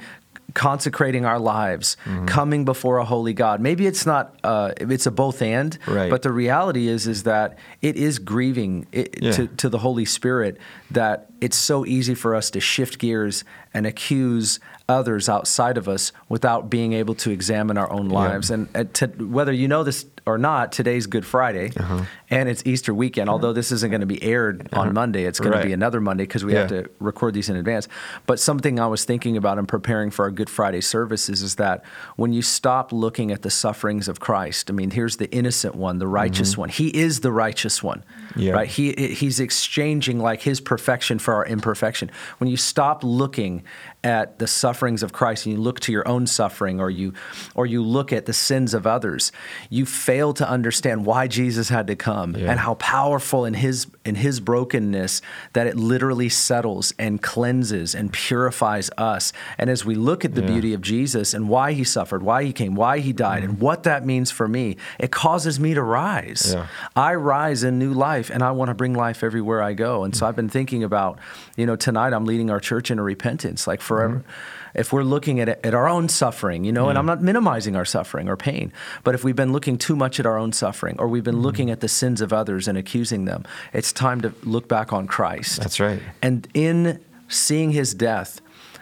consecrating 0.54 1.26
our 1.26 1.40
lives, 1.40 1.98
coming 2.28 2.66
before 2.66 2.98
a 2.98 3.06
holy 3.06 3.34
God. 3.34 3.60
Maybe 3.60 3.88
it's 3.88 4.06
not. 4.06 4.40
Uh, 4.44 4.72
it's 4.78 5.06
a 5.06 5.12
both 5.12 5.42
and. 5.42 5.78
Right. 5.88 6.10
But 6.10 6.22
the 6.22 6.32
reality 6.32 6.88
is, 6.88 7.08
is 7.08 7.24
that 7.24 7.58
it 7.82 7.96
is 7.98 8.20
grieving 8.20 8.88
it, 8.92 9.22
Yeah. 9.22 9.32
to, 9.34 9.48
to 9.48 9.70
the 9.70 9.80
Holy 9.80 10.06
Spirit 10.06 10.58
that 10.92 11.28
it's 11.42 11.58
so 11.58 11.86
easy 11.86 12.16
for 12.16 12.36
us 12.36 12.50
to 12.52 12.60
shift 12.60 13.00
gears 13.00 13.44
and 13.74 13.86
accuse 13.86 14.60
others 14.88 15.28
outside 15.28 15.78
of 15.78 15.90
us 15.90 16.12
without 16.30 16.70
being 16.70 16.94
able 16.94 17.16
to 17.16 17.32
examine 17.32 17.78
our 17.78 17.92
own 17.92 18.08
lives. 18.10 18.50
And, 18.52 18.70
and 18.74 18.94
to, 18.96 19.08
whether 19.08 19.52
you 19.52 19.68
know 19.68 19.84
this 19.84 20.06
or 20.26 20.38
not, 20.38 20.72
today's 20.72 21.08
Good 21.08 21.26
Friday 21.26 21.72
Uh-huh. 21.76 22.06
And 22.30 22.50
it's 22.50 22.64
Easter 22.66 22.94
weekend. 22.94 23.30
Although 23.30 23.54
this 23.54 23.72
isn't 23.72 23.90
going 23.92 24.02
to 24.02 24.08
be 24.08 24.22
aired 24.24 24.68
on 24.74 24.94
Monday, 24.94 25.26
it's 25.26 25.40
going 25.40 25.52
Right. 25.54 25.62
to 25.62 25.68
be 25.68 25.74
another 25.74 26.02
Monday 26.02 26.24
because 26.24 26.44
we 26.44 26.54
have 26.54 26.70
to 26.70 26.90
record 27.00 27.34
these 27.34 27.50
in 27.50 27.56
advance. 27.56 27.88
But 28.26 28.40
something 28.40 28.80
I 28.80 28.88
was 28.88 29.06
thinking 29.06 29.38
about 29.38 29.58
in 29.60 29.66
preparing 29.68 30.10
for 30.10 30.24
our 30.26 30.32
Good 30.32 30.50
Friday 30.50 30.82
services 30.82 31.42
is 31.42 31.56
that 31.56 31.84
when 32.16 32.34
you 32.34 32.42
stop 32.42 32.92
looking 32.92 33.32
at 33.32 33.42
the 33.44 33.50
sufferings 33.52 34.08
of 34.08 34.20
Christ, 34.20 34.70
I 34.72 34.74
mean, 34.74 34.92
here's 34.92 35.18
the 35.18 35.30
innocent 35.32 35.76
one, 35.76 36.00
the 36.00 36.08
righteous 36.08 36.58
one. 36.58 36.70
He 36.70 36.88
is 36.88 37.20
the 37.20 37.32
righteous 37.32 37.84
one, 37.84 38.04
Mm-hmm. 38.30 38.40
Yeah. 38.40 38.54
right? 38.54 38.68
He 38.68 38.92
he's 38.94 39.40
exchanging 39.40 40.20
like 40.20 40.42
his 40.42 40.60
perfection 40.60 41.20
for 41.20 41.34
our 41.36 41.46
imperfection. 41.46 42.10
When 42.40 42.50
you 42.50 42.58
stop 42.58 43.04
looking 43.04 43.64
at 44.04 44.40
the 44.40 44.48
sufferings 44.48 45.02
of 45.04 45.14
Christ 45.14 45.46
and 45.46 45.56
you 45.56 45.62
look 45.62 45.80
to 45.82 45.92
your 45.92 46.08
own 46.08 46.28
suffering 46.28 46.80
or 46.80 46.90
you 46.90 47.14
or 47.56 47.66
you 47.66 47.82
look 47.84 48.12
at 48.14 48.26
the 48.26 48.34
sins 48.34 48.74
of 48.74 48.86
others, 48.88 49.32
you 49.70 49.86
fail 49.86 50.34
to 50.34 50.48
understand 50.50 51.06
why 51.06 51.28
Jesus 51.28 51.70
had 51.70 51.88
to 51.88 51.96
come 51.96 52.15
Yeah. 52.16 52.52
and 52.52 52.60
how 52.60 52.76
powerful 52.76 53.46
in 53.46 53.54
his 53.54 53.88
in 54.06 54.16
his 54.16 54.40
brokenness 54.40 55.22
that 55.54 55.68
it 55.68 55.76
literally 55.76 56.30
settles 56.30 56.94
and 56.98 57.22
cleanses 57.22 57.96
and 57.96 58.14
purifies 58.14 58.90
us. 58.98 59.34
And 59.58 59.70
as 59.70 59.84
we 59.84 59.96
look 59.96 60.24
at 60.24 60.36
the 60.36 60.42
Yeah. 60.42 60.48
beauty 60.48 60.74
of 60.74 60.82
Jesus 60.82 61.34
and 61.34 61.50
why 61.50 61.74
he 61.74 61.84
suffered, 61.84 62.24
why 62.24 62.44
he 62.44 62.54
came, 62.54 62.76
why 62.76 63.00
he 63.00 63.12
died, 63.14 63.44
and 63.44 63.54
mm-hmm. 63.54 63.64
what 63.64 63.84
that 63.84 64.06
means 64.06 64.32
for 64.32 64.48
me, 64.48 64.78
it 65.00 65.12
causes 65.12 65.60
me 65.60 65.74
to 65.74 65.82
rise. 65.82 66.54
Yeah. 66.54 66.68
I 66.96 67.16
rise 67.16 67.64
in 67.64 67.80
new 67.80 67.94
life 67.94 68.30
and 68.30 68.44
I 68.44 68.52
want 68.52 68.70
to 68.70 68.76
bring 68.76 68.94
life 68.94 69.24
everywhere 69.24 69.62
I 69.62 69.74
go. 69.74 70.04
And 70.04 70.16
so 70.16 70.26
mm. 70.26 70.30
I've 70.30 70.36
been 70.36 70.50
thinking 70.50 70.84
about, 70.84 71.20
you 71.58 71.66
know, 71.66 71.76
tonight 71.76 72.14
I'm 72.14 72.26
leading 72.26 72.50
our 72.50 72.60
church 72.60 72.92
into 72.92 73.04
repentance. 73.04 73.68
Like 73.68 73.82
forever, 73.82 74.18
mm-hmm. 74.18 74.30
If 74.76 74.94
we're 74.94 75.04
looking 75.04 75.40
at, 75.40 75.50
at 75.50 75.74
our 75.74 75.88
own 75.88 76.10
suffering, 76.10 76.64
you 76.64 76.72
know, 76.72 76.90
and 76.90 76.96
mm. 76.96 77.00
I'm 77.00 77.06
not 77.06 77.22
minimizing 77.22 77.76
our 77.76 77.86
suffering 77.86 78.28
or 78.28 78.38
pain, 78.38 78.72
but 79.04 79.16
if 79.16 79.24
we've 79.24 79.36
been 79.36 79.52
looking 79.52 79.78
too 79.78 79.96
much 79.96 80.20
at 80.20 80.26
our 80.26 80.38
own 80.38 80.52
suffering 80.52 80.96
or 81.00 81.08
we've 81.08 81.24
been 81.24 81.36
mm-hmm. 81.36 81.44
looking 81.44 81.72
at 81.72 81.80
the 81.80 81.88
sins 81.88 82.22
of 82.22 82.34
others 82.34 82.68
and 82.68 82.78
accusing 82.78 83.26
them, 83.26 83.44
it's 83.74 83.92
time 83.92 84.22
to 84.22 84.34
look 84.44 84.68
back 84.68 84.94
on 84.94 85.08
Christ. 85.08 85.60
That's 85.60 85.80
right. 85.80 86.02
And 86.22 86.48
in 86.54 87.04
seeing 87.28 87.72
his 87.72 87.94
death, 87.94 88.42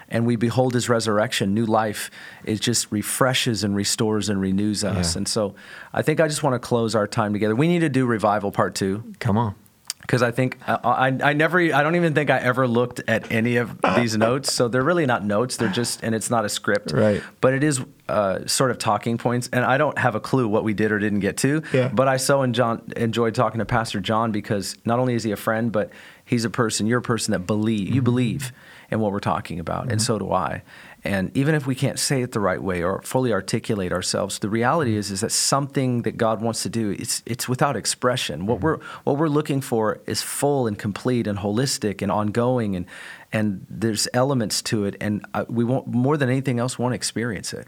and 0.09 0.27
we 0.27 0.35
behold 0.35 0.75
his 0.75 0.89
resurrection, 0.89 1.55
new 1.55 1.65
life, 1.65 2.11
it 2.43 2.61
just 2.61 2.91
refreshes 2.91 3.63
and 3.63 3.75
restores 3.75 4.29
and 4.29 4.39
renews 4.39 4.83
us. 4.83 5.15
Yeah. 5.15 5.19
And 5.19 5.27
so 5.27 5.55
I 5.91 6.03
think 6.03 6.19
I 6.19 6.27
just 6.27 6.43
want 6.43 6.53
to 6.53 6.59
close 6.59 6.93
our 6.93 7.07
time 7.07 7.33
together. 7.33 7.55
We 7.55 7.67
need 7.67 7.79
to 7.79 7.89
do 7.89 8.05
revival 8.05 8.51
part 8.51 8.75
two 8.75 9.03
Come 9.19 9.37
on. 9.37 9.55
Because 10.03 10.21
I 10.21 10.31
think 10.31 10.57
I, 10.67 10.79
I, 10.83 11.29
I 11.29 11.33
never, 11.33 11.59
I 11.59 11.81
don't 11.81 11.95
even 11.95 12.13
think 12.13 12.29
I 12.29 12.37
ever 12.39 12.67
looked 12.67 13.01
at 13.07 13.31
any 13.31 13.55
of 13.55 13.79
these 13.95 14.17
notes. 14.17 14.53
So 14.53 14.67
they're 14.67 14.83
really 14.83 15.05
not 15.05 15.23
notes. 15.23 15.55
They're 15.55 15.69
just, 15.69 16.03
and 16.03 16.13
it's 16.13 16.29
not 16.29 16.43
a 16.43 16.49
script. 16.49 16.91
Right. 16.91 17.23
But 17.39 17.53
it 17.53 17.63
is 17.63 17.81
uh, 18.09 18.45
sort 18.45 18.71
of 18.71 18.77
talking 18.77 19.17
points. 19.17 19.49
And 19.53 19.63
I 19.63 19.77
don't 19.77 19.97
have 19.97 20.15
a 20.15 20.19
clue 20.19 20.47
what 20.47 20.65
we 20.65 20.73
did 20.73 20.91
or 20.91 20.99
didn't 20.99 21.21
get 21.21 21.37
to. 21.37 21.63
Yeah. 21.71 21.87
But 21.87 22.09
I 22.09 22.17
so 22.17 22.41
enjoy, 22.41 22.79
enjoyed 22.97 23.33
talking 23.33 23.59
to 23.59 23.65
Pastor 23.65 24.01
John 24.01 24.33
because 24.33 24.75
not 24.83 24.99
only 24.99 25.15
is 25.15 25.23
he 25.23 25.31
a 25.31 25.37
friend, 25.37 25.71
but 25.71 25.89
he's 26.25 26.43
a 26.43 26.49
person, 26.49 26.85
you're 26.85 26.99
a 26.99 27.01
person 27.01 27.31
that 27.31 27.39
believe, 27.39 27.87
you 27.87 27.95
mm-hmm. 27.95 28.03
believe 28.03 28.51
in 28.91 28.99
what 28.99 29.13
we're 29.13 29.19
talking 29.19 29.59
about. 29.59 29.83
And 29.83 29.93
mm-hmm. 29.93 29.99
so 29.99 30.19
do 30.19 30.33
I. 30.33 30.63
And 31.05 31.35
even 31.35 31.53
if 31.53 31.67
we 31.67 31.75
can't 31.75 31.99
say 31.99 32.21
it 32.21 32.31
the 32.31 32.39
right 32.39 32.61
way 32.61 32.81
or 32.81 33.01
fully 33.01 33.33
articulate 33.33 33.91
ourselves, 33.91 34.39
the 34.39 34.49
reality 34.49 34.95
is 34.95 35.11
is 35.11 35.21
that 35.21 35.31
something 35.31 36.03
that 36.03 36.15
God 36.15 36.41
wants 36.41 36.63
to 36.63 36.69
do, 36.69 36.91
it's 36.91 37.21
it's 37.25 37.49
without 37.49 37.75
expression. 37.75 38.45
What 38.45 38.61
we're 38.61 38.79
what 39.03 39.17
we're 39.17 39.27
looking 39.27 39.59
for 39.59 39.99
is 40.07 40.21
full 40.21 40.65
and 40.65 40.79
complete 40.79 41.27
and 41.27 41.39
holistic 41.39 42.01
and 42.01 42.11
ongoing 42.11 42.75
and 42.75 42.85
and 43.33 43.65
there's 43.69 44.07
elements 44.13 44.61
to 44.63 44.85
it 44.85 44.95
and 45.01 45.25
I, 45.33 45.43
we 45.43 45.65
want 45.65 45.87
more 45.87 46.15
than 46.15 46.29
anything 46.29 46.59
else 46.59 46.79
want 46.79 46.93
to 46.93 46.95
experience 46.95 47.53
it. 47.53 47.67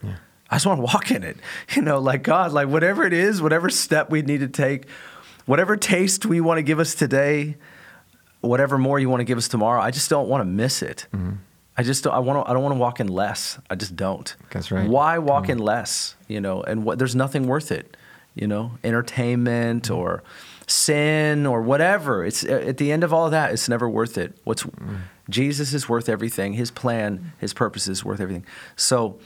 I 0.49 0.55
just 0.55 0.65
want 0.65 0.79
to 0.79 0.83
walk 0.83 1.11
in 1.11 1.23
it. 1.23 1.37
You 1.75 1.81
know, 1.81 1.99
like 1.99 2.23
God, 2.23 2.53
like 2.53 2.69
whatever 2.69 3.03
it 3.03 3.11
is, 3.11 3.41
whatever 3.41 3.69
step 3.69 4.09
we 4.09 4.21
need 4.21 4.39
to 4.39 4.47
take, 4.47 4.87
whatever 5.45 5.75
taste 5.75 6.25
we 6.25 6.39
want 6.39 6.57
to 6.59 6.63
give 6.63 6.79
us 6.79 6.95
today, 6.95 7.57
whatever 8.39 8.77
more 8.77 8.97
you 8.97 9.09
want 9.09 9.19
to 9.19 9.25
give 9.25 9.37
us 9.37 9.49
tomorrow, 9.49 9.81
I 9.81 9.91
just 9.91 10.09
don't 10.09 10.29
want 10.29 10.41
to 10.41 10.45
miss 10.45 10.81
it. 10.81 11.07
Mm-hmm. 11.11 11.33
I 11.77 11.83
just 11.83 12.03
don't, 12.03 12.13
I 12.13 12.19
want 12.19 12.45
to, 12.45 12.49
I 12.49 12.53
don't 12.53 12.63
want 12.63 12.73
to 12.73 12.79
walk 12.79 12.99
in 12.99 13.07
less. 13.07 13.59
I 13.69 13.75
just 13.75 13.95
don't. 13.95 14.33
That's 14.51 14.71
right. 14.71 14.87
Why 14.87 15.17
walk 15.17 15.49
in 15.49 15.59
less? 15.59 16.15
You 16.27 16.39
know, 16.39 16.61
and 16.63 16.83
what, 16.83 16.99
there's 16.99 17.15
nothing 17.15 17.47
worth 17.47 17.71
it. 17.71 17.97
You 18.33 18.47
know, 18.47 18.71
entertainment 18.83 19.87
mm. 19.89 19.95
or 19.95 20.23
sin 20.67 21.45
or 21.45 21.61
whatever. 21.61 22.25
It's 22.25 22.43
at 22.43 22.77
the 22.77 22.91
end 22.91 23.03
of 23.03 23.13
all 23.13 23.25
of 23.25 23.31
that, 23.31 23.51
it's 23.51 23.69
never 23.69 23.89
worth 23.89 24.17
it. 24.17 24.37
What's 24.43 24.63
mm. 24.63 24.99
Jesus 25.29 25.73
is 25.73 25.89
worth 25.89 26.09
everything. 26.09 26.53
His 26.53 26.71
plan, 26.71 27.33
His 27.39 27.53
purpose 27.53 27.87
is 27.87 28.03
worth 28.03 28.19
everything. 28.19 28.45
So, 28.75 29.19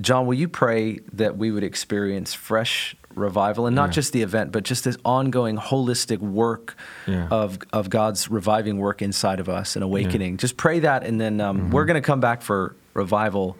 John, 0.00 0.26
will 0.26 0.34
you 0.34 0.48
pray 0.48 1.00
that 1.12 1.36
we 1.36 1.50
would 1.50 1.64
experience 1.64 2.34
fresh 2.34 2.96
revival 3.14 3.66
and 3.66 3.74
not 3.76 3.86
Yeah. 3.90 3.92
just 3.92 4.12
the 4.12 4.22
event, 4.22 4.52
but 4.52 4.64
just 4.64 4.84
this 4.84 4.96
ongoing 5.04 5.56
holistic 5.56 6.18
work 6.18 6.76
Yeah. 7.06 7.28
of 7.30 7.58
of 7.72 7.90
God's 7.90 8.30
reviving 8.30 8.78
work 8.78 9.02
inside 9.02 9.40
of 9.40 9.48
us 9.48 9.76
and 9.76 9.82
awakening. 9.82 10.36
Just 10.36 10.56
pray 10.56 10.80
that, 10.80 11.04
and 11.04 11.20
then 11.20 11.40
um, 11.40 11.70
we're 11.70 11.84
going 11.84 12.00
to 12.00 12.06
come 12.06 12.20
back 12.20 12.42
for 12.42 12.74
revival 12.94 13.56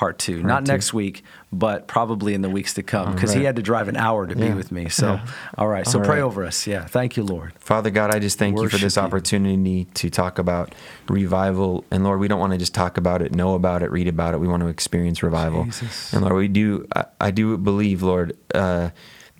part 0.00 0.18
two, 0.18 0.42
not 0.42 0.64
two. 0.64 0.72
next 0.72 0.94
week, 0.94 1.22
but 1.52 1.86
probably 1.86 2.32
in 2.32 2.40
the 2.40 2.48
weeks 2.48 2.72
to 2.72 2.82
come, 2.82 3.12
because 3.14 3.34
he 3.34 3.44
had 3.44 3.56
to 3.56 3.60
drive 3.62 3.86
an 3.86 3.96
hour 3.98 4.26
to 4.26 4.34
be 4.34 4.50
with 4.54 4.72
me. 4.72 4.88
So, 4.88 5.06
Yeah. 5.12 5.26
all 5.58 5.68
right. 5.68 5.86
So 5.86 5.98
All 5.98 6.04
pray 6.06 6.20
right. 6.20 6.22
over 6.22 6.42
us. 6.42 6.66
Yeah. 6.66 6.86
Thank 6.86 7.18
you, 7.18 7.22
Lord. 7.22 7.52
Father 7.58 7.90
God, 7.90 8.14
I 8.14 8.18
just 8.18 8.38
thank 8.38 8.52
you 8.52 8.60
for 8.60 8.62
Worship 8.64 8.80
this 8.80 8.96
you. 8.96 9.02
opportunity 9.02 9.84
to 10.00 10.08
talk 10.08 10.38
about 10.38 10.74
revival. 11.10 11.84
And 11.90 12.02
Lord, 12.02 12.18
we 12.18 12.28
don't 12.28 12.40
want 12.40 12.52
to 12.54 12.58
just 12.58 12.72
talk 12.72 12.96
about 12.96 13.20
it, 13.20 13.34
know 13.34 13.54
about 13.54 13.82
it, 13.82 13.90
read 13.90 14.08
about 14.08 14.32
it. 14.32 14.38
We 14.40 14.48
want 14.48 14.62
to 14.62 14.68
experience 14.68 15.22
revival. 15.22 15.64
Jesus. 15.64 16.14
And 16.14 16.22
Lord, 16.22 16.34
we 16.36 16.48
do, 16.48 16.86
I, 16.96 17.04
I 17.20 17.30
do 17.30 17.58
believe, 17.58 18.02
Lord, 18.02 18.36
uh, 18.54 18.88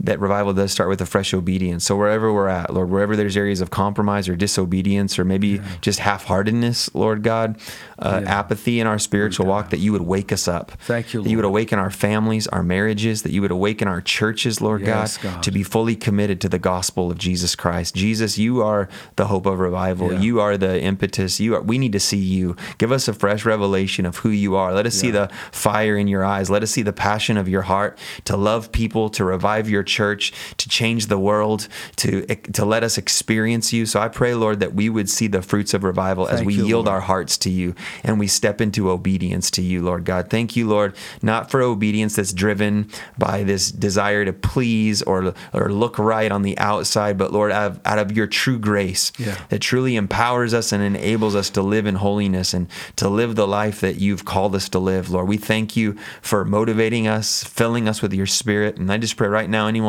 that 0.01 0.19
revival 0.19 0.53
does 0.53 0.73
start 0.73 0.89
with 0.89 1.01
a 1.01 1.07
fresh 1.07 1.35
obedience. 1.35 1.85
So 1.85 1.97
wherever 1.97 2.33
we're 2.33 2.49
at, 2.49 2.73
Lord, 2.73 2.91
wherever 2.91 3.17
there's 3.17 3.37
areas 3.37 3.61
of 3.61 3.71
compromise 3.71 4.29
or 4.29 4.37
disobedience 4.37 5.19
or 5.19 5.25
maybe 5.25 5.49
yeah. 5.49 5.65
just 5.81 5.99
half-heartedness, 5.99 6.95
Lord 6.95 7.23
God, 7.23 7.61
uh, 7.99 8.21
yeah. 8.23 8.39
apathy 8.39 8.81
in 8.81 8.87
our 8.87 8.99
spiritual 8.99 9.47
walk, 9.47 9.71
that 9.71 9.79
you 9.79 9.93
would 9.93 10.03
wake 10.03 10.33
us 10.33 10.49
up. 10.49 10.73
Thank 10.87 11.13
you, 11.13 11.21
Lord. 11.21 11.27
That 11.27 11.31
you 11.31 11.37
would 11.37 11.45
awaken 11.45 11.79
our 11.79 11.91
families, 11.91 12.47
our 12.49 12.63
marriages, 12.63 13.23
that 13.23 13.33
you 13.33 13.43
would 13.43 13.51
awaken 13.51 13.89
our 13.89 14.01
churches, 14.01 14.61
Lord 14.61 14.81
yes, 14.81 15.19
God, 15.19 15.35
God, 15.35 15.43
to 15.43 15.51
be 15.51 15.63
fully 15.63 15.97
committed 15.97 16.41
to 16.41 16.49
the 16.49 16.59
gospel 16.59 17.11
of 17.11 17.19
Jesus 17.19 17.55
Christ. 17.55 17.95
Jesus, 17.95 18.39
you 18.39 18.63
are 18.63 18.89
the 19.17 19.27
hope 19.27 19.45
of 19.45 19.59
revival. 19.59 20.13
You 20.15 20.41
are 20.41 20.57
the 20.57 20.81
impetus. 20.81 21.41
You 21.41 21.57
are. 21.57 21.61
We 21.61 21.77
need 21.77 21.93
to 21.93 22.01
see 22.01 22.17
you. 22.17 22.57
Give 22.79 22.91
us 22.91 23.07
a 23.07 23.13
fresh 23.13 23.45
revelation 23.45 24.07
of 24.07 24.17
who 24.17 24.31
you 24.31 24.57
are. 24.57 24.73
Let 24.73 24.87
us 24.87 24.95
see 24.95 25.11
the 25.11 25.31
fire 25.53 25.97
in 25.97 26.09
your 26.09 26.25
eyes. 26.25 26.49
Let 26.49 26.63
us 26.63 26.71
see 26.71 26.83
the 26.83 26.93
passion 26.93 27.37
of 27.37 27.49
your 27.49 27.63
heart 27.63 27.99
to 28.25 28.37
love 28.37 28.73
people, 28.73 29.11
to 29.11 29.25
revive 29.25 29.69
your 29.69 29.83
church, 29.91 30.33
to 30.57 30.69
change 30.69 31.07
the 31.07 31.19
world, 31.19 31.69
to 31.97 32.25
to 32.27 32.65
let 32.65 32.83
us 32.83 32.97
experience 32.97 33.73
you. 33.73 33.87
So 33.87 34.01
I 34.01 34.09
pray, 34.09 34.35
Lord, 34.35 34.61
that 34.61 34.75
we 34.75 34.89
would 34.89 35.11
see 35.11 35.27
the 35.27 35.43
fruits 35.43 35.75
of 35.75 35.85
revival 35.85 36.27
Thank 36.27 36.41
as 36.41 36.47
we 36.47 36.55
you, 36.55 36.67
yield 36.67 36.87
Lord. 36.87 36.95
our 36.95 37.01
hearts 37.01 37.37
to 37.39 37.51
you 37.51 37.75
and 38.05 38.19
we 38.19 38.27
step 38.27 38.61
into 38.61 38.91
obedience 38.91 39.51
to 39.53 39.63
you, 39.63 39.83
Lord 39.83 40.05
God. 40.05 40.31
Thank 40.31 40.57
you, 40.57 40.69
Lord, 40.69 40.95
not 41.23 41.51
for 41.51 41.63
obedience 41.63 42.17
that's 42.17 42.33
driven 42.33 42.89
by 43.19 43.43
this 43.43 43.71
desire 43.71 44.25
to 44.25 44.33
please 44.33 45.03
or 45.03 45.35
or 45.53 45.73
look 45.73 45.99
right 45.99 46.31
on 46.31 46.43
the 46.43 46.57
outside, 46.59 47.19
but 47.19 47.33
Lord, 47.33 47.53
out 47.53 47.73
of, 47.73 47.81
out 47.85 47.99
of 47.99 48.13
your 48.17 48.27
true 48.27 48.59
grace 48.59 49.13
yeah. 49.19 49.37
that 49.49 49.61
truly 49.61 49.97
empowers 49.97 50.55
us 50.55 50.73
and 50.73 50.83
enables 50.83 51.35
us 51.35 51.51
to 51.51 51.63
live 51.63 51.87
in 51.87 51.97
holiness 51.97 52.55
and 52.55 52.69
to 52.97 53.09
live 53.09 53.35
the 53.35 53.47
life 53.47 53.81
that 53.81 53.97
you've 53.97 54.25
called 54.25 54.55
us 54.55 54.69
to 54.71 54.79
live, 54.79 55.11
Lord. 55.11 55.29
We 55.29 55.37
thank 55.37 55.77
you 55.77 55.97
for 56.23 56.45
motivating 56.45 57.07
us, 57.07 57.45
filling 57.45 57.89
us 57.89 58.03
with 58.03 58.13
your 58.13 58.27
spirit. 58.27 58.77
And 58.77 58.91
I 58.93 58.99
just 58.99 59.17
pray 59.17 59.29
right 59.29 59.49
now, 59.49 59.67
anyone, 59.67 59.80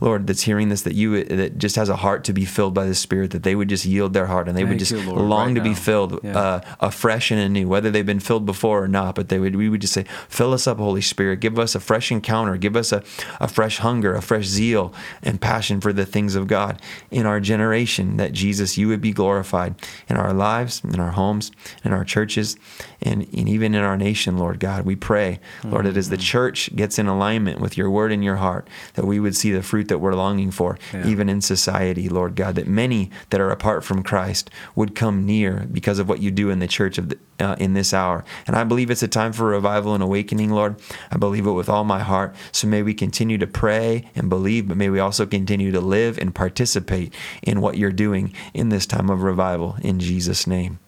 Lord, 0.00 0.26
that's 0.26 0.42
hearing 0.42 0.68
this, 0.68 0.82
that 0.82 0.94
you 0.94 1.24
that 1.24 1.58
just 1.58 1.76
has 1.76 1.88
a 1.88 1.96
heart 1.96 2.24
to 2.24 2.32
be 2.32 2.44
filled 2.44 2.74
by 2.74 2.86
the 2.86 2.94
Spirit, 2.94 3.30
that 3.30 3.42
they 3.42 3.54
would 3.54 3.68
just 3.68 3.84
yield 3.84 4.12
their 4.12 4.26
heart 4.26 4.48
and 4.48 4.56
they 4.56 4.62
Thank 4.62 4.70
would 4.70 4.78
just 4.78 4.92
you, 4.92 5.10
long 5.10 5.48
right 5.48 5.54
to 5.54 5.60
now. 5.60 5.64
be 5.64 5.74
filled 5.74 6.20
yeah. 6.22 6.38
uh, 6.38 6.60
afresh 6.80 7.30
and 7.30 7.40
anew, 7.40 7.68
whether 7.68 7.90
they've 7.90 8.06
been 8.06 8.20
filled 8.20 8.46
before 8.46 8.82
or 8.82 8.88
not. 8.88 9.14
But 9.14 9.28
they 9.28 9.38
would 9.38 9.56
we 9.56 9.68
would 9.68 9.80
just 9.80 9.92
say, 9.92 10.04
fill 10.28 10.52
us 10.52 10.66
up, 10.66 10.78
Holy 10.78 11.00
Spirit. 11.00 11.40
Give 11.40 11.58
us 11.58 11.74
a 11.74 11.80
fresh 11.80 12.10
encounter. 12.10 12.56
Give 12.56 12.76
us 12.76 12.92
a, 12.92 13.02
a 13.40 13.48
fresh 13.48 13.78
hunger, 13.78 14.14
a 14.14 14.22
fresh 14.22 14.44
zeal 14.44 14.92
and 15.22 15.40
passion 15.40 15.80
for 15.80 15.92
the 15.92 16.06
things 16.06 16.34
of 16.34 16.46
God 16.46 16.80
in 17.10 17.26
our 17.26 17.40
generation. 17.40 18.16
That 18.16 18.32
Jesus, 18.32 18.78
you 18.78 18.88
would 18.88 19.00
be 19.00 19.12
glorified 19.12 19.74
in 20.08 20.16
our 20.16 20.32
lives, 20.32 20.82
in 20.84 21.00
our 21.00 21.12
homes, 21.12 21.50
in 21.84 21.92
our 21.92 22.04
churches, 22.04 22.56
and, 23.00 23.22
and 23.34 23.48
even 23.48 23.74
in 23.74 23.82
our 23.82 23.96
nation, 23.96 24.38
Lord 24.38 24.60
God. 24.60 24.84
We 24.84 24.96
pray, 24.96 25.40
Lord, 25.64 25.86
that 25.86 25.96
as 25.96 26.08
the 26.08 26.16
mm-hmm. 26.16 26.22
church 26.22 26.74
gets 26.74 26.98
in 26.98 27.06
alignment 27.06 27.60
with 27.60 27.76
your 27.76 27.90
word 27.90 28.12
in 28.12 28.22
your 28.22 28.36
heart, 28.36 28.68
that 28.94 29.06
we 29.06 29.20
would 29.28 29.36
see 29.36 29.52
the 29.52 29.62
fruit 29.62 29.88
that 29.88 29.98
we're 29.98 30.14
longing 30.14 30.50
for, 30.50 30.78
yeah. 30.92 31.06
even 31.06 31.28
in 31.28 31.40
society, 31.40 32.08
Lord 32.08 32.34
God, 32.34 32.54
that 32.54 32.66
many 32.66 33.10
that 33.30 33.40
are 33.40 33.50
apart 33.50 33.84
from 33.84 34.02
Christ 34.02 34.50
would 34.74 34.94
come 34.94 35.26
near 35.26 35.68
because 35.70 35.98
of 35.98 36.08
what 36.08 36.20
you 36.20 36.30
do 36.30 36.50
in 36.50 36.58
the 36.58 36.66
church 36.66 36.96
of 36.96 37.10
the, 37.10 37.18
uh, 37.38 37.56
in 37.58 37.74
this 37.74 37.92
hour. 37.92 38.24
And 38.46 38.56
I 38.56 38.64
believe 38.64 38.90
it's 38.90 39.02
a 39.02 39.08
time 39.08 39.32
for 39.32 39.46
revival 39.46 39.94
and 39.94 40.02
awakening, 40.02 40.50
Lord. 40.50 40.80
I 41.10 41.18
believe 41.18 41.46
it 41.46 41.52
with 41.52 41.68
all 41.68 41.84
my 41.84 42.00
heart. 42.00 42.34
So 42.52 42.66
may 42.66 42.82
we 42.82 42.94
continue 42.94 43.38
to 43.38 43.46
pray 43.46 44.10
and 44.16 44.28
believe, 44.28 44.68
but 44.68 44.76
may 44.76 44.88
we 44.88 44.98
also 44.98 45.26
continue 45.26 45.70
to 45.72 45.80
live 45.80 46.18
and 46.18 46.34
participate 46.34 47.12
in 47.42 47.60
what 47.60 47.76
you're 47.76 47.92
doing 47.92 48.32
in 48.54 48.70
this 48.70 48.86
time 48.86 49.10
of 49.10 49.22
revival. 49.22 49.76
In 49.82 50.00
Jesus' 50.00 50.46
name. 50.46 50.78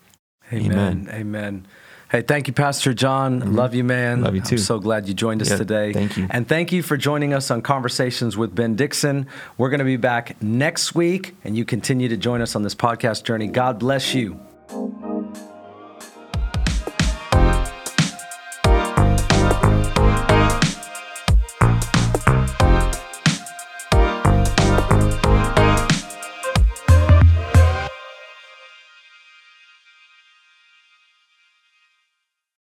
Amen. 0.53 0.73
Amen. 0.73 1.09
Amen. 1.13 1.67
Hey, 2.11 2.23
thank 2.23 2.49
you, 2.49 2.53
Pastor 2.53 2.93
John. 2.93 3.41
Mm-hmm. 3.41 3.55
Love 3.55 3.73
you, 3.73 3.85
man. 3.85 4.23
Love 4.23 4.35
you 4.35 4.41
too. 4.41 4.57
I'm 4.57 4.63
so 4.63 4.81
glad 4.81 5.07
you 5.07 5.15
joined 5.15 5.43
us 5.43 5.51
yeah, 5.51 5.57
today. 5.57 5.93
Thank 5.93 6.17
you. 6.17 6.27
And 6.29 6.49
thank 6.49 6.73
you 6.73 6.83
for 6.83 6.97
joining 6.97 7.33
us 7.33 7.53
on 7.53 7.63
Conversations 7.63 8.37
with 8.37 8.53
Ben 8.53 8.75
Dixon. 8.75 9.29
We're 9.59 9.71
going 9.71 9.79
to 9.79 9.85
be 9.85 9.97
back 9.97 10.43
next 10.43 10.97
week, 10.97 11.37
and 11.45 11.57
you 11.57 11.65
continue 11.65 12.09
to 12.09 12.17
join 12.17 12.41
us 12.41 12.57
on 12.57 12.63
this 12.65 12.75
podcast 12.75 13.23
journey. 13.23 13.47
God 13.47 13.79
bless 13.79 14.13
you. 14.13 14.41